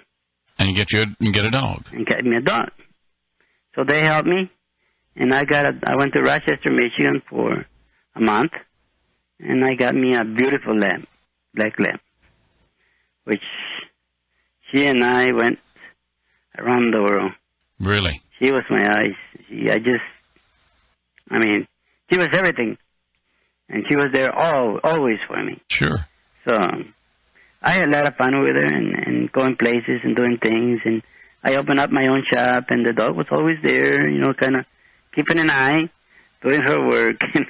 And 0.59 0.69
you 0.69 0.75
get 0.75 0.91
you 0.91 1.03
and 1.19 1.33
get 1.33 1.45
a 1.45 1.51
dog. 1.51 1.85
and 1.91 2.05
get 2.05 2.23
me 2.23 2.37
a 2.37 2.41
dog. 2.41 2.69
So 3.75 3.83
they 3.83 4.03
helped 4.05 4.27
me, 4.27 4.49
and 5.15 5.33
I 5.33 5.43
got 5.43 5.65
a. 5.65 5.71
I 5.85 5.95
went 5.97 6.13
to 6.13 6.21
Rochester, 6.21 6.69
Michigan 6.71 7.21
for 7.29 7.65
a 8.15 8.21
month, 8.21 8.51
and 9.39 9.65
I 9.65 9.73
got 9.75 9.93
me 9.95 10.15
a 10.15 10.23
beautiful 10.23 10.79
lamb, 10.79 11.07
black 11.53 11.73
lamb, 11.79 11.99
which 13.25 13.43
she 14.71 14.85
and 14.85 15.03
I 15.03 15.31
went 15.33 15.59
around 16.57 16.93
the 16.93 17.01
world. 17.01 17.31
Really? 17.79 18.21
She 18.39 18.51
was 18.51 18.63
my 18.69 18.83
eyes. 18.83 19.15
She, 19.47 19.69
I 19.69 19.77
just, 19.77 20.03
I 21.29 21.39
mean, 21.39 21.67
she 22.11 22.17
was 22.17 22.27
everything, 22.33 22.77
and 23.69 23.83
she 23.89 23.95
was 23.95 24.11
there 24.13 24.33
all 24.33 24.79
always 24.83 25.19
for 25.27 25.43
me. 25.43 25.61
Sure. 25.69 25.99
So 26.47 26.55
I 27.61 27.71
had 27.71 27.87
a 27.87 27.91
lot 27.91 28.07
of 28.07 28.15
fun 28.15 28.39
with 28.41 28.55
her 28.55 28.65
and, 28.65 28.93
and 28.93 29.31
going 29.31 29.55
places 29.57 30.01
and 30.03 30.15
doing 30.15 30.37
things. 30.41 30.81
And 30.85 31.01
I 31.43 31.55
opened 31.55 31.79
up 31.79 31.91
my 31.91 32.07
own 32.07 32.23
shop, 32.31 32.65
and 32.69 32.85
the 32.85 32.93
dog 32.93 33.15
was 33.15 33.27
always 33.31 33.57
there, 33.63 34.07
you 34.07 34.19
know, 34.19 34.33
kind 34.33 34.55
of 34.55 34.65
keeping 35.13 35.39
an 35.39 35.49
eye, 35.49 35.89
doing 36.41 36.61
her 36.61 36.87
work. 36.87 37.19
And 37.35 37.45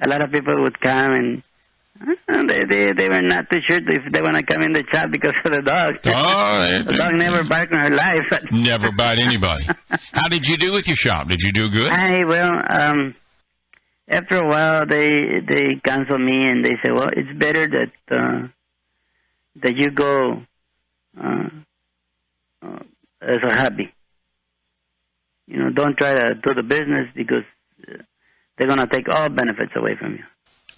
a 0.00 0.08
lot 0.08 0.22
of 0.22 0.32
people 0.32 0.62
would 0.62 0.80
come 0.80 1.12
and. 1.12 1.42
Uh, 2.00 2.42
They, 2.48 2.60
they 2.64 2.92
they 2.92 3.08
were 3.08 3.22
not 3.22 3.50
too 3.50 3.58
sure 3.68 3.76
if 3.78 4.12
they 4.12 4.22
want 4.22 4.36
to 4.36 4.42
come 4.42 4.62
in 4.62 4.72
the 4.72 4.84
shop 4.92 5.10
because 5.12 5.34
of 5.44 5.52
the 5.52 5.62
dog. 5.62 5.92
Oh, 6.06 6.60
they- 6.62 6.82
the 6.90 6.96
dog 6.96 7.12
never 7.14 7.44
barked 7.48 7.72
in 7.72 7.78
her 7.78 7.90
life. 7.94 8.26
But 8.30 8.42
Never 8.52 8.90
bite 8.96 9.18
anybody. 9.18 9.66
How 10.12 10.28
did 10.28 10.46
you 10.46 10.56
do 10.56 10.72
with 10.72 10.86
your 10.88 10.96
shop? 10.96 11.28
Did 11.28 11.40
you 11.40 11.52
do 11.52 11.68
good? 11.70 11.92
I 11.92 12.24
well, 12.24 12.52
um, 12.70 13.14
after 14.08 14.36
a 14.36 14.48
while 14.48 14.86
they 14.86 15.10
they 15.46 15.80
cancel 15.84 16.18
me 16.18 16.40
and 16.42 16.64
they 16.64 16.76
say, 16.82 16.90
well, 16.90 17.08
it's 17.14 17.38
better 17.38 17.66
that 17.68 17.92
uh, 18.10 18.48
that 19.62 19.76
you 19.76 19.90
go 19.90 20.42
uh, 21.22 21.48
uh, 22.62 22.82
as 23.20 23.40
a 23.44 23.54
hobby. 23.60 23.92
You 25.46 25.58
know, 25.58 25.70
don't 25.70 25.96
try 25.98 26.14
to 26.14 26.34
do 26.34 26.54
the 26.54 26.62
business 26.62 27.08
because 27.14 27.44
uh, 27.86 28.02
they're 28.56 28.68
gonna 28.68 28.86
take 28.90 29.06
all 29.08 29.28
benefits 29.28 29.72
away 29.76 29.96
from 29.98 30.12
you. 30.12 30.24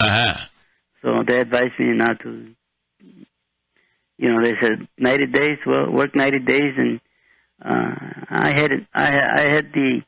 Uh-huh. 0.01 0.35
So 1.03 1.23
they 1.27 1.39
advised 1.41 1.79
me 1.79 1.87
not 1.95 2.21
to. 2.21 2.55
You 4.19 4.29
know, 4.33 4.43
they 4.45 4.55
said 4.61 4.87
90 4.99 5.27
days. 5.27 5.59
Well, 5.67 5.91
work 5.91 6.15
90 6.15 6.39
days, 6.41 6.75
and 6.77 7.01
uh, 7.65 7.95
I 8.31 8.53
had 8.55 8.71
it. 8.71 8.87
I 8.95 9.09
I 9.19 9.43
had 9.55 9.73
the 9.75 10.01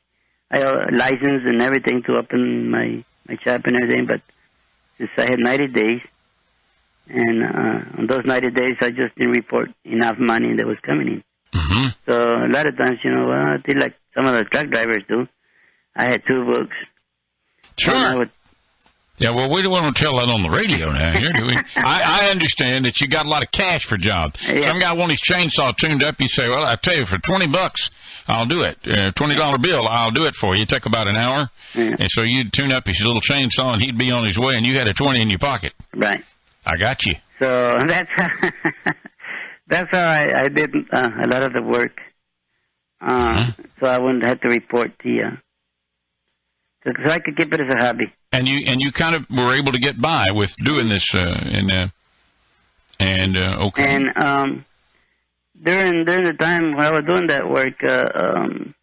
I 0.50 0.60
uh, 0.60 0.86
license 0.92 1.42
and 1.46 1.60
everything 1.62 2.02
to 2.06 2.16
open 2.16 2.70
my 2.70 3.04
my 3.28 3.36
shop 3.44 3.62
and 3.64 3.76
everything, 3.76 4.06
but 4.06 4.20
since 4.98 5.10
I 5.18 5.24
had 5.24 5.38
90 5.40 5.66
days, 5.68 6.00
and 7.08 7.42
uh, 7.42 7.98
on 7.98 8.06
those 8.08 8.24
90 8.24 8.50
days, 8.50 8.76
I 8.80 8.90
just 8.90 9.16
didn't 9.16 9.32
report 9.32 9.70
enough 9.84 10.16
money 10.18 10.54
that 10.56 10.66
was 10.66 10.78
coming 10.86 11.08
in. 11.08 11.24
hmm 11.52 11.88
So 12.06 12.12
a 12.14 12.50
lot 12.50 12.66
of 12.68 12.76
times, 12.76 12.98
you 13.04 13.10
know, 13.10 13.26
well, 13.28 13.46
I 13.54 13.56
did 13.66 13.78
like 13.80 13.94
some 14.14 14.26
of 14.26 14.34
the 14.38 14.44
truck 14.44 14.68
drivers 14.70 15.02
do. 15.08 15.26
I 15.96 16.04
had 16.04 16.22
two 16.28 16.44
books. 16.44 16.76
Sure. 17.78 17.94
And 17.94 18.06
I 18.06 18.14
would 18.16 18.30
Yeah, 19.18 19.30
well, 19.34 19.52
we 19.54 19.62
don't 19.62 19.70
want 19.70 19.94
to 19.94 20.02
tell 20.02 20.16
that 20.16 20.26
on 20.28 20.42
the 20.42 20.50
radio 20.50 20.90
now, 20.90 21.14
here, 21.18 21.30
do 21.32 21.44
we? 21.46 21.54
I, 21.76 22.26
I 22.26 22.30
understand 22.30 22.84
that 22.86 23.00
you 23.00 23.06
got 23.08 23.26
a 23.26 23.28
lot 23.28 23.42
of 23.44 23.50
cash 23.52 23.86
for 23.86 23.96
jobs. 23.96 24.40
Yeah. 24.42 24.62
Some 24.72 24.78
guy 24.80 24.92
want 24.94 25.12
his 25.12 25.22
chainsaw 25.22 25.76
tuned 25.76 26.02
up. 26.02 26.16
You 26.18 26.26
say, 26.28 26.48
well, 26.48 26.66
I 26.66 26.74
tell 26.82 26.96
you, 26.96 27.04
for 27.04 27.18
20 27.18 27.46
bucks, 27.48 27.90
I'll 28.26 28.46
do 28.46 28.62
it. 28.62 28.76
Uh, 28.84 29.12
$20 29.12 29.62
bill, 29.62 29.86
I'll 29.86 30.10
do 30.10 30.24
it 30.24 30.34
for 30.34 30.56
you. 30.56 30.66
Take 30.66 30.86
about 30.86 31.06
an 31.06 31.16
hour. 31.16 31.48
Yeah. 31.76 31.94
And 31.98 32.10
so 32.10 32.22
you'd 32.24 32.52
tune 32.52 32.72
up 32.72 32.86
his 32.86 33.00
little 33.06 33.20
chainsaw 33.22 33.74
and 33.74 33.80
he'd 33.82 33.96
be 33.98 34.10
on 34.10 34.24
his 34.26 34.36
way 34.38 34.54
and 34.56 34.66
you 34.66 34.76
had 34.78 34.88
a 34.88 34.94
20 34.94 35.20
in 35.22 35.30
your 35.30 35.38
pocket. 35.38 35.72
right. 35.94 36.24
I 36.66 36.76
got 36.76 37.04
you. 37.04 37.14
So 37.40 37.78
that's 37.86 38.10
that's 39.68 39.88
how 39.90 39.98
I, 40.02 40.44
I 40.44 40.48
did 40.48 40.70
uh, 40.92 41.08
a 41.22 41.26
lot 41.28 41.42
of 41.42 41.52
the 41.52 41.62
work. 41.62 41.98
Uh, 43.00 43.44
Mhm. 43.46 43.54
So 43.80 43.86
I 43.86 43.98
wouldn't 44.00 44.24
have 44.24 44.40
to 44.40 44.48
report 44.48 44.92
the. 45.04 45.22
Uh, 45.24 45.36
so, 46.84 46.92
so 47.04 47.10
I 47.10 47.18
could 47.18 47.36
keep 47.36 47.52
it 47.52 47.60
as 47.60 47.66
a 47.70 47.84
hobby. 47.84 48.06
And 48.36 48.48
you 48.48 48.58
and 48.66 48.80
you 48.80 48.90
kind 48.92 49.14
of 49.16 49.22
were 49.30 49.54
able 49.54 49.72
to 49.72 49.78
get 49.78 50.00
by 50.00 50.26
with 50.32 50.50
doing 50.64 50.88
this 50.88 51.06
uh, 51.14 51.20
and 51.20 51.70
uh, 51.70 51.86
and 53.00 53.36
uh, 53.36 53.66
okay. 53.68 53.84
And 53.94 54.04
um, 54.16 54.64
during 55.62 56.04
during 56.04 56.24
the 56.24 56.34
time 56.38 56.74
when 56.74 56.84
I 56.86 56.90
was 56.92 57.04
doing 57.06 57.26
that 57.28 57.48
work, 57.48 57.78
uh, 57.82 58.18
um, 58.18 58.74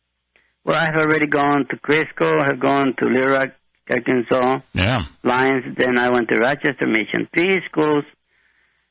well, 0.64 0.78
I 0.78 0.86
have 0.86 0.96
already 0.96 1.28
gone 1.28 1.66
to 1.70 1.78
Criss 1.78 2.06
Cole, 2.18 2.42
I 2.42 2.48
have 2.52 2.60
gone 2.60 2.94
to 3.00 3.06
Little 3.06 3.32
Rock, 3.32 3.50
Arkansas, 3.90 4.60
Yeah. 4.74 5.02
Lions. 5.24 5.76
Then 5.78 5.98
I 5.98 6.10
went 6.12 6.30
to 6.30 6.38
Rochester 6.40 6.88
Mission, 6.88 7.28
three 7.34 7.62
schools, 7.70 8.06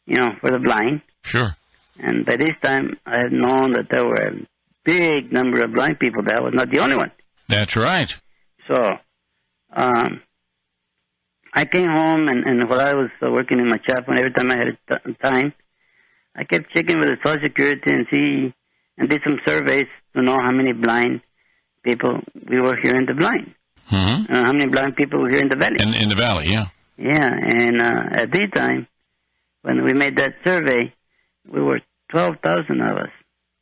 you 0.06 0.18
know, 0.18 0.30
for 0.40 0.50
the 0.50 0.58
blind. 0.58 1.02
Sure. 1.22 1.50
And 1.98 2.26
by 2.26 2.36
this 2.36 2.56
time, 2.62 2.98
I 3.06 3.18
had 3.22 3.32
known 3.32 3.72
that 3.72 3.86
there 3.90 4.04
were 4.04 4.14
a 4.14 4.34
big 4.84 5.32
number 5.32 5.62
of 5.64 5.72
blind 5.72 5.98
people 6.00 6.22
That 6.24 6.36
I 6.36 6.40
was 6.40 6.54
not 6.54 6.70
the 6.70 6.80
only 6.80 6.96
one. 6.96 7.12
That's 7.48 7.76
right. 7.76 8.12
So, 8.66 8.74
um, 9.74 10.20
I 11.52 11.64
came 11.64 11.88
home, 11.88 12.28
and, 12.28 12.44
and 12.44 12.68
while 12.68 12.80
I 12.80 12.94
was 12.94 13.10
uh, 13.22 13.30
working 13.30 13.58
in 13.58 13.68
my 13.68 13.78
shop, 13.88 14.04
and 14.08 14.18
every 14.18 14.32
time 14.32 14.50
I 14.50 14.56
had 14.56 14.78
t- 14.88 15.12
time, 15.20 15.52
I 16.36 16.44
kept 16.44 16.70
checking 16.72 16.98
with 17.00 17.08
the 17.08 17.16
Social 17.24 17.42
Security 17.42 17.90
and 17.90 18.06
see, 18.12 18.54
and 18.98 19.08
did 19.08 19.20
some 19.24 19.38
surveys 19.44 19.88
to 20.14 20.22
know 20.22 20.36
how 20.40 20.52
many 20.52 20.72
blind 20.72 21.22
people 21.84 22.20
we 22.48 22.60
were 22.60 22.76
here 22.80 22.96
in 22.96 23.06
the 23.06 23.14
blind, 23.14 23.54
hmm 23.88 24.32
uh, 24.32 24.44
how 24.44 24.52
many 24.52 24.70
blind 24.70 24.94
people 24.96 25.20
were 25.20 25.30
here 25.30 25.40
in 25.40 25.48
the 25.48 25.56
valley. 25.56 25.76
In 25.80 25.94
in 25.94 26.08
the 26.08 26.16
valley, 26.16 26.46
yeah. 26.50 26.66
Yeah, 26.96 27.28
and 27.28 27.80
uh, 27.80 28.22
at 28.22 28.30
the 28.30 28.46
time, 28.54 28.86
when 29.62 29.82
we 29.84 29.92
made 29.94 30.16
that 30.18 30.32
survey, 30.46 30.92
we 31.50 31.60
were 31.62 31.80
12,000 32.12 32.80
of 32.80 32.96
us. 32.98 33.08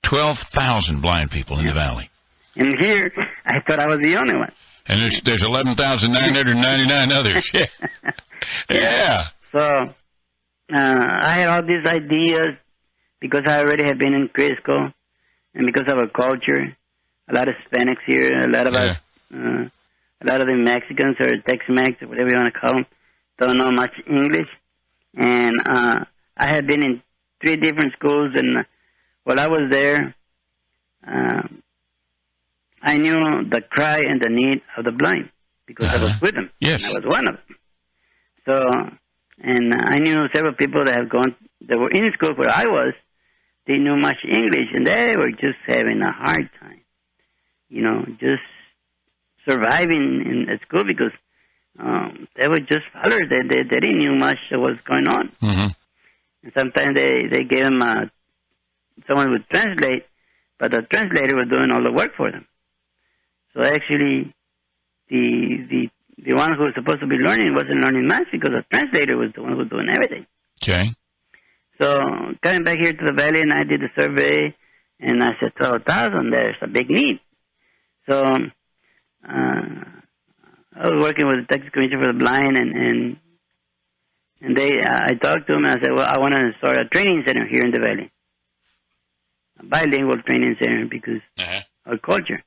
Twelve 0.02 0.38
thousand 0.38 1.02
blind 1.02 1.30
people 1.30 1.58
in 1.58 1.66
the 1.66 1.74
valley. 1.74 2.10
And 2.56 2.74
here, 2.80 3.12
I 3.46 3.60
thought 3.66 3.78
I 3.78 3.86
was 3.86 4.00
the 4.02 4.16
only 4.18 4.34
one. 4.34 4.52
And 4.88 5.02
there's 5.02 5.20
there's 5.24 5.44
eleven 5.44 5.74
thousand 5.74 6.12
nine 6.12 6.34
hundred 6.34 6.56
ninety 6.56 6.86
nine 6.86 7.12
others. 7.12 7.50
Yeah. 8.70 8.76
Yeah. 8.80 9.18
So 9.52 9.60
uh, 9.60 9.92
I 10.74 11.34
had 11.38 11.48
all 11.48 11.62
these 11.62 11.84
ideas 11.86 12.56
because 13.20 13.42
I 13.48 13.60
already 13.60 13.84
had 13.84 13.98
been 13.98 14.14
in 14.14 14.28
Criss 14.32 14.58
Cole, 14.64 14.88
and 15.54 15.66
because 15.66 15.84
of 15.88 15.98
our 15.98 16.08
culture, 16.08 16.76
a 17.28 17.34
lot 17.34 17.48
of 17.48 17.54
Hispanics 17.56 18.04
here, 18.06 18.44
a 18.44 18.48
lot 18.48 18.66
of 18.66 18.74
us, 18.74 18.96
uh, 19.34 19.68
a 20.22 20.24
lot 20.24 20.40
of 20.40 20.46
the 20.46 20.54
Mexicans 20.54 21.16
or 21.20 21.36
Tex-Mex 21.46 22.00
or 22.02 22.08
whatever 22.08 22.30
you 22.30 22.36
want 22.36 22.54
to 22.54 22.58
call 22.60 22.74
them, 22.74 22.86
don't 23.38 23.58
know 23.58 23.70
much 23.70 23.92
English, 24.08 24.48
and 25.14 25.56
uh, 25.66 26.04
I 26.36 26.48
had 26.48 26.66
been 26.66 26.82
in 26.82 27.02
three 27.42 27.56
different 27.56 27.92
schools, 27.98 28.32
and 28.34 28.58
uh, 28.58 28.62
while 29.24 29.40
I 29.40 29.48
was 29.48 29.68
there, 29.70 30.14
um, 31.06 31.62
I 32.82 32.94
knew 32.96 33.44
the 33.50 33.60
cry 33.68 33.98
and 33.98 34.20
the 34.20 34.28
need 34.30 34.62
of 34.76 34.84
the 34.84 34.92
blind 34.92 35.30
because 35.66 35.86
I 35.90 35.96
was 35.96 36.10
Uh-huh. 36.12 36.18
with 36.22 36.34
them. 36.34 36.50
Yes. 36.60 36.82
I 36.84 36.90
was 36.92 37.04
one 37.04 37.26
of 37.28 37.34
them. 37.36 37.56
So, 38.46 38.54
and 39.42 39.74
I 39.74 39.98
knew 39.98 40.26
several 40.34 40.54
people 40.54 40.84
that 40.84 40.96
have 40.96 41.08
gone, 41.10 41.34
that 41.68 41.76
were 41.78 41.90
in 41.90 42.10
school 42.12 42.34
where 42.34 42.50
I 42.50 42.64
was, 42.64 42.94
they 43.66 43.76
knew 43.76 43.96
much 43.96 44.18
English 44.24 44.68
and 44.74 44.86
they 44.86 45.12
were 45.16 45.30
just 45.32 45.58
having 45.66 46.00
a 46.00 46.12
hard 46.12 46.48
time. 46.60 46.80
You 47.68 47.82
know, 47.82 48.04
just 48.18 48.42
surviving 49.44 50.24
in 50.24 50.46
at 50.52 50.60
school 50.62 50.84
because 50.86 51.12
um, 51.78 52.26
they 52.36 52.48
were 52.48 52.60
just 52.60 52.86
followers. 52.92 53.28
They, 53.28 53.42
they, 53.46 53.62
they 53.68 53.80
didn't 53.80 53.98
knew 53.98 54.16
much 54.16 54.38
of 54.52 54.60
what 54.60 54.72
was 54.72 54.80
going 54.88 55.06
on. 55.06 55.32
hmm 55.40 55.72
And 56.42 56.52
sometimes 56.58 56.94
they, 56.96 57.28
they 57.30 57.44
gave 57.44 57.64
them 57.64 57.82
uh, 57.82 58.06
someone 59.06 59.30
would 59.30 59.46
translate, 59.50 60.04
but 60.58 60.70
the 60.70 60.82
translator 60.90 61.36
was 61.36 61.48
doing 61.48 61.70
all 61.70 61.84
the 61.84 61.92
work 61.92 62.12
for 62.16 62.30
them. 62.32 62.46
So 63.54 63.62
actually, 63.62 64.34
the 65.08 65.22
the 65.70 65.80
the 66.24 66.34
one 66.34 66.52
who 66.56 66.64
was 66.64 66.74
supposed 66.74 67.00
to 67.00 67.06
be 67.06 67.16
learning 67.16 67.54
wasn't 67.54 67.82
learning 67.84 68.06
much 68.06 68.26
because 68.32 68.50
the 68.50 68.64
translator 68.72 69.16
was 69.16 69.30
the 69.34 69.42
one 69.42 69.52
who 69.52 69.58
was 69.58 69.68
doing 69.68 69.88
everything. 69.90 70.26
Okay. 70.62 70.90
So 71.80 71.94
coming 72.42 72.64
back 72.64 72.78
here 72.78 72.92
to 72.92 73.04
the 73.06 73.12
valley, 73.16 73.40
and 73.40 73.52
I 73.52 73.64
did 73.64 73.80
the 73.80 73.90
survey, 73.94 74.54
and 75.00 75.22
I 75.22 75.32
said 75.40 75.52
twelve 75.56 75.82
thousand. 75.84 76.30
There's 76.30 76.56
a 76.60 76.66
big 76.66 76.90
need. 76.90 77.20
So 78.08 78.16
uh, 78.18 79.84
I 80.74 80.88
was 80.88 81.02
working 81.02 81.26
with 81.26 81.36
the 81.42 81.46
Texas 81.48 81.70
Commission 81.72 81.98
for 82.00 82.12
the 82.12 82.18
Blind, 82.18 82.56
and 82.56 82.70
and 82.76 83.16
and 84.40 84.56
they 84.56 84.70
I 84.84 85.14
talked 85.14 85.46
to 85.46 85.54
them, 85.54 85.64
and 85.64 85.74
I 85.74 85.80
said, 85.80 85.92
well, 85.94 86.06
I 86.06 86.18
want 86.18 86.34
to 86.34 86.52
start 86.58 86.76
a 86.78 86.88
training 86.88 87.22
center 87.26 87.46
here 87.46 87.64
in 87.64 87.70
the 87.72 87.78
valley, 87.80 88.10
a 89.60 89.64
bilingual 89.64 90.20
training 90.22 90.56
center 90.62 90.86
because 90.90 91.22
Uh-huh. 91.38 91.60
our 91.86 91.98
culture. 91.98 92.42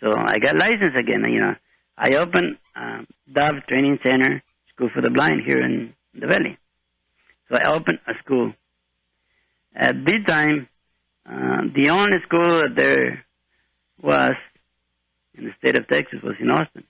So 0.00 0.12
I 0.16 0.38
got 0.38 0.56
license 0.56 0.94
again. 0.98 1.24
You 1.28 1.40
know, 1.40 1.54
I 1.96 2.14
opened 2.16 2.58
um, 2.76 3.06
Dove 3.32 3.66
Training 3.68 3.98
Center, 4.04 4.42
School 4.74 4.90
for 4.94 5.02
the 5.02 5.10
Blind 5.10 5.42
here 5.44 5.62
in 5.62 5.94
the 6.14 6.26
Valley. 6.26 6.58
So 7.48 7.56
I 7.56 7.74
opened 7.74 7.98
a 8.06 8.12
school. 8.24 8.52
At 9.74 9.94
this 10.04 10.24
time, 10.26 10.68
uh, 11.26 11.62
the 11.74 11.90
only 11.90 12.18
school 12.26 12.60
that 12.60 12.74
there 12.76 13.24
was 14.02 14.32
in 15.36 15.44
the 15.44 15.50
state 15.58 15.76
of 15.76 15.86
Texas 15.88 16.20
was 16.22 16.34
in 16.40 16.50
Austin. 16.50 16.84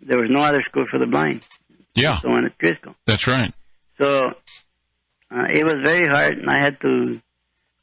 There 0.00 0.18
was 0.18 0.28
no 0.30 0.42
other 0.42 0.62
school 0.68 0.86
for 0.90 0.98
the 0.98 1.06
blind. 1.06 1.46
Yeah. 1.94 2.18
The 2.22 2.28
one 2.28 2.44
at 2.44 2.58
Criss 2.58 2.78
Cole. 2.82 2.94
That's 3.06 3.26
right. 3.26 3.52
So 4.00 4.06
uh, 5.30 5.46
it 5.50 5.64
was 5.64 5.76
very 5.84 6.06
hard, 6.06 6.38
and 6.38 6.50
I 6.50 6.64
had 6.64 6.80
to 6.80 7.20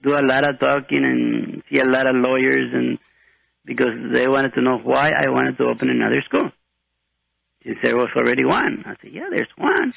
do 0.03 0.13
a 0.13 0.25
lot 0.25 0.47
of 0.47 0.59
talking 0.59 1.03
and 1.03 1.63
see 1.69 1.79
a 1.79 1.85
lot 1.85 2.07
of 2.07 2.15
lawyers, 2.15 2.71
and 2.73 2.97
because 3.69 3.93
they 4.15 4.27
wanted 4.27 4.55
to 4.55 4.61
know 4.61 4.79
why 4.81 5.11
I 5.13 5.29
wanted 5.29 5.55
to 5.59 5.65
open 5.65 5.91
another 5.91 6.21
school. 6.25 6.49
Since 7.63 7.77
there 7.83 7.95
was 7.95 8.09
already 8.17 8.43
one, 8.43 8.83
I 8.83 8.95
said, 8.99 9.11
"Yeah, 9.13 9.29
there's 9.29 9.53
one, 9.57 9.93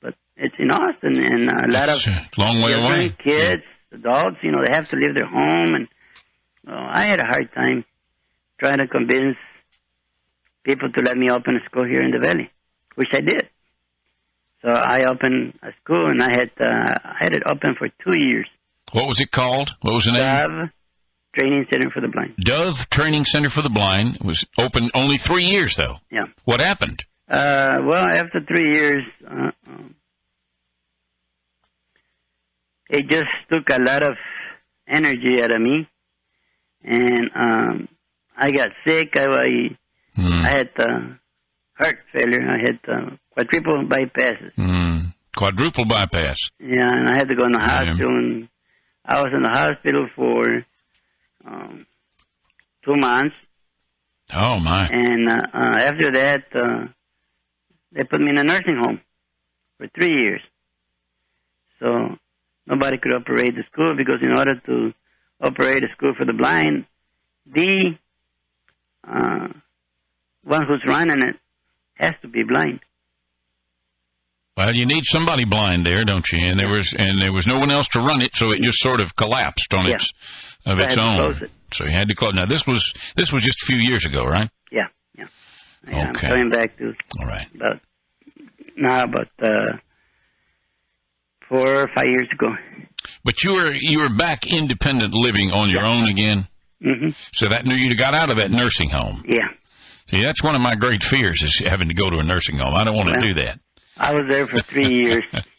but 0.00 0.14
it's 0.36 0.54
in 0.60 0.70
Austin, 0.70 1.18
and 1.18 1.50
a 1.50 1.72
lot 1.72 1.88
of 1.88 1.96
It's 1.96 2.38
a 2.38 2.40
long 2.40 2.62
way 2.62 2.72
away. 2.78 3.16
kids, 3.18 3.64
adults, 3.90 4.38
you 4.42 4.52
know, 4.52 4.62
they 4.64 4.72
have 4.72 4.88
to 4.90 4.96
leave 4.96 5.14
their 5.16 5.26
home, 5.26 5.74
and 5.74 5.88
well, 6.64 6.86
I 7.00 7.06
had 7.10 7.18
a 7.18 7.24
hard 7.24 7.52
time 7.52 7.84
trying 8.60 8.78
to 8.78 8.86
convince 8.86 9.36
people 10.62 10.92
to 10.92 11.00
let 11.00 11.16
me 11.16 11.30
open 11.30 11.56
a 11.56 11.64
school 11.68 11.84
here 11.84 12.02
in 12.02 12.12
the 12.12 12.20
valley, 12.20 12.48
which 12.94 13.10
I 13.12 13.22
did. 13.22 13.48
So 14.62 14.68
I 14.70 15.10
opened 15.10 15.58
a 15.64 15.72
school, 15.82 16.10
and 16.12 16.22
I 16.22 16.30
had 16.30 16.50
uh, 16.60 16.94
I 17.12 17.16
had 17.24 17.32
it 17.32 17.42
open 17.44 17.74
for 17.76 17.88
two 17.88 18.14
years. 18.22 18.46
What 18.92 19.06
was 19.06 19.20
it 19.20 19.32
called? 19.32 19.70
What 19.80 19.94
was 19.94 20.04
the 20.04 20.12
name? 20.12 20.70
Training 21.36 21.66
Center 21.72 21.90
for 21.90 22.00
the 22.00 22.08
Blind. 22.08 22.34
Dove 22.38 22.76
Training 22.90 23.24
Center 23.24 23.50
for 23.50 23.62
the 23.62 23.70
Blind 23.70 24.18
was 24.24 24.44
open 24.58 24.90
only 24.94 25.16
three 25.18 25.44
years 25.44 25.76
though. 25.76 25.96
Yeah. 26.10 26.26
What 26.44 26.60
happened? 26.60 27.02
Uh, 27.28 27.78
well, 27.86 28.04
after 28.04 28.40
three 28.46 28.74
years, 28.74 29.02
uh, 29.26 29.50
it 32.90 33.06
just 33.08 33.26
took 33.52 33.68
a 33.70 33.80
lot 33.82 34.02
of 34.02 34.16
energy 34.88 35.42
out 35.42 35.50
of 35.50 35.60
me, 35.60 35.88
and 36.84 37.30
um, 37.34 37.88
I 38.36 38.50
got 38.50 38.68
sick. 38.86 39.10
I, 39.16 39.24
I, 39.26 39.78
Hmm. 40.16 40.44
I 40.46 40.48
had 40.48 40.68
uh, 40.78 41.00
heart 41.76 41.96
failure. 42.12 42.46
I 42.48 42.58
had 42.60 42.78
uh, 42.86 43.16
quadruple 43.32 43.84
bypasses. 43.88 44.52
Hmm. 44.54 45.06
Quadruple 45.36 45.86
bypass. 45.88 46.38
Yeah, 46.60 46.88
and 46.88 47.08
I 47.08 47.14
had 47.18 47.28
to 47.30 47.34
go 47.34 47.46
in 47.46 47.50
the 47.50 47.58
Yeah. 47.58 47.84
hospital, 47.84 48.16
and 48.16 48.48
I 49.04 49.20
was 49.22 49.32
in 49.34 49.42
the 49.42 49.48
hospital 49.50 50.08
for 50.14 50.64
um, 51.46 51.86
two 52.84 52.96
months. 52.96 53.34
Oh 54.32 54.58
my. 54.58 54.88
And 54.90 55.28
uh, 55.28 55.46
uh, 55.52 55.78
after 55.78 56.12
that, 56.12 56.44
uh, 56.54 56.86
they 57.92 58.04
put 58.04 58.20
me 58.20 58.30
in 58.30 58.38
a 58.38 58.44
nursing 58.44 58.76
home 58.76 59.00
for 59.78 59.88
three 59.94 60.12
years. 60.12 60.40
So 61.80 62.16
nobody 62.66 62.98
could 62.98 63.12
operate 63.12 63.54
the 63.54 63.64
school 63.72 63.94
because 63.96 64.20
in 64.22 64.30
order 64.30 64.60
to 64.66 64.92
operate 65.40 65.84
a 65.84 65.88
school 65.96 66.14
for 66.16 66.24
the 66.24 66.32
blind, 66.32 66.86
the 67.46 67.96
uh, 69.06 69.48
one 70.44 70.66
who's 70.66 70.84
running 70.86 71.22
it 71.22 71.36
has 71.94 72.14
to 72.22 72.28
be 72.28 72.42
blind. 72.42 72.80
Well, 74.56 74.72
you 74.74 74.86
need 74.86 75.04
somebody 75.04 75.44
blind 75.44 75.84
there, 75.84 76.04
don't 76.04 76.24
you? 76.32 76.38
And 76.46 76.58
there 76.58 76.68
was 76.68 76.94
and 76.96 77.20
there 77.20 77.32
was 77.32 77.46
no 77.46 77.58
one 77.58 77.70
else 77.72 77.88
to 77.88 78.00
run 78.00 78.22
it, 78.22 78.30
so 78.34 78.52
it 78.52 78.62
just 78.62 78.78
sort 78.78 79.00
of 79.00 79.14
collapsed 79.16 79.72
on 79.74 79.86
Yeah. 79.86 79.94
its 79.96 80.12
of 80.66 80.78
So 80.78 80.84
its 80.84 80.96
own. 80.96 81.42
it. 81.44 81.50
So 81.72 81.84
you 81.86 81.90
had 81.92 82.08
to 82.08 82.14
close. 82.14 82.34
Now 82.34 82.46
this 82.46 82.64
was 82.66 82.94
this 83.16 83.32
was 83.32 83.42
just 83.42 83.62
a 83.62 83.66
few 83.66 83.76
years 83.78 84.06
ago, 84.06 84.24
right? 84.24 84.48
Yeah, 84.70 84.86
yeah. 85.18 85.24
yeah 85.88 86.10
Okay. 86.10 86.26
I'm 86.28 86.30
coming 86.30 86.50
back 86.50 86.76
to 86.78 86.92
All 87.20 87.26
right. 87.26 87.48
about 87.54 87.80
now 88.76 89.04
about 89.04 89.28
uh, 89.42 89.76
four 91.48 91.74
or 91.82 91.88
five 91.94 92.06
years 92.06 92.28
ago. 92.32 92.48
But 93.24 93.42
you 93.42 93.52
were 93.54 93.72
you 93.72 93.98
were 94.00 94.14
back 94.16 94.46
independent 94.46 95.12
living 95.14 95.50
on 95.50 95.68
your 95.68 95.84
own 95.84 96.04
again. 96.08 96.46
hmm 96.80 97.08
So 97.32 97.48
that 97.48 97.64
knew 97.66 97.74
you 97.74 97.96
got 97.96 98.14
out 98.14 98.30
of 98.30 98.36
that 98.36 98.50
nursing 98.52 98.90
home. 98.90 99.24
Yeah. 99.28 99.48
See, 100.06 100.22
that's 100.22 100.42
one 100.44 100.54
of 100.54 100.60
my 100.60 100.74
great 100.76 101.02
fears 101.02 101.42
is 101.42 101.62
having 101.66 101.88
to 101.88 101.94
go 101.94 102.10
to 102.10 102.18
a 102.18 102.22
nursing 102.22 102.58
home. 102.58 102.74
I 102.74 102.84
don't 102.84 102.94
want 102.94 103.12
to 103.14 103.18
Well, 103.20 103.28
do 103.34 103.42
that. 103.42 103.58
I 103.96 104.12
was 104.12 104.26
there 104.28 104.46
for 104.46 104.60
three 104.70 104.92
years, 104.92 105.24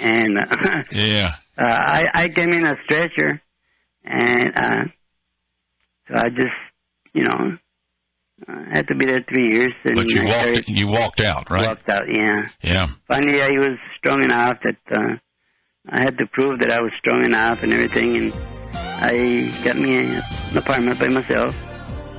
and 0.00 0.38
uh, 0.38 0.82
yeah. 0.92 1.34
uh, 1.58 1.62
I 1.64 2.06
I 2.14 2.28
came 2.28 2.52
in 2.52 2.64
a 2.64 2.74
stretcher, 2.84 3.42
and 4.04 4.52
uh, 4.56 4.84
so 6.08 6.14
I 6.16 6.28
just 6.30 6.58
you 7.14 7.24
know 7.24 7.56
uh, 8.48 8.62
had 8.72 8.86
to 8.88 8.94
be 8.94 9.06
there 9.06 9.24
three 9.28 9.52
years, 9.52 9.72
and 9.84 9.96
But 9.96 10.06
you 10.08 10.22
I 10.22 10.24
walked 10.24 10.38
started- 10.48 10.68
you 10.68 10.86
walked 10.86 11.20
out, 11.20 11.50
right? 11.50 11.66
walked 11.66 11.88
out. 11.88 12.02
Yeah. 12.08 12.42
Yeah. 12.62 12.86
Finally, 13.08 13.42
I 13.42 13.50
was 13.58 13.78
strong 13.98 14.22
enough 14.22 14.58
that 14.62 14.78
uh, 14.94 15.16
I 15.90 16.00
had 16.00 16.16
to 16.18 16.26
prove 16.32 16.60
that 16.60 16.70
I 16.70 16.80
was 16.80 16.92
strong 17.00 17.24
enough 17.24 17.58
and 17.62 17.72
everything, 17.72 18.16
and 18.16 18.34
I 18.74 19.50
got 19.64 19.76
me 19.76 19.96
an 19.96 20.56
apartment 20.56 21.00
by 21.00 21.08
myself. 21.08 21.54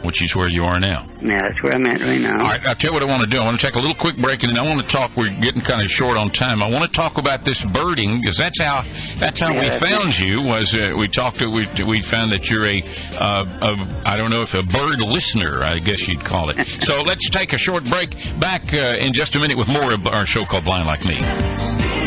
Which 0.03 0.23
is 0.23 0.35
where 0.35 0.47
you 0.47 0.63
are 0.63 0.79
now. 0.79 1.03
Yeah, 1.19 1.37
that's 1.43 1.59
where 1.61 1.73
I'm 1.75 1.85
at 1.85 1.99
right 1.99 2.19
now. 2.19 2.39
All 2.39 2.47
right, 2.55 2.61
I'll 2.63 2.75
tell 2.75 2.91
you 2.91 2.95
what 2.95 3.03
I 3.03 3.09
want 3.11 3.23
to 3.23 3.29
do. 3.29 3.35
I 3.41 3.45
want 3.45 3.59
to 3.59 3.65
take 3.65 3.75
a 3.75 3.79
little 3.83 3.99
quick 3.99 4.15
break, 4.15 4.43
and 4.43 4.55
then 4.55 4.59
I 4.59 4.63
want 4.63 4.79
to 4.79 4.87
talk. 4.87 5.11
We're 5.17 5.29
getting 5.43 5.59
kind 5.61 5.83
of 5.83 5.91
short 5.91 6.15
on 6.15 6.31
time. 6.31 6.63
I 6.63 6.69
want 6.71 6.87
to 6.87 6.93
talk 6.95 7.17
about 7.19 7.43
this 7.43 7.59
birding 7.75 8.21
because 8.23 8.37
that's 8.39 8.59
how 8.59 8.87
that's 9.19 9.43
how 9.43 9.51
Yeah, 9.51 9.59
we 9.59 9.67
that's 9.67 9.83
found 9.83 10.15
you. 10.15 10.47
Was 10.47 10.71
uh, 10.71 10.95
we 10.95 11.11
talked 11.11 11.43
to 11.43 11.51
we 11.51 11.67
we 11.83 11.99
found 12.01 12.31
that 12.31 12.47
you're 12.47 12.63
a, 12.63 12.79
uh, 13.19 13.43
a 13.43 13.71
I 14.07 14.15
don't 14.15 14.31
know 14.31 14.41
if 14.41 14.55
a 14.55 14.63
bird 14.63 15.03
listener, 15.03 15.63
I 15.63 15.77
guess 15.83 16.07
you'd 16.07 16.23
call 16.23 16.49
it. 16.49 16.63
so 16.87 17.01
let's 17.03 17.27
take 17.29 17.51
a 17.53 17.59
short 17.59 17.83
break. 17.85 18.15
Back 18.39 18.71
uh, 18.73 19.03
in 19.03 19.11
just 19.11 19.35
a 19.35 19.39
minute 19.39 19.57
with 19.57 19.67
more 19.67 19.91
of 19.93 20.07
our 20.07 20.25
show 20.25 20.45
called 20.45 20.63
Blind 20.63 20.87
Like 20.87 21.03
Me. 21.03 21.98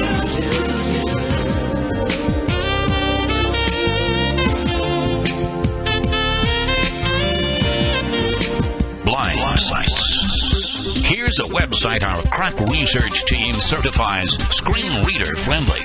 Here's 11.34 11.50
a 11.50 11.54
website 11.54 12.02
our 12.02 12.22
crack 12.30 12.58
research 12.68 13.24
team 13.24 13.52
certifies 13.54 14.36
screen 14.50 15.02
reader 15.06 15.34
friendly. 15.36 15.80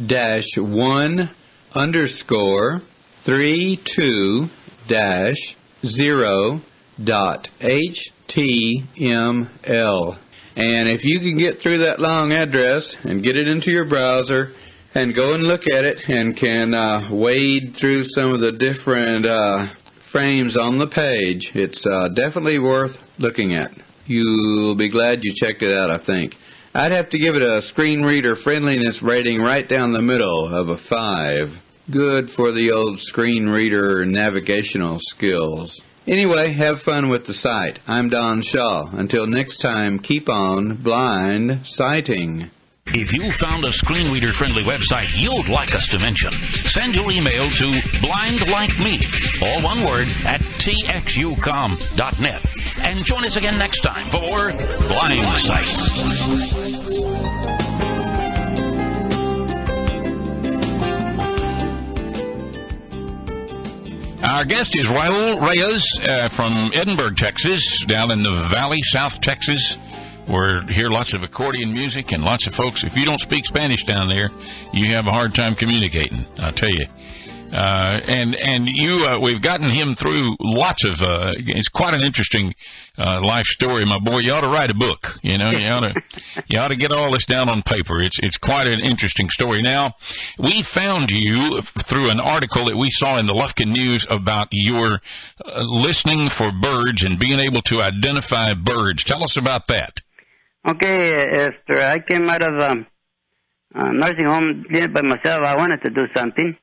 dash 0.07 0.57
1 0.57 1.30
underscore 1.74 2.78
32 3.24 4.47
dash 4.89 5.57
0 5.84 6.61
dot 7.03 7.49
html. 7.61 8.87
And 10.59 10.89
if 10.89 11.05
you 11.05 11.20
can 11.20 11.37
get 11.37 11.61
through 11.61 11.76
that 11.78 12.01
long 12.01 12.32
address 12.32 12.97
and 13.03 13.22
get 13.22 13.37
it 13.37 13.49
into 13.49 13.70
your 13.70 13.84
browser 13.84 14.53
and 14.97 15.14
go 15.14 15.34
and 15.34 15.42
look 15.42 15.66
at 15.66 15.84
it 15.84 16.09
and 16.09 16.34
can 16.34 16.72
uh, 16.72 17.11
wade 17.12 17.76
through 17.78 18.03
some 18.03 18.32
of 18.32 18.40
the 18.40 18.53
different 18.53 19.26
uh, 19.26 19.66
frames 20.11 20.57
on 20.57 20.78
the 20.78 20.86
page, 20.86 21.53
it's 21.55 21.84
uh, 21.84 22.09
definitely 22.09 22.59
worth 22.59 22.97
looking 23.18 23.53
at. 23.53 23.72
You'll 24.07 24.74
be 24.74 24.90
glad 24.90 25.18
you 25.22 25.34
checked 25.36 25.62
it 25.62 25.70
out, 25.70 25.90
I 25.90 26.03
think. 26.03 26.34
I'd 26.72 26.92
have 26.92 27.11
to 27.11 27.18
give 27.18 27.34
it 27.34 27.42
a 27.42 27.61
screen 27.61 28.05
reader 28.05 28.36
friendliness 28.36 29.03
rating 29.03 29.42
right 29.42 29.68
down 29.68 29.92
the 29.92 30.01
middle 30.01 30.49
of 30.49 30.70
a 30.70 30.78
5. 30.78 31.49
Good 31.92 32.30
for 32.30 32.53
the 32.53 32.70
old 32.72 32.99
screen 32.99 33.51
reader 33.51 34.07
navigational 34.07 34.97
skills. 34.99 35.82
Anyway, 36.07 36.55
have 36.55 36.80
fun 36.80 37.11
with 37.11 37.26
the 37.26 37.34
site. 37.34 37.80
I'm 37.86 38.09
Don 38.09 38.40
Shaw. 38.40 38.86
Until 38.92 39.26
next 39.26 39.59
time, 39.59 39.99
keep 39.99 40.30
on 40.30 40.82
blind 40.82 41.66
sighting. 41.66 42.51
If 42.89 43.12
you 43.12 43.32
found 43.32 43.64
a 43.64 43.72
screen 43.72 44.12
reader 44.12 44.30
friendly 44.32 44.62
website 44.62 45.09
you'd 45.12 45.49
like 45.49 45.74
us 45.74 45.89
to 45.89 45.99
mention, 45.99 46.30
send 46.64 46.95
your 46.95 47.11
email 47.11 47.51
to 47.51 47.64
blindlikeme, 47.99 49.43
all 49.43 49.62
one 49.64 49.84
word, 49.84 50.07
at 50.24 50.41
txucom.net. 50.62 52.43
And 52.78 53.05
join 53.05 53.24
us 53.24 53.37
again 53.37 53.59
next 53.59 53.80
time 53.80 54.09
for 54.11 54.53
Blind 54.87 55.20
Sites. 55.39 56.76
Our 64.22 64.45
guest 64.45 64.76
is 64.76 64.87
Raul 64.87 65.41
Reyes 65.41 66.01
uh, 66.03 66.28
from 66.28 66.70
Edinburg, 66.74 67.16
Texas, 67.16 67.84
down 67.87 68.11
in 68.11 68.22
the 68.22 68.49
Valley, 68.51 68.80
South 68.82 69.20
Texas. 69.20 69.76
We're 70.29 70.62
hear 70.68 70.91
lots 70.91 71.14
of 71.14 71.22
accordion 71.22 71.72
music 71.72 72.12
and 72.12 72.22
lots 72.22 72.47
of 72.47 72.55
folks. 72.55 72.83
If 72.85 72.97
you 72.97 73.07
don't 73.07 73.20
speak 73.20 73.47
Spanish 73.47 73.85
down 73.85 74.09
there, 74.09 74.29
you 74.72 74.95
have 74.95 75.07
a 75.07 75.12
hard 75.12 75.35
time 75.35 75.55
communicating. 75.55 76.27
I'll 76.39 76.53
tell 76.53 76.72
you. 76.72 76.87
Uh, 77.53 78.01
and 78.09 78.35
and 78.35 78.68
you, 78.68 79.07
uh, 79.07 79.20
we've 79.20 79.41
gotten 79.41 79.70
him 79.70 79.95
through 79.95 80.37
lots 80.41 80.85
of. 80.85 80.95
Uh, 81.01 81.31
it's 81.39 81.68
quite 81.68 81.95
an 81.95 82.01
interesting 82.01 82.53
uh, 82.99 83.24
life 83.24 83.47
story, 83.47 83.85
my 83.85 84.01
boy. 84.01 84.18
You 84.18 84.33
ought 84.33 84.41
to 84.41 84.49
write 84.49 84.72
a 84.72 84.74
book. 84.74 84.99
You 85.22 85.39
know, 85.39 85.53
you 85.53 85.68
ought 85.68 85.87
to 85.87 85.95
you 86.49 86.59
ought 86.59 86.68
to 86.68 86.77
get 86.77 86.91
all 86.91 87.12
this 87.12 87.24
down 87.24 87.49
on 87.49 87.62
paper. 87.62 88.03
It's 88.03 88.18
it's 88.20 88.37
quite 88.37 88.66
an 88.66 88.81
interesting 88.81 89.29
story. 89.31 89.62
Now, 89.62 89.95
we 90.41 90.64
found 90.64 91.12
you 91.12 91.62
through 91.89 92.11
an 92.11 92.18
article 92.18 92.66
that 92.66 92.77
we 92.77 92.91
saw 92.91 93.18
in 93.18 93.27
the 93.27 93.33
Lufkin 93.33 93.70
News 93.72 94.05
about 94.11 94.49
your 94.51 95.01
uh, 95.45 95.62
listening 95.62 96.29
for 96.29 96.51
birds 96.51 97.05
and 97.05 97.16
being 97.16 97.39
able 97.39 97.62
to 97.62 97.77
identify 97.77 98.55
birds. 98.55 99.05
Tell 99.05 99.22
us 99.22 99.37
about 99.39 99.68
that. 99.68 100.01
Okay, 100.69 101.14
after 101.47 101.79
I 101.79 101.99
came 102.01 102.29
out 102.29 102.43
of 102.43 102.59
um, 102.59 102.87
uh, 103.73 103.93
nursing 103.93 104.27
home 104.27 104.64
by 104.93 105.03
myself, 105.03 105.41
I 105.45 105.57
wanted 105.57 105.81
to 105.83 105.91
do 105.91 106.07
something. 106.17 106.57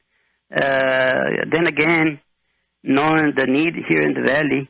Uh, 0.54 1.48
then 1.50 1.68
again, 1.68 2.20
knowing 2.84 3.32
the 3.38 3.46
need 3.48 3.74
here 3.88 4.04
in 4.04 4.14
the 4.14 4.28
valley, 4.28 4.70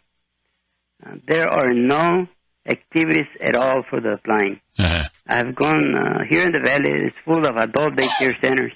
uh, 1.03 1.15
there 1.27 1.49
are 1.49 1.73
no 1.73 2.27
activities 2.69 3.25
at 3.41 3.55
all 3.55 3.81
for 3.89 3.99
the 4.01 4.17
blind. 4.23 4.59
Uh-huh. 4.77 5.03
I've 5.27 5.55
gone 5.55 5.95
uh, 5.97 6.19
here 6.29 6.45
in 6.45 6.51
the 6.51 6.61
valley. 6.63 7.07
It's 7.07 7.15
full 7.25 7.43
of 7.43 7.57
adult 7.57 7.95
daycare 7.95 8.39
centers, 8.39 8.73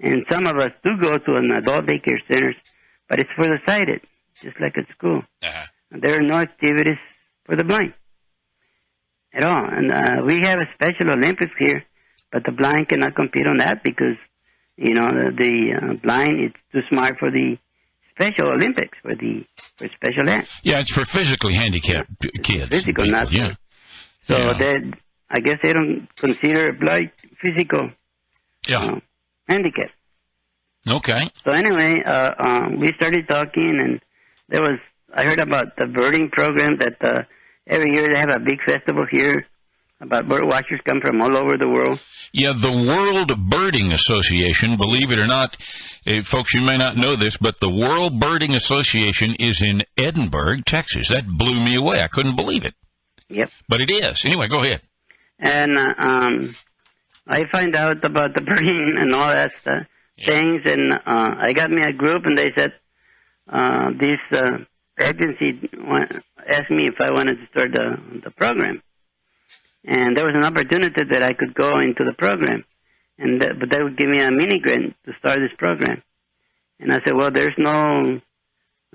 and 0.00 0.26
some 0.28 0.48
of 0.48 0.56
us 0.56 0.72
do 0.82 0.90
go 1.00 1.12
to 1.18 1.36
an 1.36 1.52
adult 1.56 1.86
daycare 1.86 2.18
centers, 2.26 2.56
but 3.08 3.20
it's 3.20 3.30
for 3.36 3.44
the 3.44 3.58
sighted, 3.64 4.00
just 4.42 4.56
like 4.60 4.76
at 4.76 4.92
school. 4.96 5.22
Uh-huh. 5.40 5.66
There 6.02 6.16
are 6.18 6.26
no 6.26 6.38
activities 6.38 6.98
for 7.46 7.54
the 7.54 7.62
blind 7.62 7.94
at 9.36 9.44
all. 9.44 9.64
And 9.70 9.90
uh, 9.92 10.24
we 10.26 10.40
have 10.42 10.58
a 10.58 10.68
Special 10.74 11.10
Olympics 11.12 11.52
here, 11.58 11.84
but 12.32 12.42
the 12.44 12.52
blind 12.52 12.88
cannot 12.88 13.14
compete 13.14 13.46
on 13.46 13.58
that 13.58 13.82
because, 13.82 14.16
you 14.76 14.94
know, 14.94 15.08
the, 15.08 15.30
the 15.36 15.52
uh, 15.76 15.92
blind 16.02 16.44
is 16.44 16.52
too 16.72 16.80
smart 16.88 17.16
for 17.18 17.30
the 17.30 17.56
Special 18.14 18.48
Olympics 18.52 18.96
for 19.02 19.14
the 19.16 19.44
for 19.76 19.88
special 19.96 20.28
ed. 20.30 20.46
Yeah, 20.62 20.78
it's 20.80 20.92
for 20.92 21.04
physically 21.04 21.54
handicapped 21.54 22.10
kids. 22.44 22.68
Physical, 22.70 23.04
people, 23.04 23.10
not 23.10 23.32
yeah. 23.32 23.54
So 24.28 24.36
Yeah. 24.36 24.52
they, 24.58 24.74
I 25.30 25.40
guess 25.40 25.56
they 25.62 25.72
don't 25.72 26.06
consider 26.16 26.72
blind 26.72 27.10
physical 27.42 27.90
Yeah. 28.68 28.84
uh, 28.84 29.00
handicap. 29.48 29.90
Okay. 30.86 31.22
So 31.44 31.50
anyway, 31.50 31.94
uh, 32.06 32.30
um, 32.38 32.78
we 32.78 32.92
started 32.96 33.26
talking, 33.26 33.80
and 33.82 34.00
there 34.48 34.60
was 34.60 34.78
I 35.12 35.24
heard 35.24 35.40
about 35.40 35.76
the 35.76 35.86
birding 35.86 36.30
program 36.30 36.78
that 36.78 36.96
uh, 37.02 37.22
every 37.66 37.92
year 37.94 38.08
they 38.12 38.18
have 38.18 38.30
a 38.30 38.38
big 38.44 38.58
festival 38.64 39.06
here. 39.10 39.46
About 40.00 40.28
bird 40.28 40.44
watchers 40.44 40.80
come 40.84 41.00
from 41.02 41.22
all 41.22 41.34
over 41.36 41.56
the 41.56 41.68
world. 41.68 41.98
Yeah, 42.32 42.52
the 42.52 42.72
World 42.72 43.32
Birding 43.48 43.92
Association, 43.92 44.76
believe 44.76 45.12
it 45.12 45.18
or 45.20 45.26
not, 45.26 45.56
eh, 46.04 46.20
folks, 46.28 46.52
you 46.52 46.62
may 46.62 46.76
not 46.76 46.96
know 46.96 47.14
this, 47.16 47.36
but 47.40 47.54
the 47.60 47.70
World 47.70 48.18
Birding 48.20 48.54
Association 48.54 49.36
is 49.38 49.62
in 49.62 49.82
Edinburg, 49.96 50.64
Texas. 50.66 51.08
That 51.10 51.24
blew 51.26 51.54
me 51.54 51.76
away. 51.76 52.00
I 52.02 52.08
couldn't 52.08 52.36
believe 52.36 52.64
it. 52.64 52.74
Yep. 53.28 53.50
But 53.68 53.80
it 53.80 53.90
is. 53.90 54.22
Anyway, 54.26 54.48
go 54.48 54.62
ahead. 54.62 54.82
And 55.38 55.78
uh, 55.78 55.94
um, 55.98 56.54
I 57.26 57.44
find 57.50 57.74
out 57.76 58.04
about 58.04 58.34
the 58.34 58.40
birding 58.46 58.96
and 58.98 59.14
all 59.14 59.28
that 59.32 59.52
stuff, 59.62 59.86
Yeah. 60.18 60.26
things, 60.26 60.62
and 60.66 60.92
uh, 60.92 61.34
I 61.38 61.52
got 61.54 61.70
me 61.70 61.82
a 61.88 61.92
group, 61.92 62.26
and 62.26 62.36
they 62.36 62.50
said 62.58 62.72
uh, 63.48 63.90
this 63.98 64.18
uh, 64.32 64.64
agency 65.00 65.60
asked 66.48 66.70
me 66.70 66.86
if 66.86 67.00
I 67.00 67.10
wanted 67.10 67.36
to 67.36 67.46
start 67.50 67.72
the 67.72 68.20
the 68.24 68.30
program, 68.30 68.82
and 69.84 70.16
there 70.16 70.24
was 70.24 70.34
an 70.34 70.44
opportunity 70.44 71.02
that 71.10 71.22
I 71.22 71.32
could 71.32 71.54
go 71.54 71.80
into 71.80 72.04
the 72.04 72.14
program, 72.16 72.64
and 73.18 73.42
that, 73.42 73.58
but 73.58 73.70
they 73.70 73.82
would 73.82 73.96
give 73.96 74.08
me 74.08 74.22
a 74.22 74.30
mini 74.30 74.60
grant 74.60 74.94
to 75.06 75.12
start 75.18 75.38
this 75.38 75.56
program, 75.58 76.02
and 76.80 76.92
I 76.92 76.96
said, 77.04 77.14
well, 77.14 77.30
there's 77.32 77.54
no, 77.58 78.20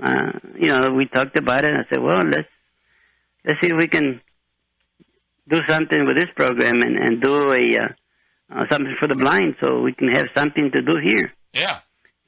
uh, 0.01 0.31
you 0.57 0.67
know, 0.67 0.93
we 0.93 1.05
talked 1.05 1.37
about 1.37 1.65
it. 1.65 1.71
I 1.71 1.89
said, 1.89 2.01
well, 2.01 2.23
let's 2.23 2.47
let's 3.45 3.59
see 3.61 3.69
if 3.69 3.77
we 3.77 3.87
can 3.87 4.21
do 5.49 5.57
something 5.67 6.05
with 6.05 6.15
this 6.15 6.29
program 6.35 6.81
and, 6.81 6.97
and 6.97 7.21
do 7.21 7.33
a 7.33 7.83
uh, 7.83 7.89
uh, 8.55 8.65
something 8.71 8.95
for 8.99 9.07
the 9.07 9.15
blind 9.15 9.55
so 9.61 9.81
we 9.81 9.93
can 9.93 10.07
have 10.09 10.27
something 10.35 10.69
to 10.71 10.81
do 10.81 10.97
here. 11.03 11.31
Yeah. 11.53 11.79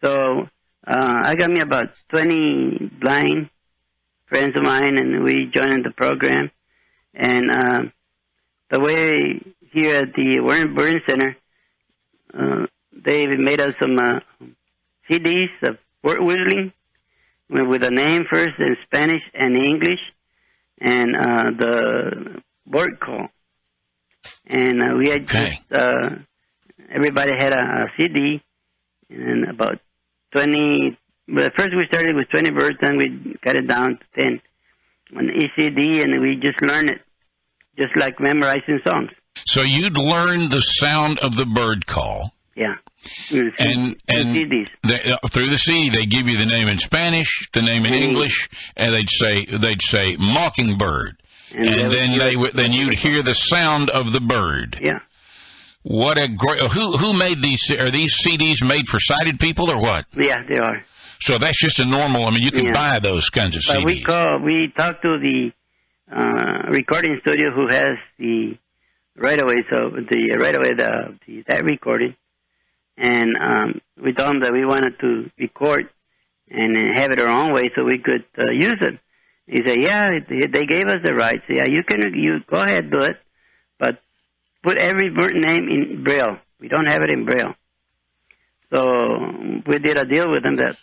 So 0.04 0.48
uh, 0.88 1.20
I 1.24 1.36
got 1.36 1.52
me 1.52 1.62
about 1.62 1.90
20 2.10 2.92
blind 3.00 3.50
friends 4.32 4.56
of 4.56 4.64
mine, 4.64 4.96
and 4.98 5.24
we 5.26 5.52
joined 5.54 5.84
the 5.84 5.92
program. 5.92 6.50
And 7.14 7.52
uh, 7.52 7.82
the 8.72 8.80
way 8.80 9.42
here 9.74 9.98
at 9.98 10.14
the 10.16 10.40
World 10.40 10.74
Birding 10.74 11.02
Center, 11.08 11.36
uh, 12.34 12.66
they 13.06 13.28
made 13.28 13.60
us 13.60 13.74
some 13.80 13.98
uh, 14.00 14.20
CDs 15.10 15.50
of 15.64 15.78
word 16.02 16.20
whistling 16.22 16.72
with 17.50 17.84
a 17.84 17.92
name 17.92 18.22
first 18.30 18.56
in 18.58 18.78
Spanish 18.86 19.22
and 19.34 19.58
English, 19.58 20.00
and 20.80 21.10
uh, 21.14 21.44
the 21.60 22.42
word 22.66 23.00
call. 23.02 23.28
And 24.48 24.82
uh, 24.82 24.96
we 24.98 25.10
had 25.10 25.24
Okay. 25.24 25.60
just, 25.70 25.82
uh, 25.82 26.10
everybody 26.90 27.32
had 27.38 27.52
a, 27.52 27.84
a 27.84 27.86
CD, 28.00 28.42
and 29.10 29.50
about 29.50 29.80
20. 30.32 30.98
At 31.38 31.54
first 31.56 31.72
we 31.76 31.86
started 31.88 32.16
with 32.16 32.30
20 32.30 32.50
birds, 32.52 32.78
then 32.82 32.98
we 32.98 33.36
cut 33.44 33.56
it 33.56 33.68
down 33.68 33.98
to 34.00 34.22
10 34.22 34.42
on 35.18 35.30
each 35.36 35.52
CD, 35.58 36.02
and 36.02 36.22
we 36.22 36.36
just 36.42 36.62
learned 36.62 36.90
it, 36.90 37.02
just 37.78 37.96
like 37.96 38.20
memorizing 38.20 38.80
songs. 38.86 39.10
So 39.46 39.62
you'd 39.64 39.98
learn 39.98 40.50
the 40.50 40.62
sound 40.62 41.20
of 41.20 41.36
the 41.36 41.46
bird 41.46 41.86
call. 41.86 42.34
Yeah. 42.56 42.76
And 43.32 43.96
and 44.08 44.36
CDs. 44.36 44.68
they, 44.88 45.12
uh, 45.12 45.18
through 45.32 45.48
the 45.50 45.58
CD, 45.58 45.90
they 45.90 46.06
give 46.06 46.28
you 46.28 46.38
the 46.38 46.46
name 46.46 46.68
in 46.68 46.78
Spanish, 46.78 47.50
the 47.54 47.62
name 47.62 47.86
in 47.86 47.94
Mhm. 47.94 48.04
English, 48.04 48.50
and 48.78 48.94
they'd 48.94 49.10
say 49.10 49.46
they'd 49.46 49.82
say 49.82 50.16
mockingbird, 50.20 51.16
and, 51.56 51.70
would 51.70 51.92
then 51.92 52.18
they 52.20 52.36
would 52.36 52.54
then 52.54 52.74
you'd 52.74 52.94
hear 52.94 53.24
the 53.24 53.34
sound 53.34 53.90
of 53.90 54.12
the 54.12 54.22
bird. 54.22 54.78
Yeah. 54.82 55.00
What 55.84 56.20
a 56.20 56.28
great! 56.28 56.60
Who 56.72 56.98
who 56.98 57.14
made 57.14 57.42
these? 57.42 57.72
Are 57.72 57.90
these 57.90 58.14
CDs 58.24 58.62
made 58.62 58.88
for 58.88 59.00
sighted 59.00 59.40
people 59.40 59.72
or 59.72 59.80
what? 59.82 60.06
Yeah, 60.14 60.44
they 60.48 60.58
are. 60.60 60.84
So 61.22 61.38
that's 61.38 61.60
just 61.62 61.80
a 61.80 61.86
normal. 61.86 62.26
I 62.26 62.32
mean, 62.32 62.42
you 62.44 62.52
can 62.52 62.66
Yeah. 62.66 62.74
buy 62.74 63.00
those 63.00 63.30
kinds 63.30 63.56
of 63.56 63.62
But 63.68 63.78
CDs. 63.82 63.86
we 63.86 64.04
call, 64.04 64.40
we 64.40 64.74
talk 64.76 65.02
to 65.04 65.18
the 65.20 65.52
uh, 66.12 66.70
recording 66.70 67.20
studio 67.22 67.52
who 67.52 67.68
has 67.68 67.92
the 68.18 68.58
right 69.16 69.40
away, 69.42 69.64
so 69.70 69.92
the 69.92 70.36
right 70.40 70.56
away 70.56 70.74
the, 70.74 71.18
the 71.28 71.44
that 71.48 71.64
recording, 71.64 72.16
and 72.98 73.38
um, 73.40 73.82
we 74.04 74.14
told 74.14 74.30
them 74.30 74.40
that 74.42 74.52
we 74.52 74.66
wanted 74.66 75.00
to 75.00 75.30
record 75.38 75.90
and 76.50 76.76
have 76.98 77.12
it 77.12 77.22
our 77.22 77.30
own 77.30 77.54
way 77.54 77.70
so 77.76 77.84
we 77.86 78.00
could 78.00 78.26
uh, 78.38 78.50
use 78.52 78.76
it. 78.82 79.00
He 79.48 79.60
said, 79.66 79.78
"Yeah, 79.80 80.10
they 80.28 80.66
gave 80.66 80.88
us 80.88 81.00
the 81.04 81.14
rights. 81.14 81.44
Yeah, 81.48 81.66
you 81.68 81.84
can 81.84 82.02
you 82.16 82.40
go 82.50 82.58
ahead 82.58 82.90
do 82.92 83.02
it, 83.02 83.18
but 83.80 84.00
put 84.64 84.78
every 84.78 85.10
name 85.12 85.70
in 85.70 86.04
braille. 86.04 86.38
We 86.60 86.68
don't 86.68 86.88
have 86.88 87.02
it 87.04 87.10
in 87.10 87.26
braille." 87.26 87.54
So 88.74 88.82
we 89.68 89.80
did 89.80 89.98
a 89.98 90.06
deal 90.06 90.30
with 90.32 90.44
them 90.44 90.56
that 90.58 90.76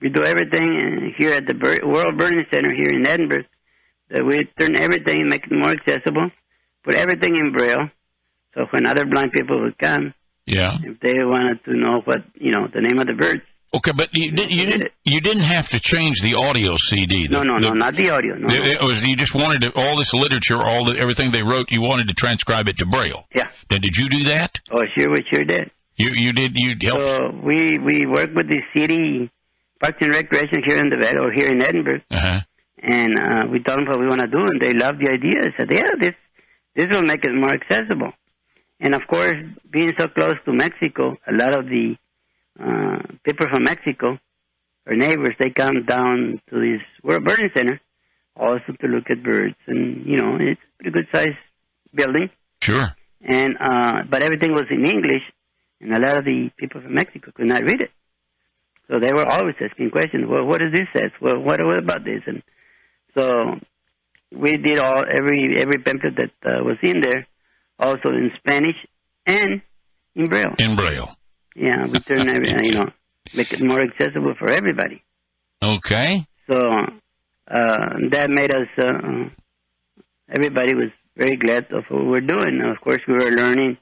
we 0.00 0.08
do 0.10 0.24
everything 0.24 0.68
uh, 0.78 1.14
here 1.18 1.32
at 1.32 1.46
the 1.46 1.54
World 1.86 2.18
Birding 2.18 2.44
Center 2.52 2.72
here 2.74 2.90
in 2.98 3.06
Edinburg. 3.06 3.46
That 4.10 4.24
we 4.24 4.48
turn 4.58 4.80
everything, 4.80 5.20
and 5.20 5.28
make 5.28 5.44
it 5.44 5.52
more 5.52 5.70
accessible, 5.70 6.30
put 6.82 6.94
everything 6.94 7.36
in 7.36 7.52
braille. 7.52 7.90
So 8.54 8.64
when 8.72 8.86
other 8.86 9.04
blind 9.04 9.32
people 9.32 9.60
would 9.62 9.76
come, 9.78 10.14
yeah. 10.46 10.78
if 10.82 10.98
they 11.00 11.12
wanted 11.24 11.62
to 11.64 11.76
know 11.76 12.00
what 12.04 12.20
you 12.34 12.50
know 12.52 12.68
the 12.72 12.80
name 12.80 12.98
of 12.98 13.06
the 13.06 13.12
birds, 13.14 13.42
Okay, 13.74 13.92
but 13.94 14.08
you 14.14 14.32
didn't. 14.32 14.50
You 14.50 14.64
didn't. 14.64 14.92
You 15.04 15.20
didn't 15.20 15.42
have 15.44 15.68
to 15.68 15.80
change 15.80 16.22
the 16.22 16.40
audio 16.40 16.72
CD. 16.78 17.28
no, 17.28 17.40
The- 17.40 17.44
no, 17.44 17.60
the- 17.60 17.68
no, 17.68 17.72
not 17.74 17.94
the 17.94 18.08
audio, 18.08 18.34
no, 18.36 18.48
no. 18.48 18.54
It 18.64 18.80
was 18.80 19.04
you 19.04 19.14
just 19.14 19.34
wanted 19.34 19.60
to, 19.68 19.72
all 19.76 19.98
this 19.98 20.14
literature, 20.14 20.56
all 20.56 20.86
the 20.86 20.98
everything 20.98 21.32
they 21.32 21.42
wrote. 21.42 21.68
You 21.70 21.82
wanted 21.82 22.08
to 22.08 22.14
transcribe 22.14 22.66
it 22.68 22.78
to 22.78 22.86
braille. 22.86 23.28
Yeah. 23.34 23.48
Then 23.68 23.82
did 23.82 23.94
you 23.94 24.08
do 24.08 24.24
that? 24.32 24.58
Oh, 24.72 24.80
sure, 24.96 25.10
we 25.10 25.20
sure 25.30 25.44
did. 25.44 25.70
You 25.96 26.12
you 26.14 26.32
did 26.32 26.52
you 26.56 26.76
helped. 26.80 27.04
So 27.04 27.40
we 27.44 27.76
we 27.76 28.06
work 28.06 28.30
with 28.34 28.48
the 28.48 28.62
city 28.74 29.30
Parks 29.80 29.98
and 30.00 30.10
Recreation 30.10 30.62
here 30.66 30.78
in 30.78 30.90
the 30.90 30.96
valley 30.96 31.18
or 31.24 31.32
here 31.32 31.48
in 31.48 31.62
Edinburg, 31.62 32.02
Uh 32.10 32.20
huh. 32.20 32.40
and 32.82 33.12
uh, 33.18 33.42
we 33.52 33.62
told 33.62 33.78
them 33.78 33.86
what 33.88 34.00
we 34.00 34.06
want 34.06 34.20
to 34.20 34.26
do, 34.28 34.42
and 34.50 34.60
they 34.60 34.72
loved 34.74 34.98
the 35.00 35.10
idea. 35.10 35.36
They 35.44 35.54
said, 35.56 35.68
"Yeah, 35.70 35.92
this 36.00 36.14
this 36.76 36.88
will 36.90 37.06
make 37.06 37.24
it 37.24 37.34
more 37.34 37.54
accessible." 37.54 38.12
And 38.80 38.94
of 38.94 39.02
course, 39.08 39.36
being 39.70 39.92
so 39.98 40.06
close 40.08 40.34
to 40.44 40.52
Mexico, 40.52 41.16
a 41.26 41.32
lot 41.32 41.56
of 41.58 41.66
the 41.66 41.96
uh, 42.60 42.98
people 43.24 43.46
from 43.50 43.64
Mexico, 43.64 44.18
our 44.86 44.96
neighbors, 44.96 45.34
they 45.38 45.50
come 45.50 45.84
down 45.86 46.40
to 46.50 46.54
this 46.60 46.82
World 47.02 47.24
Birding 47.24 47.50
Center 47.56 47.80
also 48.36 48.70
to 48.80 48.86
look 48.86 49.10
at 49.10 49.22
birds, 49.22 49.56
and 49.66 50.06
you 50.06 50.16
know, 50.16 50.36
it's 50.40 50.60
a 50.60 50.82
pretty 50.82 50.92
good 50.96 51.08
sized 51.14 51.38
building. 51.94 52.30
Sure. 52.62 52.88
and 53.22 53.56
uh, 53.60 54.02
but 54.10 54.22
everything 54.22 54.52
was 54.52 54.66
in 54.70 54.84
English, 54.84 55.22
and 55.80 55.92
a 55.92 56.00
lot 56.00 56.16
of 56.18 56.24
the 56.24 56.50
people 56.56 56.80
from 56.80 56.94
Mexico 56.94 57.30
could 57.34 57.46
not 57.46 57.62
read 57.62 57.80
it. 57.80 57.90
So 58.90 58.98
they 58.98 59.12
were 59.12 59.26
always 59.26 59.54
asking 59.60 59.90
questions. 59.90 60.24
Well, 60.28 60.44
what 60.46 60.60
does 60.60 60.72
this 60.72 60.88
say? 60.94 61.12
Well, 61.20 61.38
what, 61.40 61.60
what 61.62 61.78
about 61.78 62.04
this? 62.04 62.22
And 62.26 62.42
so 63.14 63.60
we 64.32 64.56
did 64.56 64.78
all 64.78 65.04
every 65.04 65.56
every 65.60 65.78
pamphlet 65.78 66.16
that 66.16 66.48
uh, 66.48 66.64
was 66.64 66.78
in 66.82 67.00
there, 67.00 67.26
also 67.78 68.08
in 68.08 68.30
Spanish 68.38 68.76
and 69.26 69.60
in 70.14 70.28
Braille. 70.28 70.54
In 70.58 70.76
Braille. 70.76 71.10
Yeah, 71.54 71.86
we 71.86 72.00
turn 72.00 72.28
every 72.34 72.54
you 72.64 72.72
know 72.72 72.86
make 73.34 73.52
it 73.52 73.60
more 73.60 73.82
accessible 73.82 74.34
for 74.38 74.48
everybody. 74.48 75.02
Okay. 75.62 76.26
So 76.48 76.56
uh, 76.56 77.88
that 78.10 78.28
made 78.30 78.50
us. 78.50 78.68
Uh, 78.76 79.28
everybody 80.30 80.74
was 80.74 80.90
very 81.16 81.36
glad 81.36 81.66
of 81.72 81.84
what 81.88 82.02
we 82.04 82.08
were 82.08 82.20
doing. 82.20 82.62
Of 82.64 82.80
course, 82.82 83.00
we 83.06 83.14
were 83.14 83.30
learning 83.30 83.76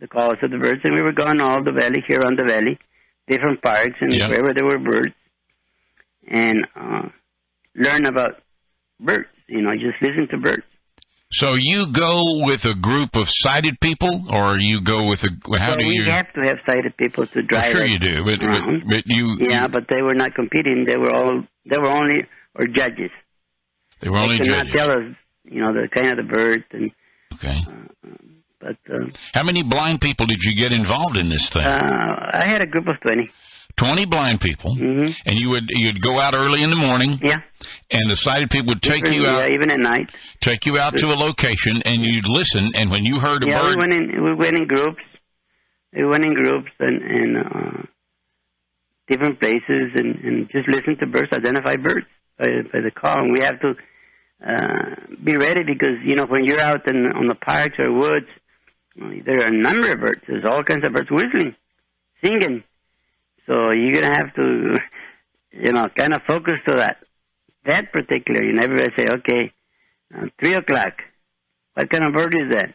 the 0.00 0.08
calls 0.08 0.38
of 0.42 0.50
the 0.50 0.58
birds, 0.58 0.80
and 0.84 0.94
we 0.94 1.02
were 1.02 1.12
going 1.12 1.40
all 1.40 1.62
the 1.62 1.72
valley 1.72 2.02
here 2.06 2.22
on 2.24 2.36
the 2.36 2.44
valley, 2.44 2.78
different 3.28 3.62
parks, 3.62 3.96
and 4.00 4.12
Yeah. 4.12 4.28
wherever 4.28 4.52
there 4.54 4.64
were 4.64 4.78
birds, 4.78 5.14
and 6.26 6.66
uh, 6.76 7.08
learn 7.74 8.06
about 8.06 8.42
birds. 9.00 9.28
You 9.48 9.62
know, 9.62 9.72
just 9.74 10.00
listen 10.02 10.28
to 10.30 10.38
birds. 10.38 10.62
So 11.30 11.54
you 11.56 11.92
go 11.92 12.22
with 12.46 12.64
a 12.64 12.74
group 12.74 13.10
of 13.14 13.24
sighted 13.28 13.78
people, 13.80 14.08
or 14.32 14.56
you 14.58 14.80
go 14.82 15.06
with 15.08 15.22
a 15.24 15.30
how 15.58 15.72
so 15.72 15.78
do 15.78 15.86
we 15.86 15.92
you? 15.94 16.04
have 16.10 16.32
to 16.32 16.40
have 16.46 16.58
sighted 16.66 16.96
people 16.96 17.26
to 17.26 17.32
Well, 17.36 17.46
drive. 17.46 17.72
sure 17.72 17.84
you 17.84 17.98
do, 17.98 18.24
but, 18.24 18.40
but 18.40 18.88
but 18.88 19.02
you 19.06 19.36
Yeah, 19.38 19.68
but 19.68 19.84
they 19.90 20.00
were 20.00 20.14
not 20.14 20.34
competing. 20.34 20.84
They 20.86 20.96
were 20.96 21.14
all 21.14 21.44
they 21.68 21.76
were 21.78 21.92
only 21.92 22.26
or 22.54 22.66
judges. 22.66 23.10
they 24.00 24.08
were 24.08 24.16
only 24.18 24.36
they 24.38 24.44
could 24.44 24.46
judges. 24.52 24.72
not 24.74 24.76
tell 24.86 24.90
us, 24.90 25.14
you 25.44 25.60
know, 25.60 25.72
the 25.74 25.88
kind 25.92 26.08
of 26.08 26.16
the 26.16 26.22
birds 26.32 26.64
and. 26.72 26.90
Okay. 27.34 27.58
Uh, 27.68 28.08
but 28.60 28.76
uh, 28.92 29.06
How 29.34 29.42
many 29.44 29.62
blind 29.62 30.00
people 30.00 30.26
did 30.26 30.42
you 30.42 30.54
get 30.56 30.72
involved 30.72 31.16
in 31.16 31.28
this 31.28 31.48
thing? 31.50 31.62
uh, 31.64 32.30
I 32.32 32.46
had 32.46 32.62
a 32.62 32.66
group 32.66 32.88
of 32.88 33.00
twenty. 33.00 33.30
Twenty 33.76 34.06
blind 34.06 34.40
people, 34.40 34.74
hmm 34.74 35.10
and 35.24 35.38
you 35.38 35.50
would 35.50 35.64
you'd 35.68 36.02
go 36.02 36.18
out 36.18 36.34
early 36.34 36.62
in 36.64 36.70
the 36.70 36.76
morning, 36.88 37.20
Yeah. 37.22 37.38
and 37.92 38.10
the 38.10 38.16
sighted 38.16 38.50
people 38.50 38.70
would 38.74 38.82
take 38.82 39.04
you 39.06 39.22
yeah, 39.22 39.38
out 39.38 39.50
even 39.52 39.70
at 39.70 39.78
night. 39.78 40.10
take 40.40 40.66
you 40.66 40.76
out 40.78 40.96
to 40.96 41.06
a 41.06 41.14
location, 41.14 41.80
and 41.84 42.02
you'd 42.04 42.26
listen, 42.26 42.72
and 42.74 42.90
when 42.90 43.04
you 43.04 43.20
heard 43.20 43.44
a 43.44 43.46
Yeah, 43.46 43.62
we 43.62 43.68
bird, 43.68 43.78
went 43.78 43.92
in. 43.92 44.24
We 44.24 44.34
went 44.34 44.54
in 44.56 44.66
groups. 44.66 45.02
We 45.94 46.04
went 46.04 46.24
in 46.24 46.34
groups 46.34 46.70
and 46.80 47.02
and 47.02 47.36
uh, 47.38 47.82
different 49.06 49.38
places 49.38 49.92
and 49.94 50.16
and 50.24 50.50
just 50.50 50.66
listen 50.68 50.96
to 50.98 51.06
birds, 51.06 51.30
identify 51.32 51.76
birds 51.76 52.06
by 52.36 52.46
by 52.72 52.80
the 52.80 52.90
call. 52.90 53.18
And 53.22 53.32
we 53.32 53.44
have 53.44 53.60
to 53.60 53.70
uh, 54.44 55.14
be 55.24 55.36
ready 55.36 55.62
because 55.64 56.02
you 56.04 56.16
know 56.16 56.26
when 56.26 56.44
you're 56.44 56.60
out 56.60 56.86
in 56.88 57.06
on 57.14 57.28
the 57.28 57.36
parks 57.36 57.78
or 57.78 57.92
woods, 57.92 58.26
there 58.98 59.38
are 59.38 59.48
a 59.48 59.62
number 59.62 59.92
of 59.92 60.00
birds. 60.00 60.22
There's 60.26 60.44
all 60.44 60.62
kinds 60.64 60.84
of 60.84 60.92
birds 60.92 61.08
whistling, 61.10 61.54
singing. 62.22 62.64
So 63.46 63.70
you're 63.70 63.94
gonna 63.94 64.16
have 64.16 64.34
to, 64.34 64.76
you 65.52 65.72
know, 65.72 65.88
kind 65.96 66.14
of 66.14 66.22
focus 66.26 66.58
to 66.66 66.76
that 66.78 66.96
that 67.66 67.92
particular. 67.92 68.42
You 68.42 68.54
never 68.54 68.76
say, 68.96 69.06
okay, 69.18 69.52
uh, 70.14 70.26
three 70.40 70.54
o'clock. 70.54 70.94
What 71.74 71.90
kind 71.90 72.04
of 72.04 72.12
bird 72.12 72.34
is 72.34 72.56
that? 72.56 72.74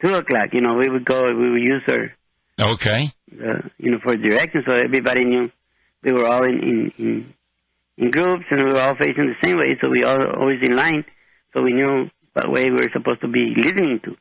Two 0.00 0.14
o'clock. 0.14 0.50
You 0.52 0.60
know, 0.60 0.74
we 0.74 0.88
would 0.88 1.04
go. 1.04 1.24
We 1.24 1.50
would 1.50 1.62
use 1.62 1.82
our, 1.88 2.72
okay, 2.74 3.12
uh, 3.32 3.68
you 3.78 3.90
know, 3.90 3.98
for 4.02 4.16
direction, 4.16 4.62
so 4.66 4.72
everybody 4.72 5.24
knew 5.24 5.50
we 6.02 6.12
were 6.12 6.26
all 6.26 6.44
in 6.44 6.60
in, 6.62 6.92
in 6.98 7.34
in 7.98 8.10
groups 8.10 8.44
and 8.50 8.64
we 8.64 8.72
were 8.72 8.80
all 8.80 8.96
facing 8.96 9.26
the 9.26 9.46
same 9.46 9.58
way. 9.58 9.76
So 9.80 9.90
we 9.90 10.04
all 10.04 10.22
always 10.38 10.60
in 10.62 10.76
line, 10.76 11.04
so 11.52 11.62
we 11.62 11.72
knew 11.72 12.08
what 12.32 12.50
way 12.50 12.64
we 12.66 12.76
were 12.76 12.90
supposed 12.92 13.20
to 13.22 13.28
be 13.28 13.54
listening 13.56 14.00
to. 14.04 14.16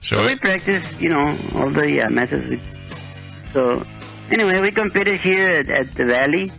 So 0.00 0.16
So 0.16 0.26
we 0.26 0.32
it, 0.32 0.40
practiced, 0.40 1.00
you 1.00 1.08
know, 1.10 1.26
all 1.54 1.70
the 1.72 2.02
uh, 2.06 2.10
methods. 2.10 2.48
We, 2.48 2.60
so 3.52 3.84
anyway, 4.30 4.60
we 4.60 4.70
competed 4.70 5.20
here 5.20 5.48
at, 5.50 5.68
at 5.68 5.94
the 5.94 6.04
Valley 6.06 6.50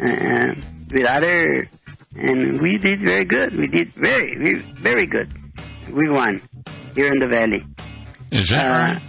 uh, 0.00 0.54
with 0.92 1.06
other, 1.06 1.68
and 2.16 2.60
we 2.60 2.78
did 2.78 3.00
very 3.04 3.24
good. 3.24 3.56
We 3.56 3.66
did 3.68 3.92
very, 3.94 4.36
very, 4.38 4.62
very 4.82 5.06
good. 5.06 5.28
We 5.92 6.08
won 6.10 6.40
here 6.94 7.06
in 7.12 7.18
the 7.20 7.28
Valley. 7.28 7.62
is 8.32 8.48
that 8.50 8.64
Uh, 8.66 8.70
right? 8.70 9.02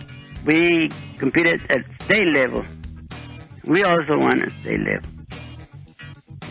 we 0.46 0.90
competed 1.18 1.62
at 1.70 1.82
state 2.06 2.28
level. 2.34 2.64
We 3.66 3.84
also 3.84 4.18
won 4.20 4.42
at 4.44 4.52
state 4.62 4.80
level. 4.92 5.10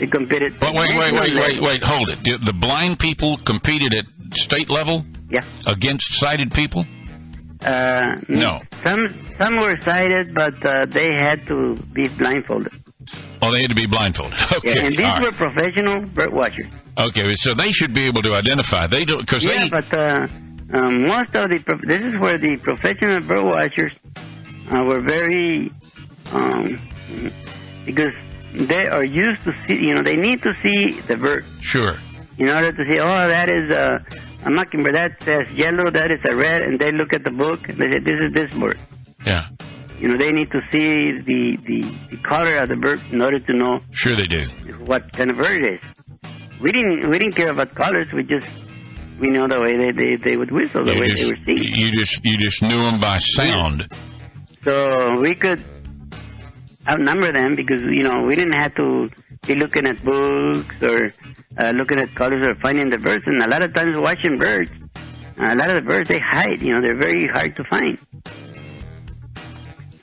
We 0.00 0.08
competed. 0.08 0.54
Wait, 0.60 0.74
wait, 0.74 0.96
wait, 0.98 1.12
wait, 1.14 1.32
level. 1.34 1.62
wait, 1.66 1.82
hold 1.84 2.08
it. 2.10 2.18
The, 2.24 2.38
the 2.44 2.52
blind 2.60 2.98
people 2.98 3.38
competed 3.46 3.94
at 3.94 4.04
state 4.34 4.68
level 4.68 5.04
Yeah. 5.30 5.44
against 5.68 6.06
sighted 6.18 6.50
people. 6.52 6.84
Uh, 7.64 8.20
No. 8.28 8.60
Some 8.84 9.00
some 9.38 9.56
were 9.56 9.74
sighted, 9.84 10.34
but 10.34 10.54
uh, 10.64 10.86
they 10.86 11.08
had 11.26 11.46
to 11.48 11.76
be 11.94 12.08
blindfolded. 12.08 12.72
Oh, 13.42 13.50
they 13.52 13.62
had 13.62 13.68
to 13.68 13.74
be 13.74 13.86
blindfolded. 13.86 14.38
Okay, 14.58 14.74
Yeah, 14.76 14.86
and 14.86 14.96
these 14.96 15.04
all 15.06 15.20
were 15.20 15.30
right. 15.30 15.44
professional 15.46 16.06
bird 16.14 16.32
watchers. 16.32 16.70
okay. 16.98 17.22
So 17.36 17.54
they 17.54 17.72
should 17.72 17.92
be 17.94 18.06
able 18.06 18.22
to 18.22 18.32
identify. 18.34 18.86
They 18.86 19.04
don't 19.04 19.20
because 19.24 19.42
Yeah, 19.44 19.64
they. 19.64 19.70
but 19.70 19.88
uh, 19.96 20.26
um, 20.76 21.02
most 21.04 21.32
of 21.34 21.50
the 21.50 21.58
this 21.88 21.98
is 22.00 22.14
where 22.20 22.38
the 22.38 22.56
professional 22.62 23.20
bird 23.26 23.44
watchers 23.44 23.92
uh, 24.72 24.82
were 24.88 25.00
very 25.00 25.70
um, 26.32 26.78
because 27.86 28.12
they 28.70 28.86
are 28.88 29.04
used 29.04 29.42
to 29.44 29.52
see. 29.66 29.74
You 29.88 29.94
know, 29.94 30.02
they 30.04 30.16
need 30.16 30.40
to 30.42 30.52
see 30.62 31.00
the 31.08 31.16
bird 31.16 31.44
Sure. 31.60 31.92
in 32.38 32.48
order 32.48 32.72
to 32.72 32.82
say, 32.90 32.98
oh, 33.00 33.28
that 33.28 33.48
is 33.50 33.66
a, 33.70 33.88
a 34.44 34.50
mockingbird. 34.50 34.94
That 34.94 35.12
says 35.24 35.52
yellow. 35.54 35.90
That 35.90 36.10
is 36.10 36.20
a 36.30 36.34
red. 36.36 36.62
And 36.62 36.78
they 36.78 36.92
look 36.92 37.12
at 37.12 37.24
the 37.24 37.30
book 37.30 37.60
and 37.68 37.78
they 37.78 37.88
say, 37.92 38.00
this 38.04 38.18
is 38.26 38.32
this 38.34 38.50
bird. 38.58 38.78
Yeah. 39.26 39.48
You 39.98 40.08
know, 40.08 40.18
they 40.18 40.32
need 40.32 40.50
to 40.50 40.60
see 40.72 40.90
the, 41.24 41.56
the, 41.64 41.80
the 42.10 42.16
color 42.28 42.58
of 42.58 42.68
the 42.68 42.76
bird 42.76 43.00
in 43.12 43.22
order 43.22 43.38
to 43.40 43.52
know 43.56 43.80
Sure 43.92 44.16
they 44.16 44.26
do. 44.26 44.42
what 44.84 45.10
kind 45.12 45.30
of 45.30 45.36
bird 45.36 45.62
it 45.62 45.74
is. 45.74 45.80
We 46.60 46.72
didn't 46.72 47.10
we 47.10 47.18
didn't 47.18 47.34
care 47.36 47.48
about 47.50 47.74
colors. 47.74 48.06
We 48.14 48.22
just 48.22 48.46
we 49.20 49.28
know 49.28 49.46
the 49.48 49.60
way 49.60 49.76
they 49.76 49.92
they, 49.92 50.16
they 50.30 50.36
would 50.36 50.50
whistle, 50.50 50.84
the 50.84 50.94
you 50.94 51.00
way 51.00 51.08
just, 51.10 51.22
they 51.22 51.28
were 51.28 51.38
singing. 51.44 51.72
you 51.76 51.90
just 51.98 52.20
you 52.24 52.36
just 52.38 52.62
knew 52.62 52.80
them 52.80 53.00
by 53.00 53.18
sound. 53.18 53.86
So 54.64 55.20
we 55.20 55.34
could 55.34 55.62
outnumber 56.88 57.32
them 57.32 57.56
because 57.56 57.82
you 57.82 58.02
know 58.02 58.22
we 58.26 58.36
didn't 58.36 58.58
have 58.58 58.74
to 58.76 59.08
be 59.46 59.54
looking 59.54 59.86
at 59.86 60.02
books 60.04 60.76
or 60.82 61.10
uh, 61.58 61.70
looking 61.70 61.98
at 61.98 62.14
colors 62.16 62.44
or 62.46 62.54
finding 62.60 62.90
the 62.90 62.98
birds. 62.98 63.24
And 63.26 63.42
a 63.42 63.48
lot 63.48 63.62
of 63.62 63.74
times 63.74 63.94
watching 63.96 64.38
birds, 64.38 64.70
a 65.38 65.54
lot 65.54 65.70
of 65.70 65.82
the 65.82 65.86
birds 65.86 66.08
they 66.08 66.18
hide. 66.20 66.62
You 66.62 66.74
know 66.74 66.80
they're 66.80 66.98
very 66.98 67.28
hard 67.32 67.56
to 67.56 67.64
find. 67.68 67.98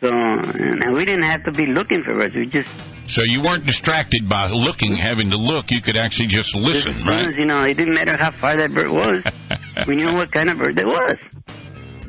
So 0.01 0.09
and 0.09 0.95
we 0.95 1.05
didn't 1.05 1.23
have 1.23 1.43
to 1.45 1.51
be 1.51 1.67
looking 1.67 2.03
for 2.03 2.15
birds. 2.15 2.33
We 2.35 2.47
just 2.47 2.69
So 3.07 3.21
you 3.23 3.41
weren't 3.43 3.65
distracted 3.65 4.27
by 4.27 4.47
looking, 4.49 4.95
having 4.95 5.29
to 5.29 5.37
look. 5.37 5.69
You 5.69 5.81
could 5.81 5.97
actually 5.97 6.27
just 6.27 6.55
listen, 6.55 7.01
soon 7.01 7.07
right? 7.07 7.35
you 7.35 7.45
know 7.45 7.63
it 7.63 7.75
didn't 7.75 7.93
matter 7.95 8.17
how 8.19 8.31
far 8.39 8.57
that 8.57 8.73
bird 8.73 8.89
was. 8.89 9.23
we 9.87 9.95
knew 9.95 10.11
what 10.13 10.31
kind 10.31 10.49
of 10.49 10.57
bird 10.57 10.79
it 10.79 10.85
was 10.85 11.17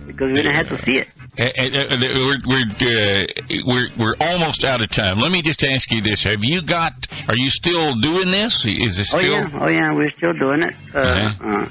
because 0.07 0.28
we 0.28 0.35
didn't 0.35 0.57
have 0.57 0.68
to 0.68 0.78
see 0.87 0.99
it. 0.99 1.09
Uh, 1.39 1.45
uh, 1.45 1.49
uh, 1.49 1.97
we're 1.99 2.37
we're, 2.45 2.68
uh, 2.68 3.26
we're 3.66 3.89
we're 3.99 4.16
almost 4.20 4.64
out 4.66 4.83
of 4.83 4.91
time. 4.91 5.16
Let 5.16 5.33
me 5.33 5.41
just 5.41 5.64
ask 5.64 5.91
you 5.91 6.03
this: 6.03 6.24
Have 6.24 6.41
you 6.43 6.61
got? 6.61 6.93
Are 7.26 7.37
you 7.37 7.49
still 7.49 7.99
doing 8.01 8.30
this? 8.30 8.66
Is 8.66 8.99
it 8.99 9.07
still? 9.07 9.18
Oh 9.18 9.41
yeah, 9.41 9.59
oh 9.62 9.70
yeah, 9.70 9.95
we're 9.95 10.11
still 10.11 10.35
doing 10.35 10.61
it. 10.62 10.74
Uh, 10.95 10.99
Uh-huh. 10.99 11.49
uh, 11.49 11.68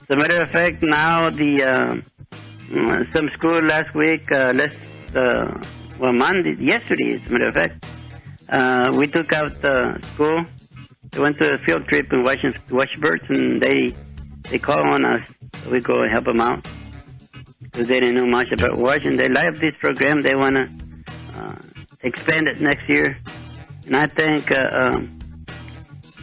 as 0.00 0.08
a 0.08 0.16
matter 0.16 0.42
of 0.42 0.50
fact, 0.50 0.82
now 0.82 1.28
the 1.28 1.62
uh, 1.62 2.36
mm, 2.72 3.12
some 3.14 3.28
school 3.36 3.60
last 3.66 3.94
week, 3.94 4.32
uh, 4.32 4.54
last 4.54 4.76
uh, 5.14 5.60
well 6.00 6.14
Monday, 6.14 6.56
yesterday, 6.58 7.20
as 7.20 7.28
a 7.28 7.32
matter 7.32 7.48
of 7.48 7.54
fact, 7.54 7.84
uh, 8.48 8.96
we 8.96 9.08
took 9.08 9.30
out 9.30 9.62
uh, 9.62 10.00
school. 10.14 10.42
We 11.12 11.20
went 11.20 11.36
to 11.38 11.44
a 11.44 11.58
field 11.66 11.86
trip 11.88 12.06
watch 12.12 12.90
birds, 12.98 13.24
and 13.28 13.60
they 13.60 13.94
they 14.50 14.58
call 14.58 14.80
on 14.80 15.04
us. 15.04 15.28
So 15.64 15.70
we 15.70 15.80
go 15.80 16.00
and 16.00 16.10
help 16.10 16.24
them 16.24 16.40
out 16.40 16.66
they 17.76 18.00
didn't 18.00 18.14
know 18.14 18.26
much 18.26 18.48
about 18.52 18.78
watching. 18.78 19.16
They 19.16 19.28
like 19.28 19.54
this 19.54 19.74
program. 19.80 20.22
They 20.22 20.34
want 20.34 20.56
to 20.56 21.38
uh, 21.38 21.58
expand 22.02 22.48
it 22.48 22.60
next 22.60 22.88
year, 22.88 23.16
and 23.86 23.96
I 23.96 24.06
think. 24.06 24.50
Uh, 24.50 24.94
um, 24.94 25.12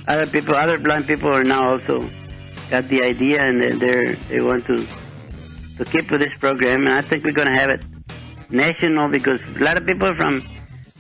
other 0.08 0.28
people, 0.28 0.56
other 0.56 0.78
blind 0.80 1.08
people 1.08 1.30
are 1.30 1.43
now 1.43 1.72
also 1.72 2.10
got 2.70 2.88
the 2.89 3.04
idea 3.04 3.39
and 3.39 3.80
they're, 3.80 4.16
they 4.30 4.41
want 4.41 4.66
to 4.68 4.76
to 5.78 5.86
keep 5.86 6.12
with 6.12 6.20
this 6.20 6.34
program. 6.39 6.86
And 6.86 6.95
I 6.95 7.01
think 7.08 7.24
we're 7.24 7.34
going 7.34 7.51
to 7.51 7.60
have 7.60 7.70
it 7.70 7.84
national 8.51 9.10
because 9.10 9.39
a 9.60 9.64
lot 9.64 9.78
of 9.78 9.88
people 9.88 10.10
from 10.16 10.41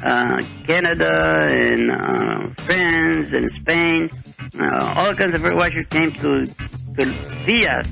uh, 0.03 0.37
Canada 0.65 1.13
and 1.51 1.91
uh, 1.91 2.63
France 2.65 3.29
and 3.31 3.51
Spain, 3.61 4.09
uh, 4.59 4.85
all 4.97 5.13
kinds 5.15 5.35
of 5.35 5.43
watchers 5.43 5.85
came 5.89 6.11
to 6.13 6.45
to 6.97 7.03
see 7.45 7.65
us 7.67 7.87